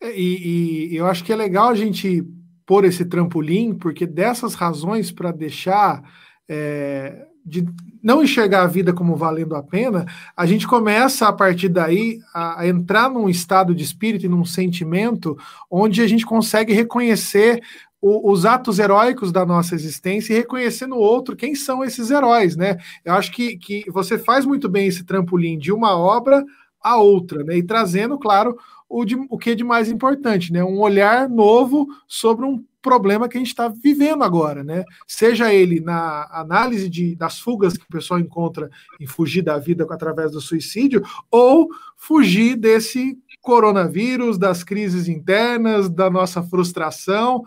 É, 0.00 0.18
e, 0.18 0.92
e 0.92 0.96
eu 0.96 1.06
acho 1.06 1.24
que 1.24 1.32
é 1.32 1.36
legal 1.36 1.68
a 1.68 1.74
gente 1.74 2.24
pôr 2.64 2.84
esse 2.84 3.04
trampolim, 3.04 3.74
porque 3.74 4.06
dessas 4.06 4.54
razões 4.54 5.10
para 5.10 5.32
deixar 5.32 6.02
é, 6.48 7.26
de 7.48 7.66
não 8.02 8.22
enxergar 8.22 8.62
a 8.62 8.66
vida 8.66 8.92
como 8.92 9.16
valendo 9.16 9.56
a 9.56 9.62
pena, 9.62 10.06
a 10.36 10.46
gente 10.46 10.66
começa 10.66 11.26
a 11.26 11.32
partir 11.32 11.68
daí 11.68 12.20
a, 12.32 12.60
a 12.60 12.68
entrar 12.68 13.10
num 13.10 13.28
estado 13.28 13.74
de 13.74 13.82
espírito 13.82 14.26
e 14.26 14.28
num 14.28 14.44
sentimento 14.44 15.36
onde 15.70 16.00
a 16.00 16.06
gente 16.06 16.24
consegue 16.24 16.72
reconhecer 16.72 17.60
o, 18.00 18.30
os 18.30 18.46
atos 18.46 18.78
heróicos 18.78 19.32
da 19.32 19.44
nossa 19.44 19.74
existência 19.74 20.32
e 20.32 20.36
reconhecer 20.36 20.86
no 20.86 20.96
outro 20.96 21.36
quem 21.36 21.54
são 21.54 21.84
esses 21.84 22.10
heróis, 22.10 22.56
né? 22.56 22.78
Eu 23.04 23.14
acho 23.14 23.32
que, 23.32 23.56
que 23.56 23.84
você 23.90 24.16
faz 24.16 24.46
muito 24.46 24.68
bem 24.68 24.86
esse 24.86 25.04
trampolim 25.04 25.58
de 25.58 25.72
uma 25.72 25.96
obra 25.96 26.44
a 26.82 26.96
outra, 26.96 27.42
né? 27.44 27.56
E 27.56 27.62
trazendo, 27.62 28.18
claro, 28.18 28.56
o, 28.88 29.04
de, 29.04 29.16
o 29.28 29.38
que 29.38 29.50
é 29.50 29.54
de 29.54 29.64
mais 29.64 29.88
importante, 29.88 30.52
né? 30.52 30.62
Um 30.62 30.80
olhar 30.80 31.28
novo 31.28 31.86
sobre 32.06 32.44
um 32.44 32.64
problema 32.80 33.28
que 33.28 33.36
a 33.36 33.40
gente 33.40 33.48
está 33.48 33.68
vivendo 33.68 34.22
agora, 34.22 34.62
né? 34.62 34.84
Seja 35.06 35.52
ele 35.52 35.80
na 35.80 36.28
análise 36.30 36.88
de, 36.88 37.14
das 37.16 37.38
fugas 37.38 37.76
que 37.76 37.84
o 37.84 37.88
pessoal 37.88 38.20
encontra 38.20 38.70
em 39.00 39.06
fugir 39.06 39.42
da 39.42 39.58
vida 39.58 39.86
através 39.90 40.32
do 40.32 40.40
suicídio, 40.40 41.02
ou 41.30 41.68
fugir 41.96 42.56
desse 42.56 43.18
coronavírus, 43.40 44.38
das 44.38 44.62
crises 44.62 45.08
internas, 45.08 45.88
da 45.88 46.08
nossa 46.08 46.42
frustração, 46.42 47.44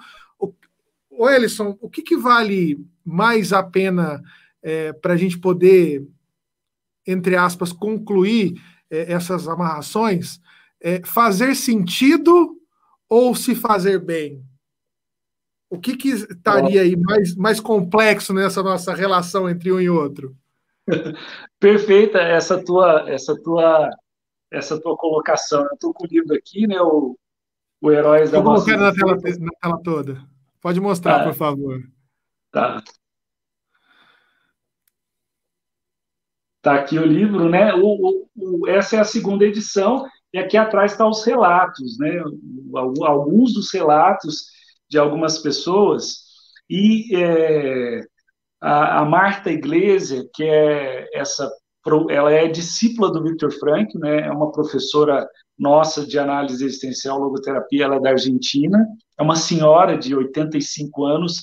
Ô, 1.21 1.29
Ellison, 1.29 1.77
o 1.79 1.88
que, 1.88 2.01
que 2.01 2.17
vale 2.17 2.84
mais 3.05 3.53
a 3.53 3.61
pena 3.61 4.23
é, 4.63 4.91
para 4.91 5.13
a 5.13 5.17
gente 5.17 5.38
poder, 5.38 6.03
entre 7.05 7.36
aspas, 7.36 7.71
concluir 7.71 8.59
é, 8.92 9.14
essas 9.14 9.48
amarrações? 9.48 10.39
É, 10.80 11.02
fazer 11.06 11.56
sentido 11.56 12.58
ou 13.10 13.34
se 13.34 13.56
fazer 13.56 14.00
bem? 14.00 14.44
O 15.70 15.80
que, 15.80 15.96
que 15.96 16.10
estaria 16.10 16.82
aí 16.82 16.98
mais, 16.98 17.36
mais 17.36 17.60
complexo 17.62 18.34
nessa 18.34 18.62
nossa 18.62 18.94
relação 18.94 19.50
entre 19.50 19.72
um 19.72 19.80
e 19.80 19.89
outro? 19.89 20.36
Perfeita 21.60 22.20
essa 22.20 22.62
tua, 22.62 23.10
essa 23.10 23.42
tua, 23.42 23.89
essa 24.52 24.80
tua 24.82 24.98
colocação. 24.98 25.62
Eu 25.62 25.74
estou 25.74 25.94
com 25.94 26.04
o 26.04 26.08
livro 26.08 26.36
aqui, 26.36 26.68
né? 26.68 26.82
O, 26.82 27.18
o 27.82 27.92
Heróis 27.92 28.32
da 28.32 28.42
Nossa. 28.42 28.76
na 28.76 28.94
tela, 28.94 29.16
na 29.16 29.52
tela 29.62 29.82
toda. 29.82 30.22
Pode 30.60 30.82
mostrar, 30.82 31.20
tá. 31.20 31.24
por 31.26 31.34
favor. 31.34 31.82
Tá. 32.52 32.84
Tá 36.62 36.76
aqui 36.76 36.99
o 36.99 37.05
livro, 37.05 37.49
né? 37.49 37.74
O, 37.74 38.28
o, 38.36 38.68
essa 38.68 38.95
é 38.95 38.99
a 38.99 39.03
segunda 39.03 39.45
edição, 39.45 40.05
e 40.34 40.38
aqui 40.38 40.55
atrás 40.57 40.91
estão 40.91 41.07
tá 41.07 41.18
os 41.18 41.26
relatos, 41.26 41.97
né? 41.97 42.22
Alguns 43.03 43.53
dos 43.53 43.74
relatos 43.74 44.45
de 44.89 44.97
algumas 44.97 45.39
pessoas. 45.39 46.18
E 46.70 47.16
é, 47.16 48.01
a, 48.62 49.01
a, 49.01 49.05
Marta 49.05 49.51
Iglesia, 49.51 50.24
que 50.34 50.43
é 50.43 51.07
essa, 51.14 51.51
ela 52.09 52.32
é 52.32 52.47
discípula 52.47 53.12
do 53.12 53.24
Victor 53.24 53.51
Frank, 53.53 53.97
né? 53.97 54.28
É 54.28 54.32
uma 54.32 54.51
professora 54.51 55.28
nossa 55.57 56.05
de 56.05 56.18
análise 56.18 56.64
existencial 56.64 57.20
logoterapia, 57.20 57.86
ela 57.86 57.95
é 57.97 57.99
da 57.99 58.09
Argentina, 58.12 58.86
é 59.18 59.24
uma 59.24 59.36
senhora 59.36 59.97
de 59.97 60.16
85 60.16 61.05
anos 61.05 61.41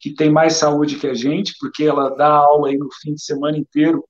que 0.00 0.14
tem 0.14 0.30
mais 0.30 0.54
saúde 0.54 0.96
que 0.96 1.06
a 1.06 1.14
gente, 1.14 1.54
porque 1.60 1.84
ela 1.84 2.10
dá 2.16 2.28
aula 2.28 2.68
aí 2.68 2.78
no 2.78 2.88
fim 3.02 3.14
de 3.14 3.22
semana 3.22 3.58
inteiro, 3.58 4.02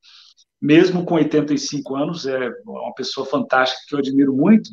mesmo 0.61 1.05
com 1.05 1.15
85 1.15 1.97
anos, 1.97 2.27
é 2.27 2.51
uma 2.67 2.95
pessoa 2.95 3.27
fantástica 3.27 3.83
que 3.89 3.95
eu 3.95 3.99
admiro 3.99 4.35
muito. 4.35 4.71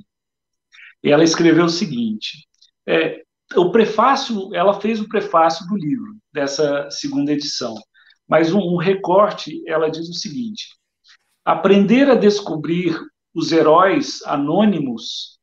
E 1.04 1.12
ela 1.12 1.24
escreveu 1.24 1.66
o 1.66 1.70
seguinte: 1.70 2.48
é, 2.86 3.24
o 3.56 3.72
prefácio, 3.72 4.54
ela 4.54 4.80
fez 4.80 5.00
o 5.00 5.08
prefácio 5.08 5.66
do 5.68 5.78
livro 5.78 6.18
dessa 6.34 6.90
segunda 6.92 7.32
edição, 7.32 7.76
mas 8.28 8.52
um, 8.52 8.60
um 8.60 8.78
recorte, 8.78 9.64
ela 9.68 9.90
diz 9.90 10.10
o 10.10 10.14
seguinte: 10.14 10.76
aprender 11.46 12.10
a 12.10 12.16
descobrir 12.16 13.00
os 13.34 13.52
heróis 13.52 14.22
anônimos 14.26 15.40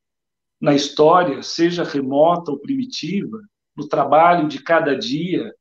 na 0.60 0.74
história, 0.74 1.42
seja 1.42 1.84
remota 1.84 2.50
ou 2.50 2.58
primitiva, 2.58 3.40
no 3.76 3.88
trabalho 3.88 4.48
de 4.48 4.62
cada 4.62 4.96
dia, 4.96 5.54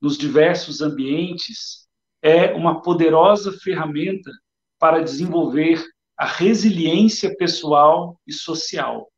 nos 0.00 0.16
diversos 0.16 0.80
ambientes, 0.80 1.87
é 2.22 2.52
uma 2.52 2.82
poderosa 2.82 3.52
ferramenta 3.52 4.30
para 4.78 5.02
desenvolver 5.02 5.84
a 6.16 6.26
resiliência 6.26 7.34
pessoal 7.36 8.20
e 8.26 8.32
social. 8.32 9.08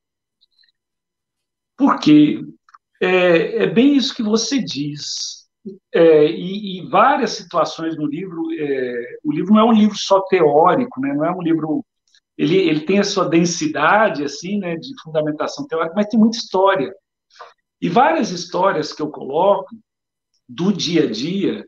Porque 1.77 2.43
é, 3.01 3.65
é 3.65 3.67
bem 3.67 3.97
isso 3.97 4.15
que 4.15 4.23
você 4.23 4.63
diz. 4.63 5.41
É, 5.93 6.27
e, 6.27 6.79
e, 6.79 6.89
várias 6.89 7.33
situações 7.33 7.97
no 7.97 8.07
livro, 8.07 8.47
é, 8.59 9.19
o 9.23 9.33
livro 9.33 9.53
não 9.53 9.61
é 9.61 9.65
um 9.65 9.73
livro 9.73 9.97
só 9.97 10.21
teórico, 10.23 11.01
né? 11.01 11.13
não 11.13 11.25
é 11.25 11.31
um 11.31 11.43
livro 11.43 11.85
ele, 12.41 12.57
ele 12.57 12.87
tem 12.87 12.99
a 12.99 13.05
sua 13.05 13.29
densidade, 13.29 14.25
assim, 14.25 14.59
né, 14.59 14.75
de 14.75 14.89
fundamentação 15.03 15.67
teórica, 15.67 15.95
mas 15.95 16.07
tem 16.07 16.19
muita 16.19 16.39
história. 16.39 16.91
E 17.79 17.87
várias 17.91 18.31
histórias 18.31 18.95
que 18.95 19.03
eu 19.03 19.11
coloco 19.11 19.69
do 20.49 20.73
dia 20.73 21.05
a 21.05 21.11
dia, 21.11 21.67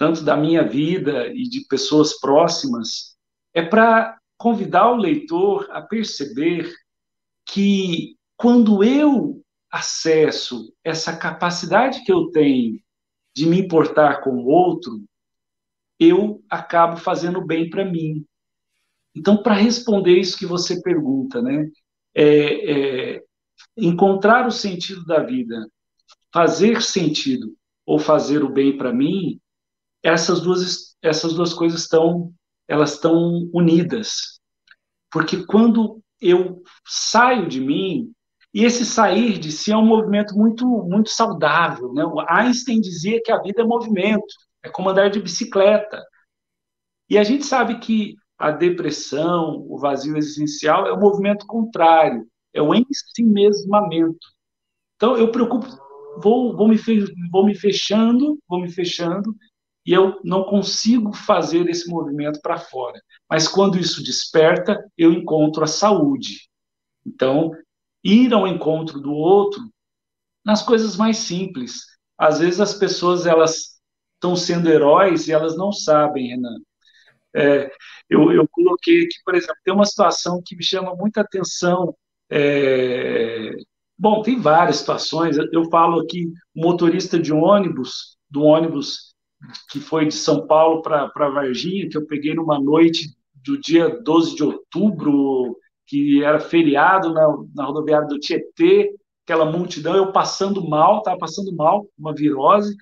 tanto 0.00 0.24
da 0.24 0.34
minha 0.34 0.66
vida 0.66 1.26
e 1.26 1.42
de 1.42 1.66
pessoas 1.66 2.18
próximas, 2.18 3.18
é 3.52 3.60
para 3.60 4.18
convidar 4.38 4.90
o 4.90 4.96
leitor 4.96 5.68
a 5.70 5.82
perceber 5.82 6.72
que 7.44 8.16
quando 8.34 8.82
eu 8.82 9.42
acesso 9.70 10.72
essa 10.82 11.14
capacidade 11.14 12.02
que 12.02 12.10
eu 12.10 12.30
tenho 12.30 12.80
de 13.36 13.44
me 13.44 13.60
importar 13.60 14.22
com 14.22 14.30
o 14.30 14.46
outro, 14.46 15.04
eu 15.98 16.42
acabo 16.48 16.96
fazendo 16.96 17.44
bem 17.44 17.68
para 17.68 17.84
mim. 17.84 18.24
Então, 19.14 19.42
para 19.42 19.52
responder 19.52 20.18
isso 20.18 20.38
que 20.38 20.46
você 20.46 20.80
pergunta, 20.80 21.42
né, 21.42 21.70
é, 22.14 23.16
é, 23.16 23.24
encontrar 23.76 24.46
o 24.46 24.50
sentido 24.50 25.04
da 25.04 25.22
vida, 25.22 25.70
fazer 26.32 26.80
sentido 26.80 27.54
ou 27.84 27.98
fazer 27.98 28.42
o 28.42 28.48
bem 28.48 28.78
para 28.78 28.94
mim, 28.94 29.38
essas 30.02 30.40
duas, 30.40 30.96
essas 31.02 31.34
duas 31.34 31.52
coisas 31.52 31.82
estão, 31.82 32.32
elas 32.68 32.94
estão 32.94 33.48
unidas. 33.52 34.40
Porque 35.10 35.44
quando 35.44 36.00
eu 36.20 36.62
saio 36.86 37.48
de 37.48 37.60
mim 37.60 38.12
e 38.52 38.64
esse 38.64 38.84
sair 38.84 39.38
de 39.38 39.52
si 39.52 39.72
é 39.72 39.76
um 39.76 39.86
movimento 39.86 40.34
muito 40.34 40.66
muito 40.66 41.10
saudável, 41.10 41.92
né? 41.92 42.04
O 42.04 42.20
Einstein 42.20 42.80
dizia 42.80 43.20
que 43.22 43.30
a 43.30 43.40
vida 43.40 43.62
é 43.62 43.64
movimento, 43.64 44.26
é 44.62 44.68
como 44.68 44.90
andar 44.90 45.08
de 45.08 45.20
bicicleta. 45.20 46.02
E 47.08 47.18
a 47.18 47.24
gente 47.24 47.44
sabe 47.44 47.78
que 47.78 48.14
a 48.38 48.50
depressão, 48.50 49.64
o 49.68 49.78
vazio 49.78 50.16
existencial 50.16 50.86
é 50.86 50.92
o 50.92 50.98
movimento 50.98 51.46
contrário, 51.46 52.26
é 52.54 52.62
o 52.62 52.74
ensimesmamento. 52.74 54.26
Então 54.96 55.16
eu 55.16 55.30
preocupo, 55.30 55.66
vou, 56.22 56.56
vou, 56.56 56.68
me, 56.68 56.76
vou 57.30 57.44
me 57.44 57.54
fechando, 57.54 58.38
vou 58.48 58.60
me 58.60 58.70
fechando, 58.70 59.34
e 59.84 59.92
eu 59.92 60.20
não 60.22 60.44
consigo 60.44 61.12
fazer 61.12 61.68
esse 61.68 61.88
movimento 61.88 62.40
para 62.42 62.58
fora. 62.58 63.00
Mas 63.28 63.48
quando 63.48 63.78
isso 63.78 64.02
desperta, 64.02 64.78
eu 64.96 65.12
encontro 65.12 65.64
a 65.64 65.66
saúde. 65.66 66.48
Então, 67.06 67.50
ir 68.04 68.32
ao 68.32 68.46
encontro 68.46 69.00
do 69.00 69.12
outro 69.12 69.62
nas 70.44 70.62
coisas 70.62 70.96
mais 70.96 71.18
simples. 71.18 71.82
Às 72.18 72.40
vezes 72.40 72.60
as 72.60 72.74
pessoas 72.74 73.26
elas 73.26 73.80
estão 74.14 74.36
sendo 74.36 74.68
heróis 74.68 75.28
e 75.28 75.32
elas 75.32 75.56
não 75.56 75.72
sabem, 75.72 76.28
Renan. 76.28 76.58
É, 77.34 77.70
eu, 78.08 78.32
eu, 78.32 78.46
coloquei 78.48 79.04
aqui, 79.04 79.16
por 79.24 79.34
exemplo, 79.34 79.56
tem 79.64 79.72
uma 79.72 79.86
situação 79.86 80.42
que 80.44 80.56
me 80.56 80.64
chama 80.64 80.94
muita 80.94 81.20
atenção. 81.20 81.94
É, 82.28 83.52
bom, 83.96 84.20
tem 84.22 84.38
várias 84.40 84.76
situações. 84.76 85.36
Eu 85.52 85.70
falo 85.70 86.00
aqui, 86.00 86.30
motorista 86.54 87.18
de 87.18 87.32
ônibus, 87.32 88.16
do 88.28 88.42
ônibus 88.42 89.09
que 89.70 89.80
foi 89.80 90.06
de 90.06 90.14
São 90.14 90.46
Paulo 90.46 90.82
para 90.82 91.28
Varginha, 91.30 91.88
que 91.88 91.96
eu 91.96 92.06
peguei 92.06 92.34
numa 92.34 92.60
noite 92.60 93.14
do 93.34 93.58
dia 93.58 93.88
12 94.02 94.36
de 94.36 94.44
outubro, 94.44 95.56
que 95.86 96.22
era 96.22 96.38
feriado 96.38 97.12
na, 97.12 97.26
na 97.54 97.64
rodoviária 97.64 98.06
do 98.06 98.18
Tietê, 98.18 98.94
aquela 99.24 99.44
multidão, 99.44 99.94
eu 99.96 100.12
passando 100.12 100.66
mal, 100.68 100.98
estava 100.98 101.18
passando 101.18 101.54
mal, 101.54 101.86
uma 101.98 102.14
virose, 102.14 102.76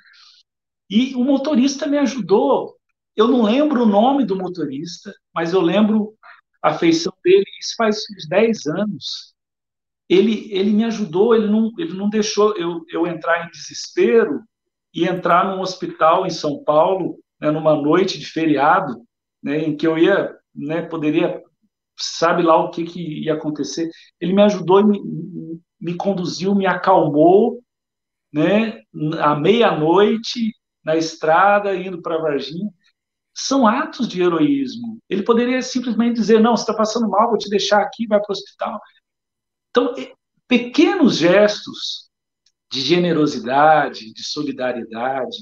e 0.91 1.15
o 1.15 1.23
motorista 1.23 1.87
me 1.87 1.99
ajudou. 1.99 2.77
Eu 3.15 3.29
não 3.29 3.43
lembro 3.43 3.83
o 3.83 3.87
nome 3.87 4.25
do 4.25 4.37
motorista, 4.37 5.13
mas 5.35 5.53
eu 5.53 5.61
lembro 5.61 6.15
a 6.63 6.75
feição 6.75 7.13
dele, 7.23 7.45
isso 7.61 7.75
faz 7.77 7.99
uns 8.17 8.29
10 8.29 8.67
anos. 8.67 9.35
Ele, 10.09 10.49
ele 10.53 10.71
me 10.71 10.85
ajudou, 10.85 11.35
ele 11.35 11.49
não, 11.49 11.71
ele 11.79 11.93
não 11.93 12.09
deixou 12.09 12.57
eu, 12.57 12.83
eu 12.91 13.07
entrar 13.07 13.47
em 13.47 13.51
desespero, 13.51 14.43
e 14.99 15.07
entrar 15.07 15.45
num 15.45 15.61
hospital 15.61 16.27
em 16.27 16.31
São 16.31 16.65
Paulo, 16.65 17.21
né, 17.41 17.53
numa 17.53 17.77
noite 17.77 18.19
de 18.19 18.27
feriado, 18.27 19.01
né, 19.41 19.59
em 19.59 19.77
que 19.77 19.87
eu 19.87 19.97
ia, 19.97 20.37
né, 20.53 20.83
poderia, 20.83 21.41
sabe 21.97 22.43
lá 22.43 22.57
o 22.57 22.73
que, 22.73 22.83
que 22.83 23.25
ia 23.25 23.35
acontecer. 23.35 23.89
Ele 24.21 24.33
me 24.33 24.43
ajudou, 24.43 24.85
me, 24.85 25.01
me 25.81 25.95
conduziu, 25.95 26.53
me 26.53 26.67
acalmou, 26.67 27.63
né, 28.33 28.83
à 29.21 29.37
meia-noite, 29.37 30.53
na 30.85 30.97
estrada, 30.97 31.77
indo 31.77 32.03
para 32.03 32.19
Varginha. 32.19 32.69
São 33.33 33.69
atos 33.69 34.09
de 34.09 34.21
heroísmo. 34.21 34.99
Ele 35.09 35.23
poderia 35.23 35.63
simplesmente 35.63 36.17
dizer: 36.17 36.41
Não, 36.41 36.57
você 36.57 36.65
está 36.65 36.75
passando 36.75 37.09
mal, 37.09 37.29
vou 37.29 37.39
te 37.39 37.49
deixar 37.49 37.81
aqui, 37.81 38.05
vai 38.09 38.19
para 38.19 38.31
o 38.31 38.33
hospital. 38.33 38.81
Então, 39.71 39.95
pequenos 40.49 41.19
gestos 41.19 42.08
de 42.71 42.81
generosidade, 42.81 44.13
de 44.13 44.25
solidariedade. 44.25 45.37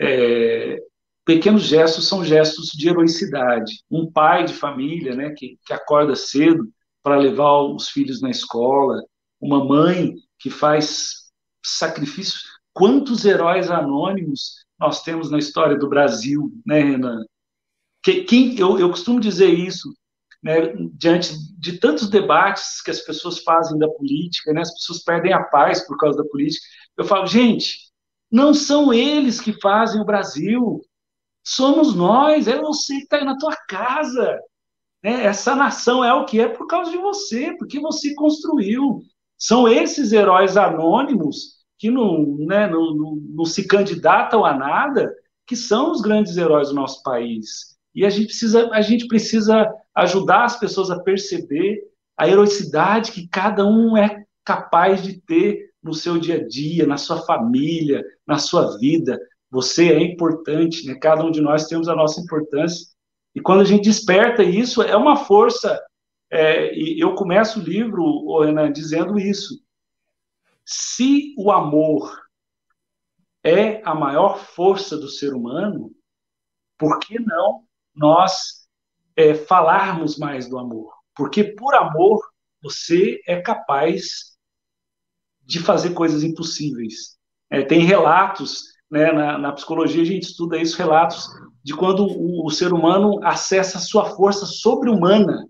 É, 0.00 0.78
pequenos 1.24 1.62
gestos 1.62 2.08
são 2.08 2.24
gestos 2.24 2.68
de 2.68 2.88
heroicidade. 2.88 3.82
Um 3.90 4.10
pai 4.10 4.44
de 4.44 4.54
família 4.54 5.14
né, 5.14 5.30
que, 5.30 5.58
que 5.64 5.72
acorda 5.72 6.16
cedo 6.16 6.68
para 7.02 7.16
levar 7.16 7.62
os 7.62 7.88
filhos 7.88 8.20
na 8.20 8.30
escola, 8.30 9.02
uma 9.40 9.64
mãe 9.64 10.14
que 10.38 10.50
faz 10.50 11.30
sacrifícios. 11.64 12.44
Quantos 12.72 13.24
heróis 13.24 13.70
anônimos 13.70 14.64
nós 14.78 15.02
temos 15.02 15.30
na 15.30 15.38
história 15.38 15.76
do 15.76 15.88
Brasil, 15.88 16.50
né, 16.64 16.80
Renan? 16.80 17.24
Que, 18.02 18.24
quem, 18.24 18.58
eu, 18.58 18.78
eu 18.78 18.90
costumo 18.90 19.20
dizer 19.20 19.48
isso, 19.48 19.92
né, 20.42 20.72
diante 20.94 21.34
de 21.58 21.78
tantos 21.78 22.08
debates 22.10 22.82
que 22.82 22.90
as 22.90 23.00
pessoas 23.00 23.38
fazem 23.40 23.78
da 23.78 23.88
política, 23.88 24.52
né, 24.52 24.62
as 24.62 24.72
pessoas 24.72 25.02
perdem 25.04 25.32
a 25.32 25.42
paz 25.42 25.86
por 25.86 25.96
causa 25.96 26.18
da 26.18 26.28
política. 26.28 26.66
Eu 26.96 27.04
falo, 27.04 27.26
gente, 27.26 27.92
não 28.30 28.52
são 28.52 28.92
eles 28.92 29.40
que 29.40 29.52
fazem 29.60 30.00
o 30.00 30.04
Brasil, 30.04 30.80
somos 31.44 31.94
nós, 31.94 32.48
é 32.48 32.58
você 32.60 32.96
que 32.96 33.02
está 33.02 33.16
aí 33.18 33.24
na 33.24 33.38
tua 33.38 33.54
casa. 33.68 34.40
Né? 35.02 35.24
Essa 35.24 35.54
nação 35.54 36.04
é 36.04 36.12
o 36.12 36.24
que 36.24 36.40
é 36.40 36.48
por 36.48 36.66
causa 36.66 36.90
de 36.90 36.98
você, 36.98 37.54
porque 37.56 37.78
você 37.78 38.14
construiu. 38.14 39.02
São 39.36 39.68
esses 39.68 40.12
heróis 40.12 40.56
anônimos 40.56 41.62
que 41.78 41.90
não, 41.90 42.36
né, 42.38 42.68
não, 42.68 42.94
não, 42.94 43.16
não 43.16 43.44
se 43.44 43.66
candidatam 43.66 44.44
a 44.44 44.54
nada, 44.54 45.12
que 45.46 45.56
são 45.56 45.90
os 45.90 46.00
grandes 46.00 46.36
heróis 46.36 46.68
do 46.68 46.74
nosso 46.74 47.02
país. 47.02 47.76
E 47.94 48.06
a 48.06 48.10
gente 48.10 48.26
precisa, 48.26 48.70
a 48.72 48.80
gente 48.80 49.06
precisa 49.08 49.68
ajudar 49.94 50.44
as 50.44 50.58
pessoas 50.58 50.90
a 50.90 51.00
perceber 51.00 51.82
a 52.16 52.28
heroicidade 52.28 53.12
que 53.12 53.28
cada 53.28 53.66
um 53.66 53.96
é 53.96 54.24
capaz 54.44 55.02
de 55.02 55.20
ter 55.20 55.70
no 55.82 55.92
seu 55.92 56.18
dia 56.18 56.36
a 56.36 56.46
dia, 56.46 56.86
na 56.86 56.96
sua 56.96 57.22
família, 57.22 58.04
na 58.26 58.38
sua 58.38 58.78
vida. 58.78 59.18
Você 59.50 59.92
é 59.92 60.00
importante, 60.02 60.86
né? 60.86 60.94
Cada 60.94 61.24
um 61.24 61.30
de 61.30 61.40
nós 61.40 61.66
temos 61.66 61.88
a 61.88 61.94
nossa 61.94 62.20
importância. 62.20 62.86
E 63.34 63.40
quando 63.40 63.60
a 63.60 63.64
gente 63.64 63.84
desperta 63.84 64.42
isso, 64.42 64.82
é 64.82 64.96
uma 64.96 65.16
força. 65.16 65.80
É, 66.30 66.74
e 66.74 67.00
eu 67.00 67.14
começo 67.14 67.60
o 67.60 67.62
livro, 67.62 68.40
Renan, 68.40 68.72
dizendo 68.72 69.18
isso. 69.18 69.62
Se 70.64 71.34
o 71.36 71.50
amor 71.50 72.22
é 73.44 73.82
a 73.84 73.94
maior 73.94 74.38
força 74.38 74.96
do 74.96 75.08
ser 75.08 75.34
humano, 75.34 75.90
por 76.78 76.98
que 77.00 77.18
não 77.18 77.64
nós 77.94 78.61
é, 79.16 79.34
falarmos 79.34 80.18
mais 80.18 80.48
do 80.48 80.58
amor. 80.58 80.92
Porque 81.14 81.44
por 81.44 81.74
amor 81.74 82.20
você 82.62 83.20
é 83.26 83.40
capaz 83.40 84.32
de 85.42 85.58
fazer 85.58 85.90
coisas 85.90 86.22
impossíveis. 86.22 87.16
É, 87.50 87.62
tem 87.62 87.80
relatos, 87.80 88.64
né, 88.90 89.12
na, 89.12 89.38
na, 89.38 89.52
psicologia 89.52 90.02
a 90.02 90.06
gente 90.06 90.24
estuda 90.24 90.56
isso, 90.56 90.78
relatos 90.78 91.28
de 91.62 91.74
quando 91.74 92.06
o, 92.06 92.46
o 92.46 92.50
ser 92.50 92.72
humano 92.72 93.20
acessa 93.22 93.78
sua 93.78 94.16
força 94.16 94.46
sobre-humana. 94.46 95.46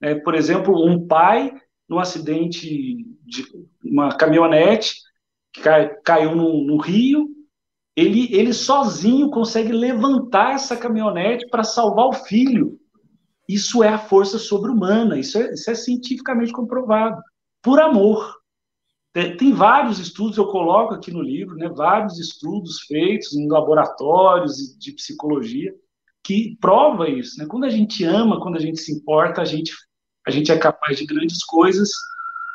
É, 0.00 0.14
por 0.14 0.34
exemplo, 0.34 0.84
um 0.86 1.06
pai 1.06 1.52
num 1.88 1.98
acidente 1.98 3.04
de 3.24 3.44
uma 3.84 4.16
caminhonete 4.16 4.94
que 5.52 5.60
cai, 5.60 5.94
caiu 6.02 6.34
no, 6.34 6.64
no 6.64 6.78
rio 6.78 7.34
ele, 7.96 8.34
ele 8.34 8.52
sozinho 8.52 9.30
consegue 9.30 9.72
levantar 9.72 10.54
essa 10.54 10.76
caminhonete 10.76 11.46
para 11.48 11.62
salvar 11.62 12.06
o 12.06 12.12
filho. 12.12 12.78
Isso 13.48 13.82
é 13.82 13.88
a 13.88 13.98
força 13.98 14.38
sobre-humana, 14.38 15.18
isso 15.18 15.38
é, 15.38 15.52
isso 15.52 15.70
é 15.70 15.74
cientificamente 15.74 16.52
comprovado, 16.52 17.20
por 17.62 17.80
amor. 17.80 18.34
Tem, 19.12 19.36
tem, 19.36 19.52
vários 19.52 19.98
estudos, 19.98 20.38
eu 20.38 20.46
coloco 20.48 20.94
aqui 20.94 21.12
no 21.12 21.22
livro, 21.22 21.54
né, 21.56 21.68
vários 21.68 22.18
estudos 22.18 22.80
feitos 22.82 23.32
em 23.34 23.48
laboratórios 23.48 24.76
de 24.78 24.92
psicologia 24.92 25.74
que 26.24 26.56
prova 26.60 27.08
isso. 27.08 27.38
Né? 27.38 27.46
Quando 27.46 27.64
a 27.64 27.70
gente 27.70 28.02
ama, 28.02 28.40
quando 28.40 28.56
a 28.56 28.60
gente 28.60 28.80
se 28.80 28.90
importa, 28.90 29.42
a 29.42 29.44
gente, 29.44 29.72
a 30.26 30.30
gente 30.30 30.50
é 30.50 30.58
capaz 30.58 30.96
de 30.96 31.04
grandes 31.04 31.44
coisas. 31.44 31.90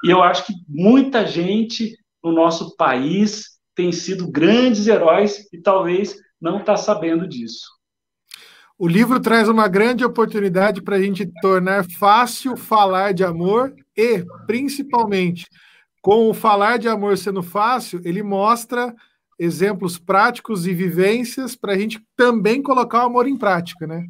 E 0.04 0.10
eu 0.10 0.24
acho 0.24 0.46
que 0.48 0.54
muita 0.68 1.26
gente 1.26 1.96
no 2.24 2.32
nosso 2.32 2.76
país 2.76 3.60
têm 3.76 3.92
sido 3.92 4.30
grandes 4.30 4.88
heróis 4.88 5.48
e 5.54 5.62
talvez 5.62 6.18
não 6.42 6.60
está 6.60 6.76
sabendo 6.76 7.28
disso. 7.28 7.68
O 8.82 8.88
livro 8.88 9.19
traz 9.19 9.49
uma 9.49 9.67
grande 9.67 10.05
oportunidade 10.05 10.82
para 10.82 10.95
a 10.95 11.01
gente 11.01 11.30
tornar 11.41 11.84
fácil 11.99 12.55
falar 12.55 13.13
de 13.13 13.25
amor 13.25 13.75
e, 13.93 14.23
principalmente, 14.47 15.45
com 16.01 16.30
o 16.30 16.34
falar 16.34 16.77
de 16.80 16.88
amor 16.88 17.17
sendo 17.17 17.43
fácil, 17.43 17.99
ele 18.05 18.23
mostra 18.23 18.95
exemplos 19.38 19.99
práticos 19.99 20.65
e 20.65 20.73
vivências 20.73 21.57
para 21.57 21.73
a 21.73 21.77
gente 21.77 22.01
também 22.15 22.63
colocar 22.63 23.03
o 23.03 23.07
amor 23.07 23.27
em 23.27 23.38
prática, 23.38 23.86
né? 23.86 24.05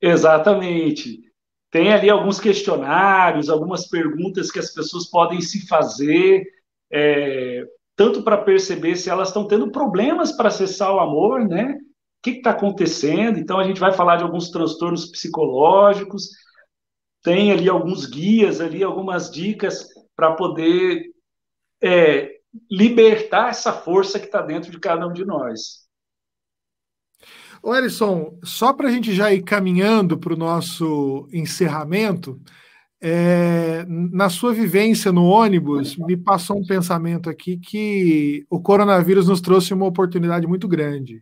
Exatamente. 0.00 1.20
Tem 1.68 1.92
ali 1.92 2.08
alguns 2.08 2.38
questionários, 2.38 3.50
algumas 3.50 3.88
perguntas 3.88 4.52
que 4.52 4.60
as 4.60 4.72
pessoas 4.72 5.10
podem 5.10 5.40
se 5.40 5.66
fazer 5.66 6.44
é, 6.92 7.64
tanto 7.96 8.22
para 8.22 8.38
perceber 8.38 8.94
se 8.94 9.10
elas 9.10 9.28
estão 9.28 9.48
tendo 9.48 9.72
problemas 9.72 10.30
para 10.30 10.46
acessar 10.46 10.94
o 10.94 11.00
amor, 11.00 11.44
né? 11.48 11.76
O 12.22 12.30
que 12.30 12.30
está 12.38 12.50
acontecendo? 12.50 13.36
Então, 13.36 13.58
a 13.58 13.64
gente 13.64 13.80
vai 13.80 13.92
falar 13.92 14.14
de 14.14 14.22
alguns 14.22 14.48
transtornos 14.48 15.06
psicológicos, 15.06 16.28
tem 17.20 17.50
ali 17.50 17.68
alguns 17.68 18.06
guias, 18.06 18.60
ali 18.60 18.84
algumas 18.84 19.28
dicas 19.28 19.88
para 20.14 20.32
poder 20.32 21.02
é, 21.82 22.36
libertar 22.70 23.50
essa 23.50 23.72
força 23.72 24.20
que 24.20 24.26
está 24.26 24.40
dentro 24.40 24.70
de 24.70 24.78
cada 24.78 25.04
um 25.04 25.12
de 25.12 25.24
nós. 25.24 25.82
Ô, 27.60 27.74
Erison, 27.74 28.38
só 28.44 28.72
para 28.72 28.88
a 28.88 28.92
gente 28.92 29.12
já 29.12 29.32
ir 29.32 29.42
caminhando 29.42 30.16
para 30.16 30.32
o 30.32 30.36
nosso 30.36 31.28
encerramento, 31.32 32.40
é, 33.00 33.84
na 33.88 34.30
sua 34.30 34.54
vivência 34.54 35.10
no 35.10 35.24
ônibus, 35.24 35.96
me 35.96 36.16
passou 36.16 36.56
um 36.56 36.64
pensamento 36.64 37.28
aqui 37.28 37.58
que 37.58 38.46
o 38.48 38.60
coronavírus 38.60 39.26
nos 39.26 39.40
trouxe 39.40 39.74
uma 39.74 39.86
oportunidade 39.86 40.46
muito 40.46 40.68
grande. 40.68 41.20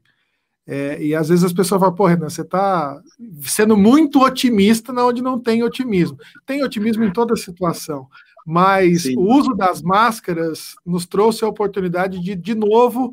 É, 0.66 1.02
e 1.02 1.14
às 1.14 1.28
vezes 1.28 1.44
as 1.44 1.52
pessoas 1.52 1.80
falam, 1.80 1.94
pô, 1.94 2.06
Renan, 2.06 2.28
você 2.28 2.42
está 2.42 3.00
sendo 3.42 3.76
muito 3.76 4.20
otimista 4.22 4.92
na 4.92 5.04
onde 5.04 5.22
não 5.22 5.38
tem 5.38 5.62
otimismo. 5.62 6.18
Tem 6.46 6.62
otimismo 6.62 7.02
em 7.02 7.12
toda 7.12 7.34
situação, 7.36 8.06
mas 8.46 9.02
Sim. 9.02 9.16
o 9.16 9.22
uso 9.22 9.54
das 9.54 9.82
máscaras 9.82 10.74
nos 10.84 11.06
trouxe 11.06 11.44
a 11.44 11.48
oportunidade 11.48 12.20
de, 12.20 12.36
de 12.36 12.54
novo, 12.54 13.12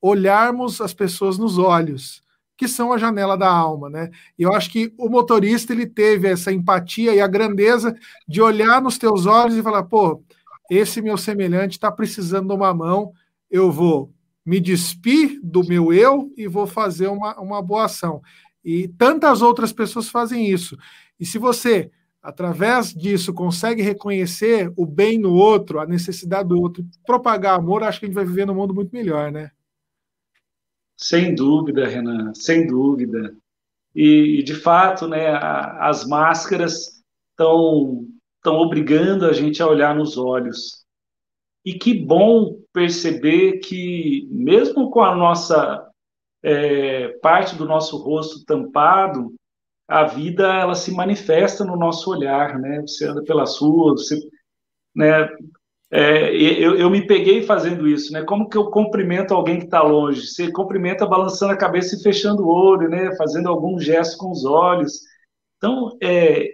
olharmos 0.00 0.80
as 0.80 0.94
pessoas 0.94 1.38
nos 1.38 1.58
olhos 1.58 2.22
que 2.56 2.68
são 2.68 2.92
a 2.92 2.98
janela 2.98 3.36
da 3.36 3.50
alma, 3.50 3.90
né? 3.90 4.08
E 4.38 4.44
eu 4.44 4.52
acho 4.52 4.70
que 4.70 4.94
o 4.96 5.08
motorista 5.08 5.72
ele 5.72 5.84
teve 5.84 6.28
essa 6.28 6.52
empatia 6.52 7.12
e 7.12 7.20
a 7.20 7.26
grandeza 7.26 7.96
de 8.28 8.40
olhar 8.40 8.80
nos 8.80 8.96
teus 8.96 9.26
olhos 9.26 9.56
e 9.56 9.62
falar, 9.62 9.82
pô, 9.82 10.22
esse 10.70 11.02
meu 11.02 11.16
semelhante 11.16 11.72
está 11.72 11.90
precisando 11.90 12.46
de 12.48 12.54
uma 12.54 12.72
mão, 12.72 13.12
eu 13.50 13.72
vou 13.72 14.12
me 14.44 14.60
despir 14.60 15.40
do 15.42 15.64
meu 15.64 15.92
eu 15.92 16.32
e 16.36 16.46
vou 16.46 16.66
fazer 16.66 17.08
uma, 17.08 17.38
uma 17.40 17.62
boa 17.62 17.84
ação. 17.84 18.20
E 18.64 18.88
tantas 18.88 19.42
outras 19.42 19.72
pessoas 19.72 20.08
fazem 20.08 20.48
isso. 20.48 20.76
E 21.18 21.26
se 21.26 21.38
você, 21.38 21.90
através 22.22 22.92
disso, 22.92 23.32
consegue 23.32 23.82
reconhecer 23.82 24.72
o 24.76 24.86
bem 24.86 25.18
no 25.18 25.34
outro, 25.34 25.80
a 25.80 25.86
necessidade 25.86 26.48
do 26.48 26.60
outro, 26.60 26.84
propagar 27.06 27.58
amor, 27.58 27.82
acho 27.82 28.00
que 28.00 28.06
a 28.06 28.08
gente 28.08 28.14
vai 28.14 28.24
viver 28.24 28.46
num 28.46 28.54
mundo 28.54 28.74
muito 28.74 28.92
melhor, 28.92 29.30
né? 29.30 29.50
Sem 30.96 31.34
dúvida, 31.34 31.86
Renan, 31.86 32.32
sem 32.34 32.66
dúvida. 32.66 33.36
E, 33.94 34.42
de 34.42 34.54
fato, 34.54 35.06
né, 35.08 35.28
a, 35.28 35.88
as 35.88 36.06
máscaras 36.06 37.02
estão 37.30 38.06
obrigando 38.46 39.26
a 39.26 39.32
gente 39.32 39.62
a 39.62 39.66
olhar 39.66 39.94
nos 39.94 40.16
olhos. 40.16 40.84
E 41.64 41.74
que 41.74 41.94
bom 41.94 42.61
perceber 42.72 43.58
que, 43.58 44.28
mesmo 44.30 44.90
com 44.90 45.02
a 45.02 45.14
nossa 45.14 45.86
é, 46.42 47.08
parte 47.22 47.54
do 47.56 47.64
nosso 47.64 47.96
rosto 47.98 48.44
tampado, 48.44 49.34
a 49.86 50.04
vida 50.04 50.54
ela 50.54 50.74
se 50.74 50.90
manifesta 50.92 51.64
no 51.64 51.76
nosso 51.76 52.10
olhar, 52.10 52.58
né? 52.58 52.80
Você 52.82 53.06
anda 53.06 53.22
pelas 53.24 53.58
ruas, 53.58 54.08
você 54.08 54.18
né, 54.94 55.28
é, 55.94 56.34
eu, 56.34 56.74
eu, 56.76 56.88
me 56.88 57.06
peguei 57.06 57.42
fazendo 57.42 57.86
isso, 57.86 58.14
né? 58.14 58.22
Como 58.22 58.48
que 58.48 58.56
eu 58.56 58.70
cumprimento 58.70 59.34
alguém 59.34 59.58
que 59.58 59.66
está 59.66 59.82
longe? 59.82 60.26
Você 60.26 60.50
cumprimenta 60.50 61.06
balançando 61.06 61.52
a 61.52 61.56
cabeça 61.56 61.94
e 61.94 62.02
fechando 62.02 62.44
o 62.44 62.48
olho, 62.48 62.88
né? 62.88 63.14
Fazendo 63.16 63.50
algum 63.50 63.78
gesto 63.78 64.16
com 64.16 64.30
os 64.30 64.46
olhos. 64.46 65.00
Então, 65.58 65.94
é, 66.02 66.48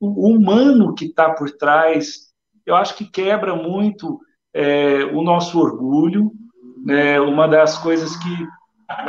o 0.00 0.30
humano 0.30 0.94
que 0.94 1.04
está 1.06 1.30
por 1.34 1.50
trás, 1.50 2.32
eu 2.64 2.74
acho 2.74 2.96
que 2.96 3.04
quebra 3.04 3.54
muito 3.54 4.18
é, 4.54 5.04
o 5.04 5.22
nosso 5.22 5.58
orgulho. 5.58 6.30
Né? 6.84 7.20
Uma 7.20 7.46
das 7.46 7.78
coisas 7.78 8.16
que 8.16 8.46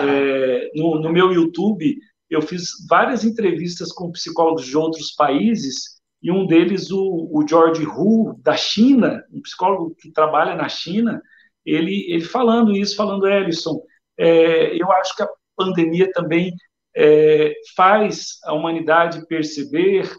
é, 0.02 0.72
no, 0.76 1.00
no 1.00 1.12
meu 1.12 1.32
YouTube 1.32 1.98
eu 2.30 2.42
fiz 2.42 2.70
várias 2.90 3.24
entrevistas 3.24 3.92
com 3.92 4.12
psicólogos 4.12 4.66
de 4.66 4.76
outros 4.76 5.12
países 5.12 5.96
e 6.22 6.32
um 6.32 6.48
deles, 6.48 6.90
o, 6.90 7.30
o 7.32 7.46
George 7.48 7.86
Hu, 7.86 8.36
da 8.42 8.58
China, 8.58 9.24
um 9.32 9.42
psicólogo 9.42 9.94
que 9.96 10.12
trabalha 10.12 10.56
na 10.56 10.68
China, 10.68 11.22
ele, 11.64 12.06
ele 12.12 12.24
falando 12.24 12.76
isso, 12.76 12.96
falando, 12.96 13.28
Ellison, 13.28 13.80
é, 14.18 14.76
eu 14.76 14.92
acho 14.94 15.16
que 15.16 15.22
a 15.22 15.30
pandemia 15.56 16.12
também 16.12 16.52
é, 16.96 17.54
faz 17.76 18.40
a 18.44 18.54
humanidade 18.54 19.26
perceber 19.28 20.12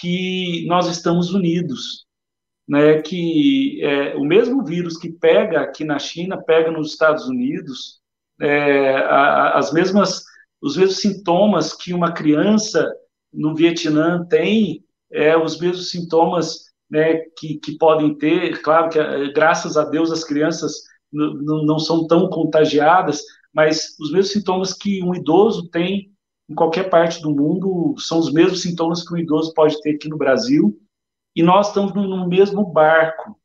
que 0.00 0.64
nós 0.66 0.88
estamos 0.88 1.32
unidos, 1.32 2.06
né? 2.68 3.00
Que 3.02 3.80
é, 3.82 4.16
o 4.16 4.24
mesmo 4.24 4.64
vírus 4.64 4.96
que 4.96 5.10
pega 5.10 5.60
aqui 5.60 5.84
na 5.84 5.98
China 5.98 6.42
pega 6.42 6.70
nos 6.70 6.92
Estados 6.92 7.26
Unidos, 7.26 8.00
é, 8.40 8.96
a, 8.96 9.58
as 9.58 9.72
mesmas 9.72 10.24
os 10.60 10.76
mesmos 10.76 11.00
sintomas 11.00 11.74
que 11.74 11.92
uma 11.92 12.12
criança 12.12 12.88
no 13.32 13.54
Vietnã 13.54 14.24
tem 14.24 14.84
é, 15.10 15.36
os 15.36 15.58
mesmos 15.58 15.90
sintomas 15.90 16.66
né, 16.88 17.16
que, 17.36 17.56
que 17.58 17.76
podem 17.76 18.16
ter. 18.16 18.60
Claro 18.62 18.88
que, 18.88 18.98
é, 18.98 19.32
graças 19.32 19.76
a 19.76 19.84
Deus, 19.84 20.12
as 20.12 20.22
crianças 20.22 20.82
não 21.12 21.78
são 21.78 22.06
tão 22.06 22.30
contagiadas, 22.30 23.22
mas 23.52 23.96
os 24.00 24.10
mesmos 24.10 24.32
sintomas 24.32 24.72
que 24.72 25.02
um 25.02 25.14
idoso 25.14 25.68
tem 25.68 26.10
em 26.48 26.54
qualquer 26.54 26.88
parte 26.88 27.20
do 27.20 27.30
mundo 27.30 27.94
são 27.98 28.18
os 28.18 28.32
mesmos 28.32 28.62
sintomas 28.62 29.06
que 29.06 29.12
um 29.12 29.18
idoso 29.18 29.52
pode 29.54 29.80
ter 29.82 29.96
aqui 29.96 30.08
no 30.08 30.16
Brasil, 30.16 30.78
e 31.34 31.42
nós 31.42 31.68
estamos 31.68 31.94
no 31.94 32.28
mesmo 32.28 32.64
barco. 32.64 33.38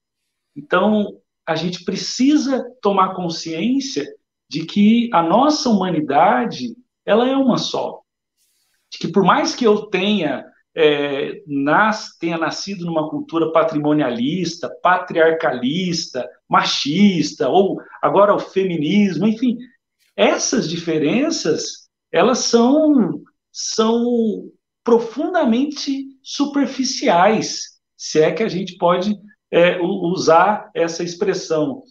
Então, 0.56 1.20
a 1.46 1.56
gente 1.56 1.84
precisa 1.86 2.66
tomar 2.82 3.14
consciência 3.14 4.06
de 4.50 4.66
que 4.66 5.10
a 5.14 5.22
nossa 5.22 5.70
humanidade 5.70 6.76
ela 7.06 7.28
é 7.28 7.36
uma 7.36 7.58
só. 7.58 8.02
De 8.92 8.98
que 9.00 9.08
por 9.08 9.24
mais 9.24 9.56
que 9.56 9.66
eu 9.66 9.86
tenha 9.88 10.46
é, 10.76 11.42
nas, 11.48 12.16
tenha 12.18 12.38
nascido 12.38 12.86
numa 12.86 13.10
cultura 13.10 13.52
patrimonialista, 13.52 14.70
patriarcalista, 14.84 16.30
machista, 16.48 17.50
ou 17.50 17.82
agora 18.02 18.36
o 18.36 18.40
feminismo, 18.40 19.26
enfim, 19.26 19.58
essas 20.16 20.70
diferenças, 20.70 21.90
elas 22.12 22.40
são, 22.40 23.22
são 23.52 24.52
profundamente 24.84 26.08
superficiais, 26.22 27.77
se 27.98 28.22
é 28.22 28.32
que 28.32 28.44
a 28.44 28.48
gente 28.48 28.78
pode 28.78 29.18
é, 29.52 29.80
usar 29.82 30.70
essa 30.74 31.04
expressão, 31.04 31.82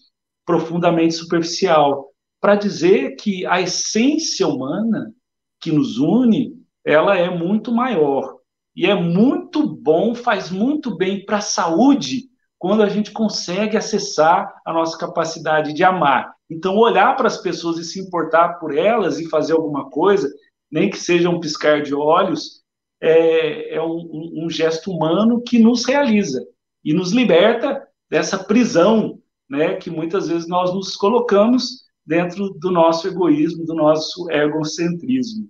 profundamente 0.45 1.15
superficial, 1.15 2.11
para 2.41 2.55
dizer 2.55 3.17
que 3.17 3.45
a 3.47 3.61
essência 3.61 4.47
humana 4.47 5.13
que 5.61 5.73
nos 5.73 5.99
une, 5.99 6.55
ela 6.85 7.17
é 7.17 7.29
muito 7.29 7.73
maior. 7.73 8.37
E 8.75 8.87
é 8.87 8.95
muito 8.95 9.67
bom, 9.67 10.15
faz 10.15 10.51
muito 10.51 10.97
bem 10.97 11.25
para 11.25 11.39
a 11.39 11.41
saúde 11.41 12.29
quando 12.59 12.83
a 12.83 12.89
gente 12.89 13.11
consegue 13.11 13.77
acessar 13.77 14.55
a 14.65 14.73
nossa 14.73 14.97
capacidade 14.97 15.73
de 15.73 15.83
amar. 15.83 16.33
Então, 16.49 16.77
olhar 16.77 17.17
para 17.17 17.27
as 17.27 17.39
pessoas 17.39 17.79
e 17.79 17.85
se 17.85 18.01
importar 18.01 18.61
por 18.61 18.77
elas 18.77 19.19
e 19.19 19.29
fazer 19.29 19.55
alguma 19.55 19.91
coisa, 19.91 20.29
nem 20.71 20.89
que 20.89 20.99
seja 20.99 21.29
um 21.29 21.41
piscar 21.41 21.83
de 21.83 21.95
olhos, 21.95 22.63
é, 23.01 23.75
é 23.75 23.83
um, 23.83 24.45
um, 24.45 24.51
gesto 24.51 24.91
humano 24.91 25.43
que 25.43 25.59
nos 25.59 25.85
realiza 25.85 26.45
e 26.85 26.95
nos 26.95 27.13
liberta 27.13 27.87
dessa 28.11 28.39
prisão 28.43 29.21
né, 29.49 29.75
que 29.75 29.91
muitas 29.91 30.29
vezes 30.29 30.49
nós 30.49 30.73
nos 30.73 30.97
colocamos 30.97 31.85
dentro 32.05 32.51
do 32.51 32.71
nosso 32.71 33.07
egoísmo, 33.09 33.65
do 33.65 33.75
nosso 33.75 34.31
egocentrismo. 34.31 35.49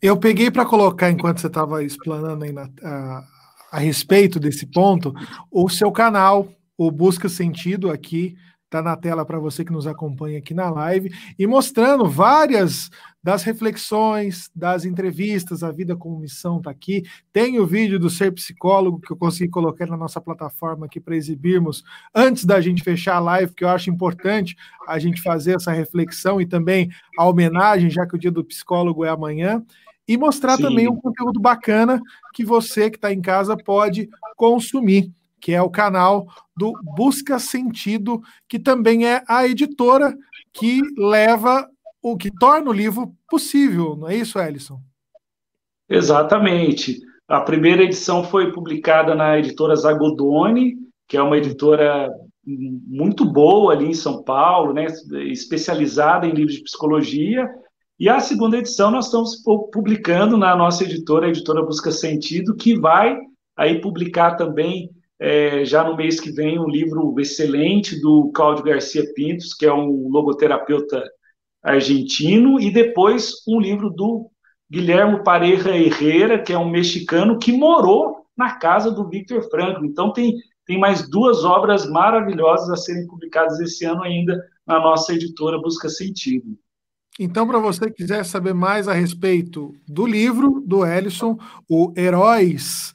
Eu 0.00 0.16
peguei 0.16 0.50
para 0.50 0.64
colocar, 0.64 1.10
enquanto 1.10 1.40
você 1.40 1.48
estava 1.48 1.82
explanando 1.82 2.50
na, 2.52 2.70
a, 2.82 3.24
a 3.72 3.78
respeito 3.78 4.38
desse 4.38 4.66
ponto, 4.66 5.12
o 5.50 5.68
seu 5.68 5.90
canal, 5.90 6.48
o 6.78 6.90
Busca 6.90 7.28
Sentido 7.28 7.90
aqui, 7.90 8.36
está 8.74 8.82
na 8.82 8.96
tela 8.96 9.24
para 9.24 9.38
você 9.38 9.64
que 9.64 9.72
nos 9.72 9.86
acompanha 9.86 10.38
aqui 10.38 10.52
na 10.52 10.68
live, 10.68 11.14
e 11.38 11.46
mostrando 11.46 12.08
várias 12.08 12.90
das 13.22 13.44
reflexões, 13.44 14.50
das 14.54 14.84
entrevistas, 14.84 15.62
a 15.62 15.70
vida 15.70 15.96
com 15.96 16.18
missão 16.18 16.58
está 16.58 16.70
aqui. 16.70 17.04
Tem 17.32 17.58
o 17.58 17.66
vídeo 17.66 17.98
do 17.98 18.10
Ser 18.10 18.32
Psicólogo 18.32 19.00
que 19.00 19.12
eu 19.12 19.16
consegui 19.16 19.48
colocar 19.48 19.86
na 19.86 19.96
nossa 19.96 20.20
plataforma 20.20 20.86
aqui 20.86 21.00
para 21.00 21.16
exibirmos 21.16 21.84
antes 22.14 22.44
da 22.44 22.60
gente 22.60 22.82
fechar 22.82 23.16
a 23.16 23.20
live, 23.20 23.54
que 23.54 23.64
eu 23.64 23.68
acho 23.68 23.88
importante 23.88 24.56
a 24.86 24.98
gente 24.98 25.22
fazer 25.22 25.56
essa 25.56 25.72
reflexão 25.72 26.40
e 26.40 26.46
também 26.46 26.90
a 27.16 27.26
homenagem, 27.26 27.88
já 27.88 28.04
que 28.06 28.16
o 28.16 28.18
dia 28.18 28.30
do 28.30 28.44
psicólogo 28.44 29.04
é 29.04 29.08
amanhã. 29.08 29.62
E 30.06 30.18
mostrar 30.18 30.56
Sim. 30.56 30.64
também 30.64 30.86
um 30.86 30.96
conteúdo 30.96 31.40
bacana 31.40 31.98
que 32.34 32.44
você 32.44 32.90
que 32.90 32.98
está 32.98 33.10
em 33.10 33.22
casa 33.22 33.56
pode 33.56 34.10
consumir 34.36 35.10
que 35.44 35.52
é 35.52 35.60
o 35.60 35.68
canal 35.68 36.26
do 36.56 36.72
Busca 36.96 37.38
Sentido, 37.38 38.22
que 38.48 38.58
também 38.58 39.06
é 39.06 39.22
a 39.28 39.46
editora 39.46 40.16
que 40.54 40.80
leva 40.96 41.68
o 42.00 42.16
que 42.16 42.30
torna 42.30 42.70
o 42.70 42.72
livro 42.72 43.14
possível, 43.28 43.94
não 43.94 44.08
é 44.08 44.16
isso, 44.16 44.38
Ellison? 44.38 44.80
Exatamente. 45.86 46.98
A 47.28 47.42
primeira 47.42 47.82
edição 47.82 48.24
foi 48.24 48.52
publicada 48.52 49.14
na 49.14 49.38
editora 49.38 49.76
Zagodoni, 49.76 50.76
que 51.06 51.18
é 51.18 51.22
uma 51.22 51.36
editora 51.36 52.08
muito 52.42 53.26
boa 53.26 53.74
ali 53.74 53.88
em 53.88 53.94
São 53.94 54.22
Paulo, 54.22 54.72
né, 54.72 54.86
especializada 55.30 56.26
em 56.26 56.32
livros 56.32 56.54
de 56.54 56.62
psicologia. 56.62 57.46
E 58.00 58.08
a 58.08 58.18
segunda 58.18 58.56
edição 58.56 58.90
nós 58.90 59.06
estamos 59.06 59.42
publicando 59.70 60.38
na 60.38 60.56
nossa 60.56 60.84
editora, 60.84 61.26
a 61.26 61.28
editora 61.28 61.62
Busca 61.62 61.92
Sentido, 61.92 62.56
que 62.56 62.80
vai 62.80 63.18
aí 63.54 63.78
publicar 63.82 64.36
também 64.36 64.88
é, 65.24 65.64
já 65.64 65.82
no 65.82 65.96
mês 65.96 66.20
que 66.20 66.30
vem 66.30 66.58
um 66.58 66.68
livro 66.68 67.18
excelente 67.18 67.98
do 67.98 68.30
Cláudio 68.34 68.64
Garcia 68.64 69.10
Pintos, 69.14 69.54
que 69.54 69.64
é 69.64 69.72
um 69.72 70.06
logoterapeuta 70.10 71.02
argentino, 71.62 72.60
e 72.60 72.70
depois 72.70 73.36
um 73.48 73.58
livro 73.58 73.88
do 73.88 74.30
Guilherme 74.70 75.24
Pareja 75.24 75.74
Herrera, 75.74 76.42
que 76.42 76.52
é 76.52 76.58
um 76.58 76.68
mexicano 76.68 77.38
que 77.38 77.52
morou 77.52 78.26
na 78.36 78.56
casa 78.58 78.90
do 78.90 79.08
Victor 79.08 79.48
Franco. 79.48 79.82
Então, 79.86 80.12
tem, 80.12 80.34
tem 80.66 80.78
mais 80.78 81.08
duas 81.08 81.42
obras 81.42 81.88
maravilhosas 81.88 82.68
a 82.68 82.76
serem 82.76 83.06
publicadas 83.06 83.58
esse 83.60 83.86
ano 83.86 84.02
ainda 84.02 84.38
na 84.66 84.78
nossa 84.78 85.14
editora 85.14 85.58
Busca 85.58 85.88
Sentido. 85.88 86.54
Então, 87.18 87.46
para 87.46 87.58
você 87.58 87.86
que 87.86 88.02
quiser 88.02 88.26
saber 88.26 88.52
mais 88.52 88.88
a 88.88 88.92
respeito 88.92 89.74
do 89.88 90.06
livro 90.06 90.62
do 90.66 90.84
Ellison, 90.84 91.38
o 91.66 91.94
Heróis 91.96 92.92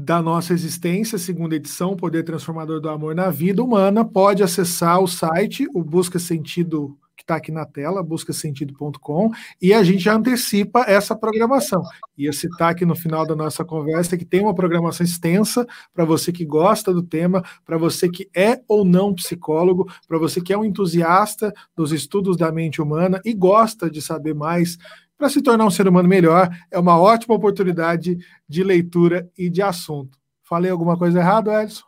da 0.00 0.22
Nossa 0.22 0.52
Existência, 0.52 1.18
segunda 1.18 1.56
edição, 1.56 1.96
Poder 1.96 2.22
Transformador 2.22 2.80
do 2.80 2.88
Amor 2.88 3.16
na 3.16 3.30
Vida 3.30 3.64
Humana, 3.64 4.04
pode 4.04 4.44
acessar 4.44 5.00
o 5.00 5.08
site, 5.08 5.66
o 5.74 5.82
Busca 5.82 6.20
Sentido 6.20 6.96
que 7.16 7.24
está 7.24 7.34
aqui 7.34 7.50
na 7.50 7.66
tela, 7.66 8.00
buscasentido.com, 8.00 9.32
e 9.60 9.74
a 9.74 9.82
gente 9.82 9.98
já 9.98 10.14
antecipa 10.14 10.84
essa 10.86 11.16
programação. 11.16 11.82
Ia 12.16 12.32
citar 12.32 12.70
aqui 12.70 12.86
no 12.86 12.94
final 12.94 13.26
da 13.26 13.34
nossa 13.34 13.64
conversa 13.64 14.16
que 14.16 14.24
tem 14.24 14.40
uma 14.40 14.54
programação 14.54 15.04
extensa 15.04 15.66
para 15.92 16.04
você 16.04 16.30
que 16.30 16.44
gosta 16.44 16.94
do 16.94 17.02
tema, 17.02 17.42
para 17.66 17.76
você 17.76 18.08
que 18.08 18.30
é 18.32 18.60
ou 18.68 18.84
não 18.84 19.12
psicólogo, 19.12 19.92
para 20.06 20.16
você 20.16 20.40
que 20.40 20.52
é 20.52 20.56
um 20.56 20.64
entusiasta 20.64 21.52
dos 21.76 21.90
estudos 21.90 22.36
da 22.36 22.52
mente 22.52 22.80
humana 22.80 23.20
e 23.24 23.34
gosta 23.34 23.90
de 23.90 24.00
saber 24.00 24.32
mais 24.32 24.78
para 25.18 25.28
se 25.28 25.42
tornar 25.42 25.66
um 25.66 25.70
ser 25.70 25.88
humano 25.88 26.08
melhor, 26.08 26.48
é 26.70 26.78
uma 26.78 26.98
ótima 26.98 27.34
oportunidade 27.34 28.16
de 28.48 28.62
leitura 28.62 29.28
e 29.36 29.50
de 29.50 29.60
assunto. 29.60 30.16
Falei 30.44 30.70
alguma 30.70 30.96
coisa 30.96 31.18
errada, 31.18 31.62
Edson? 31.62 31.87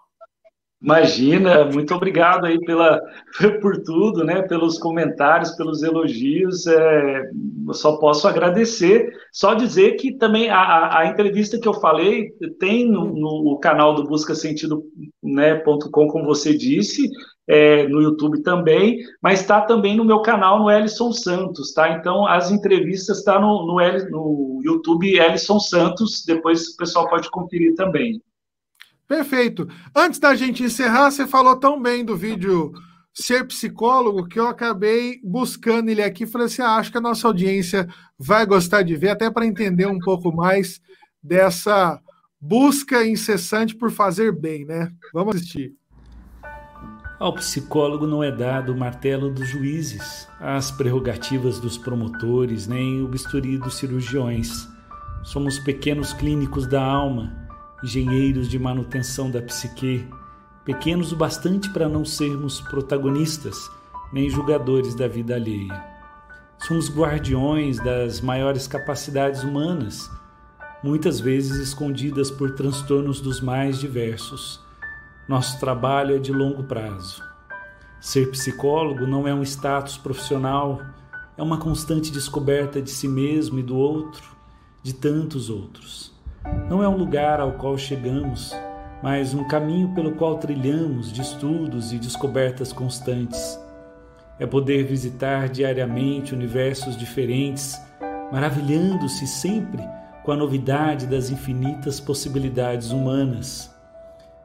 Imagina, 0.82 1.66
muito 1.66 1.94
obrigado 1.94 2.46
aí 2.46 2.58
pela, 2.60 2.98
por 3.60 3.82
tudo, 3.82 4.24
né? 4.24 4.40
Pelos 4.42 4.78
comentários, 4.78 5.50
pelos 5.50 5.82
elogios. 5.82 6.66
É, 6.66 7.30
eu 7.68 7.74
só 7.74 7.98
posso 7.98 8.26
agradecer. 8.26 9.12
Só 9.30 9.52
dizer 9.52 9.96
que 9.96 10.16
também 10.16 10.48
a, 10.48 11.00
a 11.00 11.06
entrevista 11.06 11.60
que 11.60 11.68
eu 11.68 11.74
falei 11.74 12.30
tem 12.58 12.90
no, 12.90 13.12
no 13.14 13.58
canal 13.58 13.94
do 13.94 14.04
Busca 14.04 14.34
Sentido, 14.34 14.82
né, 15.22 15.56
.com, 15.56 16.08
como 16.08 16.24
você 16.24 16.56
disse, 16.56 17.10
é, 17.46 17.86
no 17.86 18.00
YouTube 18.00 18.42
também, 18.42 18.98
mas 19.20 19.40
está 19.40 19.60
também 19.60 19.96
no 19.96 20.04
meu 20.04 20.22
canal 20.22 20.60
no 20.60 20.70
Ellison 20.70 21.12
Santos, 21.12 21.74
tá? 21.74 21.90
Então 21.90 22.26
as 22.26 22.50
entrevistas 22.50 23.18
estão 23.18 23.34
tá 23.34 23.40
no, 23.40 23.66
no, 23.66 24.10
no 24.10 24.60
YouTube 24.64 25.18
Ellison 25.18 25.60
Santos. 25.60 26.24
Depois 26.26 26.68
o 26.68 26.76
pessoal 26.78 27.06
pode 27.08 27.28
conferir 27.30 27.74
também. 27.74 28.22
Perfeito. 29.10 29.66
Antes 29.92 30.20
da 30.20 30.36
gente 30.36 30.62
encerrar, 30.62 31.10
você 31.10 31.26
falou 31.26 31.56
tão 31.56 31.82
bem 31.82 32.04
do 32.04 32.16
vídeo 32.16 32.70
Ser 33.12 33.44
Psicólogo 33.44 34.28
que 34.28 34.38
eu 34.38 34.46
acabei 34.46 35.18
buscando 35.24 35.88
ele 35.88 36.00
aqui. 36.00 36.28
Falei 36.28 36.46
assim: 36.46 36.62
ah, 36.62 36.76
acho 36.76 36.92
que 36.92 36.98
a 36.98 37.00
nossa 37.00 37.26
audiência 37.26 37.88
vai 38.16 38.46
gostar 38.46 38.82
de 38.82 38.94
ver, 38.94 39.08
até 39.08 39.28
para 39.28 39.44
entender 39.44 39.86
um 39.86 39.98
pouco 39.98 40.32
mais 40.32 40.80
dessa 41.20 42.00
busca 42.40 43.04
incessante 43.04 43.74
por 43.74 43.90
fazer 43.90 44.30
bem, 44.30 44.64
né? 44.64 44.92
Vamos 45.12 45.34
assistir. 45.34 45.74
Ao 47.18 47.34
psicólogo 47.34 48.06
não 48.06 48.22
é 48.22 48.30
dado 48.30 48.72
o 48.72 48.78
martelo 48.78 49.28
dos 49.28 49.48
juízes, 49.48 50.28
as 50.38 50.70
prerrogativas 50.70 51.58
dos 51.58 51.76
promotores, 51.76 52.68
nem 52.68 53.02
o 53.02 53.08
bisturi 53.08 53.58
dos 53.58 53.74
cirurgiões. 53.74 54.68
Somos 55.24 55.58
pequenos 55.58 56.12
clínicos 56.12 56.64
da 56.64 56.80
alma 56.80 57.39
engenheiros 57.82 58.48
de 58.48 58.58
manutenção 58.58 59.30
da 59.30 59.40
psique, 59.40 60.06
pequenos 60.64 61.12
o 61.12 61.16
bastante 61.16 61.70
para 61.70 61.88
não 61.88 62.04
sermos 62.04 62.60
protagonistas 62.60 63.70
nem 64.12 64.28
julgadores 64.28 64.94
da 64.94 65.06
vida 65.06 65.34
alheia. 65.34 65.84
Somos 66.58 66.90
guardiões 66.90 67.78
das 67.78 68.20
maiores 68.20 68.66
capacidades 68.66 69.42
humanas, 69.42 70.10
muitas 70.82 71.20
vezes 71.20 71.58
escondidas 71.58 72.30
por 72.30 72.54
transtornos 72.54 73.20
dos 73.20 73.40
mais 73.40 73.78
diversos. 73.78 74.60
Nosso 75.28 75.58
trabalho 75.58 76.16
é 76.16 76.18
de 76.18 76.32
longo 76.32 76.64
prazo. 76.64 77.22
Ser 78.00 78.30
psicólogo 78.30 79.06
não 79.06 79.28
é 79.28 79.34
um 79.34 79.42
status 79.42 79.96
profissional, 79.96 80.82
é 81.36 81.42
uma 81.42 81.58
constante 81.58 82.10
descoberta 82.10 82.82
de 82.82 82.90
si 82.90 83.08
mesmo 83.08 83.58
e 83.58 83.62
do 83.62 83.76
outro, 83.76 84.28
de 84.82 84.92
tantos 84.92 85.48
outros. 85.48 86.09
Não 86.68 86.82
é 86.82 86.88
um 86.88 86.96
lugar 86.96 87.40
ao 87.40 87.52
qual 87.52 87.76
chegamos, 87.76 88.54
mas 89.02 89.34
um 89.34 89.44
caminho 89.44 89.94
pelo 89.94 90.12
qual 90.12 90.38
trilhamos 90.38 91.12
de 91.12 91.20
estudos 91.20 91.92
e 91.92 91.98
descobertas 91.98 92.72
constantes. 92.72 93.58
É 94.38 94.46
poder 94.46 94.84
visitar 94.84 95.48
diariamente 95.48 96.34
universos 96.34 96.96
diferentes, 96.96 97.78
maravilhando-se 98.32 99.26
sempre 99.26 99.82
com 100.22 100.32
a 100.32 100.36
novidade 100.36 101.06
das 101.06 101.30
infinitas 101.30 102.00
possibilidades 102.00 102.90
humanas. 102.90 103.74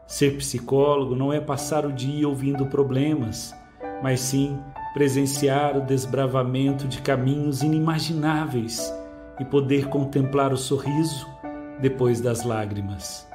Ser 0.06 0.38
psicólogo 0.38 1.16
não 1.16 1.32
é 1.32 1.39
passar 1.39 1.86
o 1.86 1.93
dia 1.93 2.28
ouvindo 2.28 2.66
problemas, 2.66 3.56
mas 4.04 4.20
sim 4.20 4.60
presenciar 4.93 5.78
o 5.78 5.82
desbravamento 5.82 6.88
de 6.88 7.02
caminhos 7.02 7.62
inimagináveis 7.62 8.93
e 9.39 9.46
poder 9.46 9.88
contemplar 9.88 10.54
o 10.54 10.58
sorriso 10.58 11.35
depois 11.82 12.22
das 12.22 12.44
lágrimas. 12.44 13.28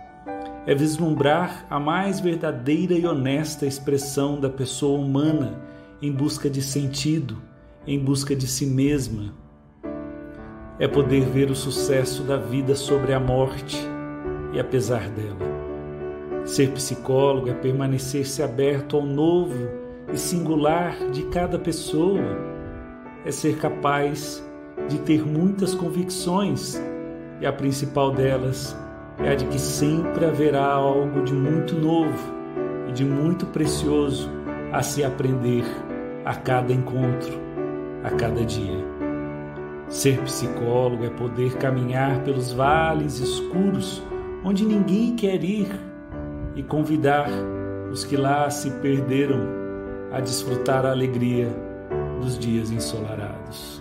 É 0.67 0.75
vislumbrar 0.75 1.67
a 1.71 1.81
mais 1.81 2.21
verdadeira 2.21 2.95
e 2.95 3.07
honesta 3.07 3.67
expressão 3.67 4.39
da 4.39 4.51
pessoa 4.51 4.99
humana 4.99 5.59
em 6.03 6.13
busca 6.13 6.49
de 6.49 6.63
sentido, 6.63 7.39
em 7.87 7.99
busca 7.99 8.35
de 8.35 8.47
si 8.47 8.67
mesma. 8.67 9.35
É 10.79 10.89
poder 10.89 11.25
ver 11.27 11.51
o 11.51 11.55
sucesso 11.55 12.23
da 12.23 12.37
vida 12.37 12.75
sobre 12.75 13.13
a 13.13 13.21
morte 13.21 13.79
e 14.53 14.61
apesar 14.61 15.09
dela. 15.11 15.51
Ser 16.45 16.71
psicólogo 16.71 17.51
é 17.51 17.55
permanecer-se 17.55 18.43
aberto 18.43 18.97
ao 18.97 19.05
novo 19.05 19.69
e 20.13 20.19
singular 20.19 20.97
de 21.11 21.23
cada 21.25 21.59
pessoa. 21.59 22.21
É 23.25 23.31
ser 23.31 23.59
capaz 23.59 24.43
de 24.89 24.99
ter 25.01 25.27
muitas 25.27 25.75
convicções 25.75 26.81
e 27.41 27.47
a 27.47 27.53
principal 27.53 28.13
delas 28.13 28.77
é 29.19 29.31
a 29.31 29.35
de 29.35 29.47
que 29.47 29.59
sempre 29.59 30.25
haverá 30.25 30.65
algo 30.65 31.23
de 31.23 31.33
muito 31.33 31.75
novo 31.75 32.35
e 32.89 32.93
de 32.93 33.05
muito 33.05 33.47
precioso 33.47 34.31
a 34.73 34.83
se 34.83 35.03
aprender 35.03 35.65
a 36.25 36.35
cada 36.35 36.73
encontro, 36.73 37.39
a 38.05 38.11
cada 38.11 38.45
dia. 38.45 38.85
Ser 39.89 40.21
psicólogo 40.23 41.05
é 41.05 41.11
poder 41.11 41.57
caminhar 41.57 42.23
pelos 42.23 42.53
vales 42.53 43.19
escuros 43.19 44.03
onde 44.45 44.65
ninguém 44.65 45.17
quer 45.17 45.43
ir 45.43 45.69
e 46.55 46.63
convidar 46.63 47.29
os 47.91 48.05
que 48.05 48.17
lá 48.17 48.49
se 48.51 48.71
perderam 48.71 49.41
a 50.13 50.21
desfrutar 50.21 50.87
a 50.87 50.91
alegria 50.91 51.49
dos 52.21 52.39
dias 52.39 52.71
ensolarados. 52.71 53.80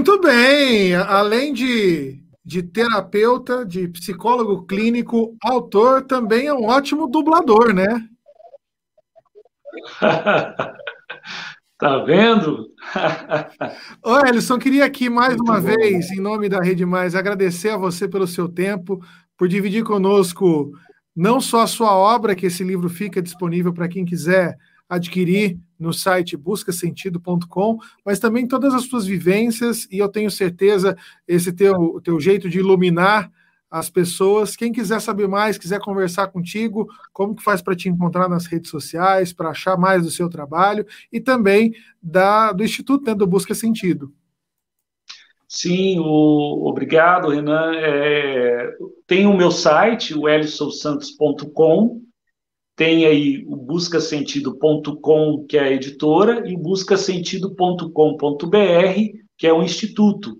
Muito 0.00 0.18
bem. 0.18 0.94
Além 0.94 1.52
de, 1.52 2.22
de 2.42 2.62
terapeuta, 2.62 3.66
de 3.66 3.86
psicólogo 3.88 4.64
clínico, 4.64 5.36
autor, 5.42 6.06
também 6.06 6.46
é 6.46 6.54
um 6.54 6.64
ótimo 6.64 7.06
dublador, 7.06 7.74
né? 7.74 8.08
tá 11.78 11.98
vendo? 11.98 12.66
Ô, 14.02 14.26
Elison, 14.26 14.58
queria 14.58 14.86
aqui 14.86 15.10
mais 15.10 15.36
Muito 15.36 15.50
uma 15.50 15.60
bom. 15.60 15.66
vez, 15.66 16.10
em 16.10 16.18
nome 16.18 16.48
da 16.48 16.62
Rede 16.62 16.86
Mais, 16.86 17.14
agradecer 17.14 17.68
a 17.68 17.76
você 17.76 18.08
pelo 18.08 18.26
seu 18.26 18.48
tempo, 18.48 19.04
por 19.36 19.48
dividir 19.48 19.84
conosco 19.84 20.72
não 21.14 21.42
só 21.42 21.60
a 21.60 21.66
sua 21.66 21.94
obra, 21.94 22.34
que 22.34 22.46
esse 22.46 22.64
livro 22.64 22.88
fica 22.88 23.20
disponível 23.20 23.74
para 23.74 23.86
quem 23.86 24.06
quiser 24.06 24.56
adquirir 24.90 25.56
no 25.78 25.92
site 25.92 26.36
buscasentido.com, 26.36 27.78
mas 28.04 28.18
também 28.18 28.46
todas 28.46 28.74
as 28.74 28.84
suas 28.84 29.06
vivências, 29.06 29.86
e 29.90 29.98
eu 29.98 30.08
tenho 30.08 30.30
certeza 30.30 30.96
esse 31.26 31.52
teu, 31.52 32.00
teu 32.02 32.18
jeito 32.18 32.50
de 32.50 32.58
iluminar 32.58 33.30
as 33.70 33.88
pessoas. 33.88 34.56
Quem 34.56 34.72
quiser 34.72 35.00
saber 35.00 35.28
mais, 35.28 35.56
quiser 35.56 35.80
conversar 35.80 36.26
contigo, 36.26 36.88
como 37.12 37.36
que 37.36 37.42
faz 37.42 37.62
para 37.62 37.76
te 37.76 37.88
encontrar 37.88 38.28
nas 38.28 38.46
redes 38.46 38.68
sociais, 38.68 39.32
para 39.32 39.50
achar 39.50 39.78
mais 39.78 40.02
do 40.02 40.10
seu 40.10 40.28
trabalho 40.28 40.84
e 41.12 41.20
também 41.20 41.72
da, 42.02 42.52
do 42.52 42.64
Instituto 42.64 43.04
né, 43.06 43.14
do 43.14 43.26
Busca 43.26 43.54
Sentido. 43.54 44.12
Sim, 45.46 45.98
o, 45.98 46.68
obrigado, 46.68 47.28
Renan. 47.28 47.72
É, 47.74 48.72
tem 49.06 49.26
o 49.26 49.36
meu 49.36 49.50
site, 49.50 50.14
o 50.14 50.28
elisonsantos.com, 50.28 52.00
tem 52.80 53.04
aí 53.04 53.44
o 53.46 53.56
buscasentido.com, 53.56 55.44
que 55.46 55.58
é 55.58 55.64
a 55.64 55.70
editora, 55.70 56.48
e 56.48 56.56
buscasentido.com.br, 56.56 59.18
que 59.36 59.46
é 59.46 59.52
o 59.52 59.62
Instituto. 59.62 60.34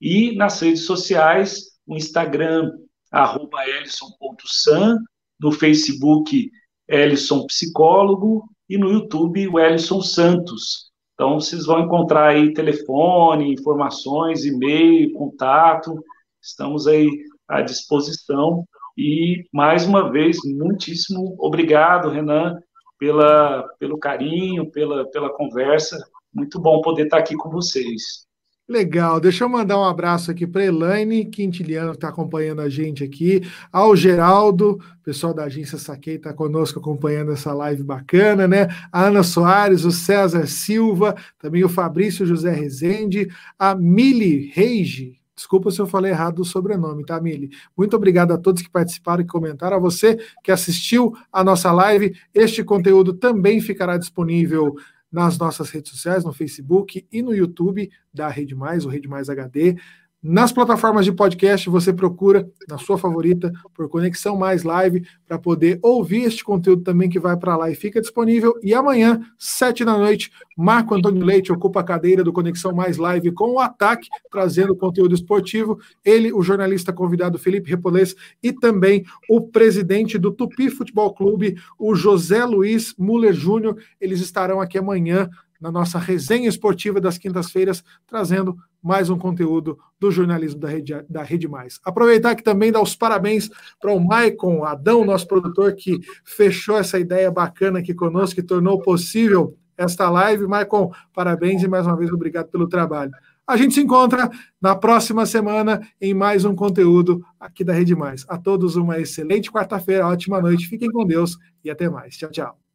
E 0.00 0.34
nas 0.34 0.58
redes 0.58 0.86
sociais, 0.86 1.72
o 1.86 1.94
Instagram, 1.94 2.72
arroba 3.10 3.68
elison.san, 3.68 4.96
no 5.38 5.52
Facebook, 5.52 6.50
Elison 6.88 7.44
Psicólogo, 7.44 8.48
e 8.70 8.78
no 8.78 8.90
YouTube, 8.90 9.48
o 9.48 9.60
Elison 9.60 10.00
Santos. 10.00 10.90
Então, 11.12 11.38
vocês 11.38 11.66
vão 11.66 11.80
encontrar 11.80 12.30
aí 12.30 12.54
telefone, 12.54 13.52
informações, 13.52 14.46
e-mail, 14.46 15.12
contato, 15.12 16.02
estamos 16.40 16.86
aí 16.86 17.06
à 17.46 17.60
disposição. 17.60 18.66
E, 18.96 19.44
mais 19.52 19.86
uma 19.86 20.10
vez, 20.10 20.38
muitíssimo 20.44 21.34
obrigado, 21.38 22.10
Renan, 22.10 22.58
pela, 22.98 23.68
pelo 23.78 23.98
carinho, 23.98 24.70
pela, 24.70 25.08
pela 25.10 25.30
conversa. 25.30 25.98
Muito 26.32 26.60
bom 26.60 26.80
poder 26.80 27.04
estar 27.04 27.18
aqui 27.18 27.34
com 27.34 27.50
vocês. 27.50 28.26
Legal, 28.68 29.18
deixa 29.20 29.42
eu 29.44 29.48
mandar 29.48 29.76
um 29.76 29.84
abraço 29.84 30.30
aqui 30.30 30.46
para 30.46 30.64
Elaine 30.64 31.24
Quintiliano, 31.24 31.90
que 31.90 31.96
está 31.96 32.08
acompanhando 32.08 32.60
a 32.60 32.68
gente 32.68 33.02
aqui, 33.02 33.42
ao 33.72 33.94
Geraldo, 33.96 34.80
pessoal 35.04 35.34
da 35.34 35.44
agência 35.44 35.76
Saquei 35.76 36.14
está 36.14 36.32
conosco 36.32 36.78
acompanhando 36.78 37.32
essa 37.32 37.52
live 37.52 37.82
bacana, 37.82 38.46
né? 38.46 38.68
A 38.92 39.06
Ana 39.06 39.24
Soares, 39.24 39.84
o 39.84 39.90
César 39.90 40.46
Silva, 40.46 41.16
também 41.38 41.64
o 41.64 41.68
Fabrício 41.68 42.24
José 42.24 42.52
Rezende, 42.52 43.28
a 43.58 43.74
Mili 43.74 44.50
Reige, 44.54 45.20
Desculpa 45.42 45.72
se 45.72 45.80
eu 45.80 45.88
falei 45.88 46.12
errado 46.12 46.38
o 46.38 46.44
sobrenome, 46.44 47.04
tá, 47.04 47.20
Mili? 47.20 47.50
Muito 47.76 47.96
obrigado 47.96 48.30
a 48.30 48.38
todos 48.38 48.62
que 48.62 48.70
participaram 48.70 49.22
e 49.22 49.26
comentaram. 49.26 49.76
A 49.76 49.80
você 49.80 50.16
que 50.42 50.52
assistiu 50.52 51.16
a 51.32 51.42
nossa 51.42 51.72
live. 51.72 52.16
Este 52.32 52.62
conteúdo 52.62 53.12
também 53.12 53.60
ficará 53.60 53.98
disponível 53.98 54.76
nas 55.10 55.36
nossas 55.36 55.68
redes 55.70 55.90
sociais, 55.90 56.24
no 56.24 56.32
Facebook 56.32 57.04
e 57.10 57.22
no 57.22 57.34
YouTube 57.34 57.90
da 58.14 58.28
Rede 58.28 58.54
Mais, 58.54 58.84
o 58.84 58.88
Rede 58.88 59.08
Mais 59.08 59.28
HD. 59.28 59.76
Nas 60.24 60.52
plataformas 60.52 61.04
de 61.04 61.10
podcast, 61.10 61.68
você 61.68 61.92
procura 61.92 62.48
na 62.68 62.78
sua 62.78 62.96
favorita 62.96 63.50
por 63.74 63.88
Conexão 63.88 64.36
Mais 64.36 64.62
Live 64.62 65.04
para 65.26 65.36
poder 65.36 65.80
ouvir 65.82 66.22
este 66.22 66.44
conteúdo 66.44 66.84
também 66.84 67.10
que 67.10 67.18
vai 67.18 67.36
para 67.36 67.56
lá 67.56 67.68
e 67.68 67.74
fica 67.74 68.00
disponível. 68.00 68.54
E 68.62 68.72
amanhã, 68.72 69.20
sete 69.36 69.84
da 69.84 69.98
noite, 69.98 70.30
Marco 70.56 70.94
Antônio 70.94 71.24
Leite 71.24 71.50
ocupa 71.50 71.80
a 71.80 71.84
cadeira 71.84 72.22
do 72.22 72.32
Conexão 72.32 72.72
Mais 72.72 72.98
Live 72.98 73.32
com 73.32 73.54
o 73.54 73.58
ataque, 73.58 74.08
trazendo 74.30 74.76
conteúdo 74.76 75.12
esportivo. 75.12 75.76
Ele, 76.04 76.32
o 76.32 76.40
jornalista 76.40 76.92
convidado 76.92 77.36
Felipe 77.36 77.68
Repolês 77.68 78.14
e 78.40 78.52
também 78.52 79.04
o 79.28 79.40
presidente 79.40 80.18
do 80.18 80.30
Tupi 80.30 80.70
Futebol 80.70 81.12
Clube, 81.12 81.56
o 81.76 81.96
José 81.96 82.44
Luiz 82.44 82.94
Muller 82.96 83.32
Júnior. 83.32 83.76
Eles 84.00 84.20
estarão 84.20 84.60
aqui 84.60 84.78
amanhã 84.78 85.28
na 85.62 85.70
nossa 85.70 85.96
resenha 85.96 86.48
esportiva 86.48 87.00
das 87.00 87.16
quintas-feiras, 87.16 87.84
trazendo 88.04 88.56
mais 88.82 89.08
um 89.08 89.16
conteúdo 89.16 89.78
do 89.98 90.10
jornalismo 90.10 90.58
da 90.58 90.68
Rede, 90.68 91.04
da 91.08 91.22
Rede 91.22 91.46
Mais. 91.46 91.78
Aproveitar 91.84 92.34
que 92.34 92.42
também 92.42 92.72
dar 92.72 92.82
os 92.82 92.96
parabéns 92.96 93.48
para 93.80 93.92
o 93.92 94.04
Maicon 94.04 94.64
Adão, 94.64 95.04
nosso 95.04 95.28
produtor, 95.28 95.72
que 95.76 96.00
fechou 96.24 96.76
essa 96.76 96.98
ideia 96.98 97.30
bacana 97.30 97.78
aqui 97.78 97.94
conosco, 97.94 98.34
que 98.34 98.42
tornou 98.42 98.82
possível 98.82 99.56
esta 99.76 100.10
live. 100.10 100.48
Maicon, 100.48 100.90
parabéns 101.14 101.62
e 101.62 101.68
mais 101.68 101.86
uma 101.86 101.96
vez 101.96 102.10
obrigado 102.10 102.48
pelo 102.48 102.68
trabalho. 102.68 103.12
A 103.46 103.56
gente 103.56 103.74
se 103.74 103.80
encontra 103.80 104.28
na 104.60 104.74
próxima 104.74 105.24
semana 105.26 105.80
em 106.00 106.12
mais 106.12 106.44
um 106.44 106.56
conteúdo 106.56 107.24
aqui 107.38 107.62
da 107.62 107.72
Rede 107.72 107.94
Mais. 107.94 108.24
A 108.28 108.36
todos 108.36 108.74
uma 108.74 108.98
excelente 108.98 109.50
quarta-feira, 109.50 110.08
ótima 110.08 110.40
noite, 110.40 110.66
fiquem 110.66 110.90
com 110.90 111.06
Deus 111.06 111.38
e 111.64 111.70
até 111.70 111.88
mais. 111.88 112.16
Tchau, 112.16 112.30
tchau. 112.30 112.71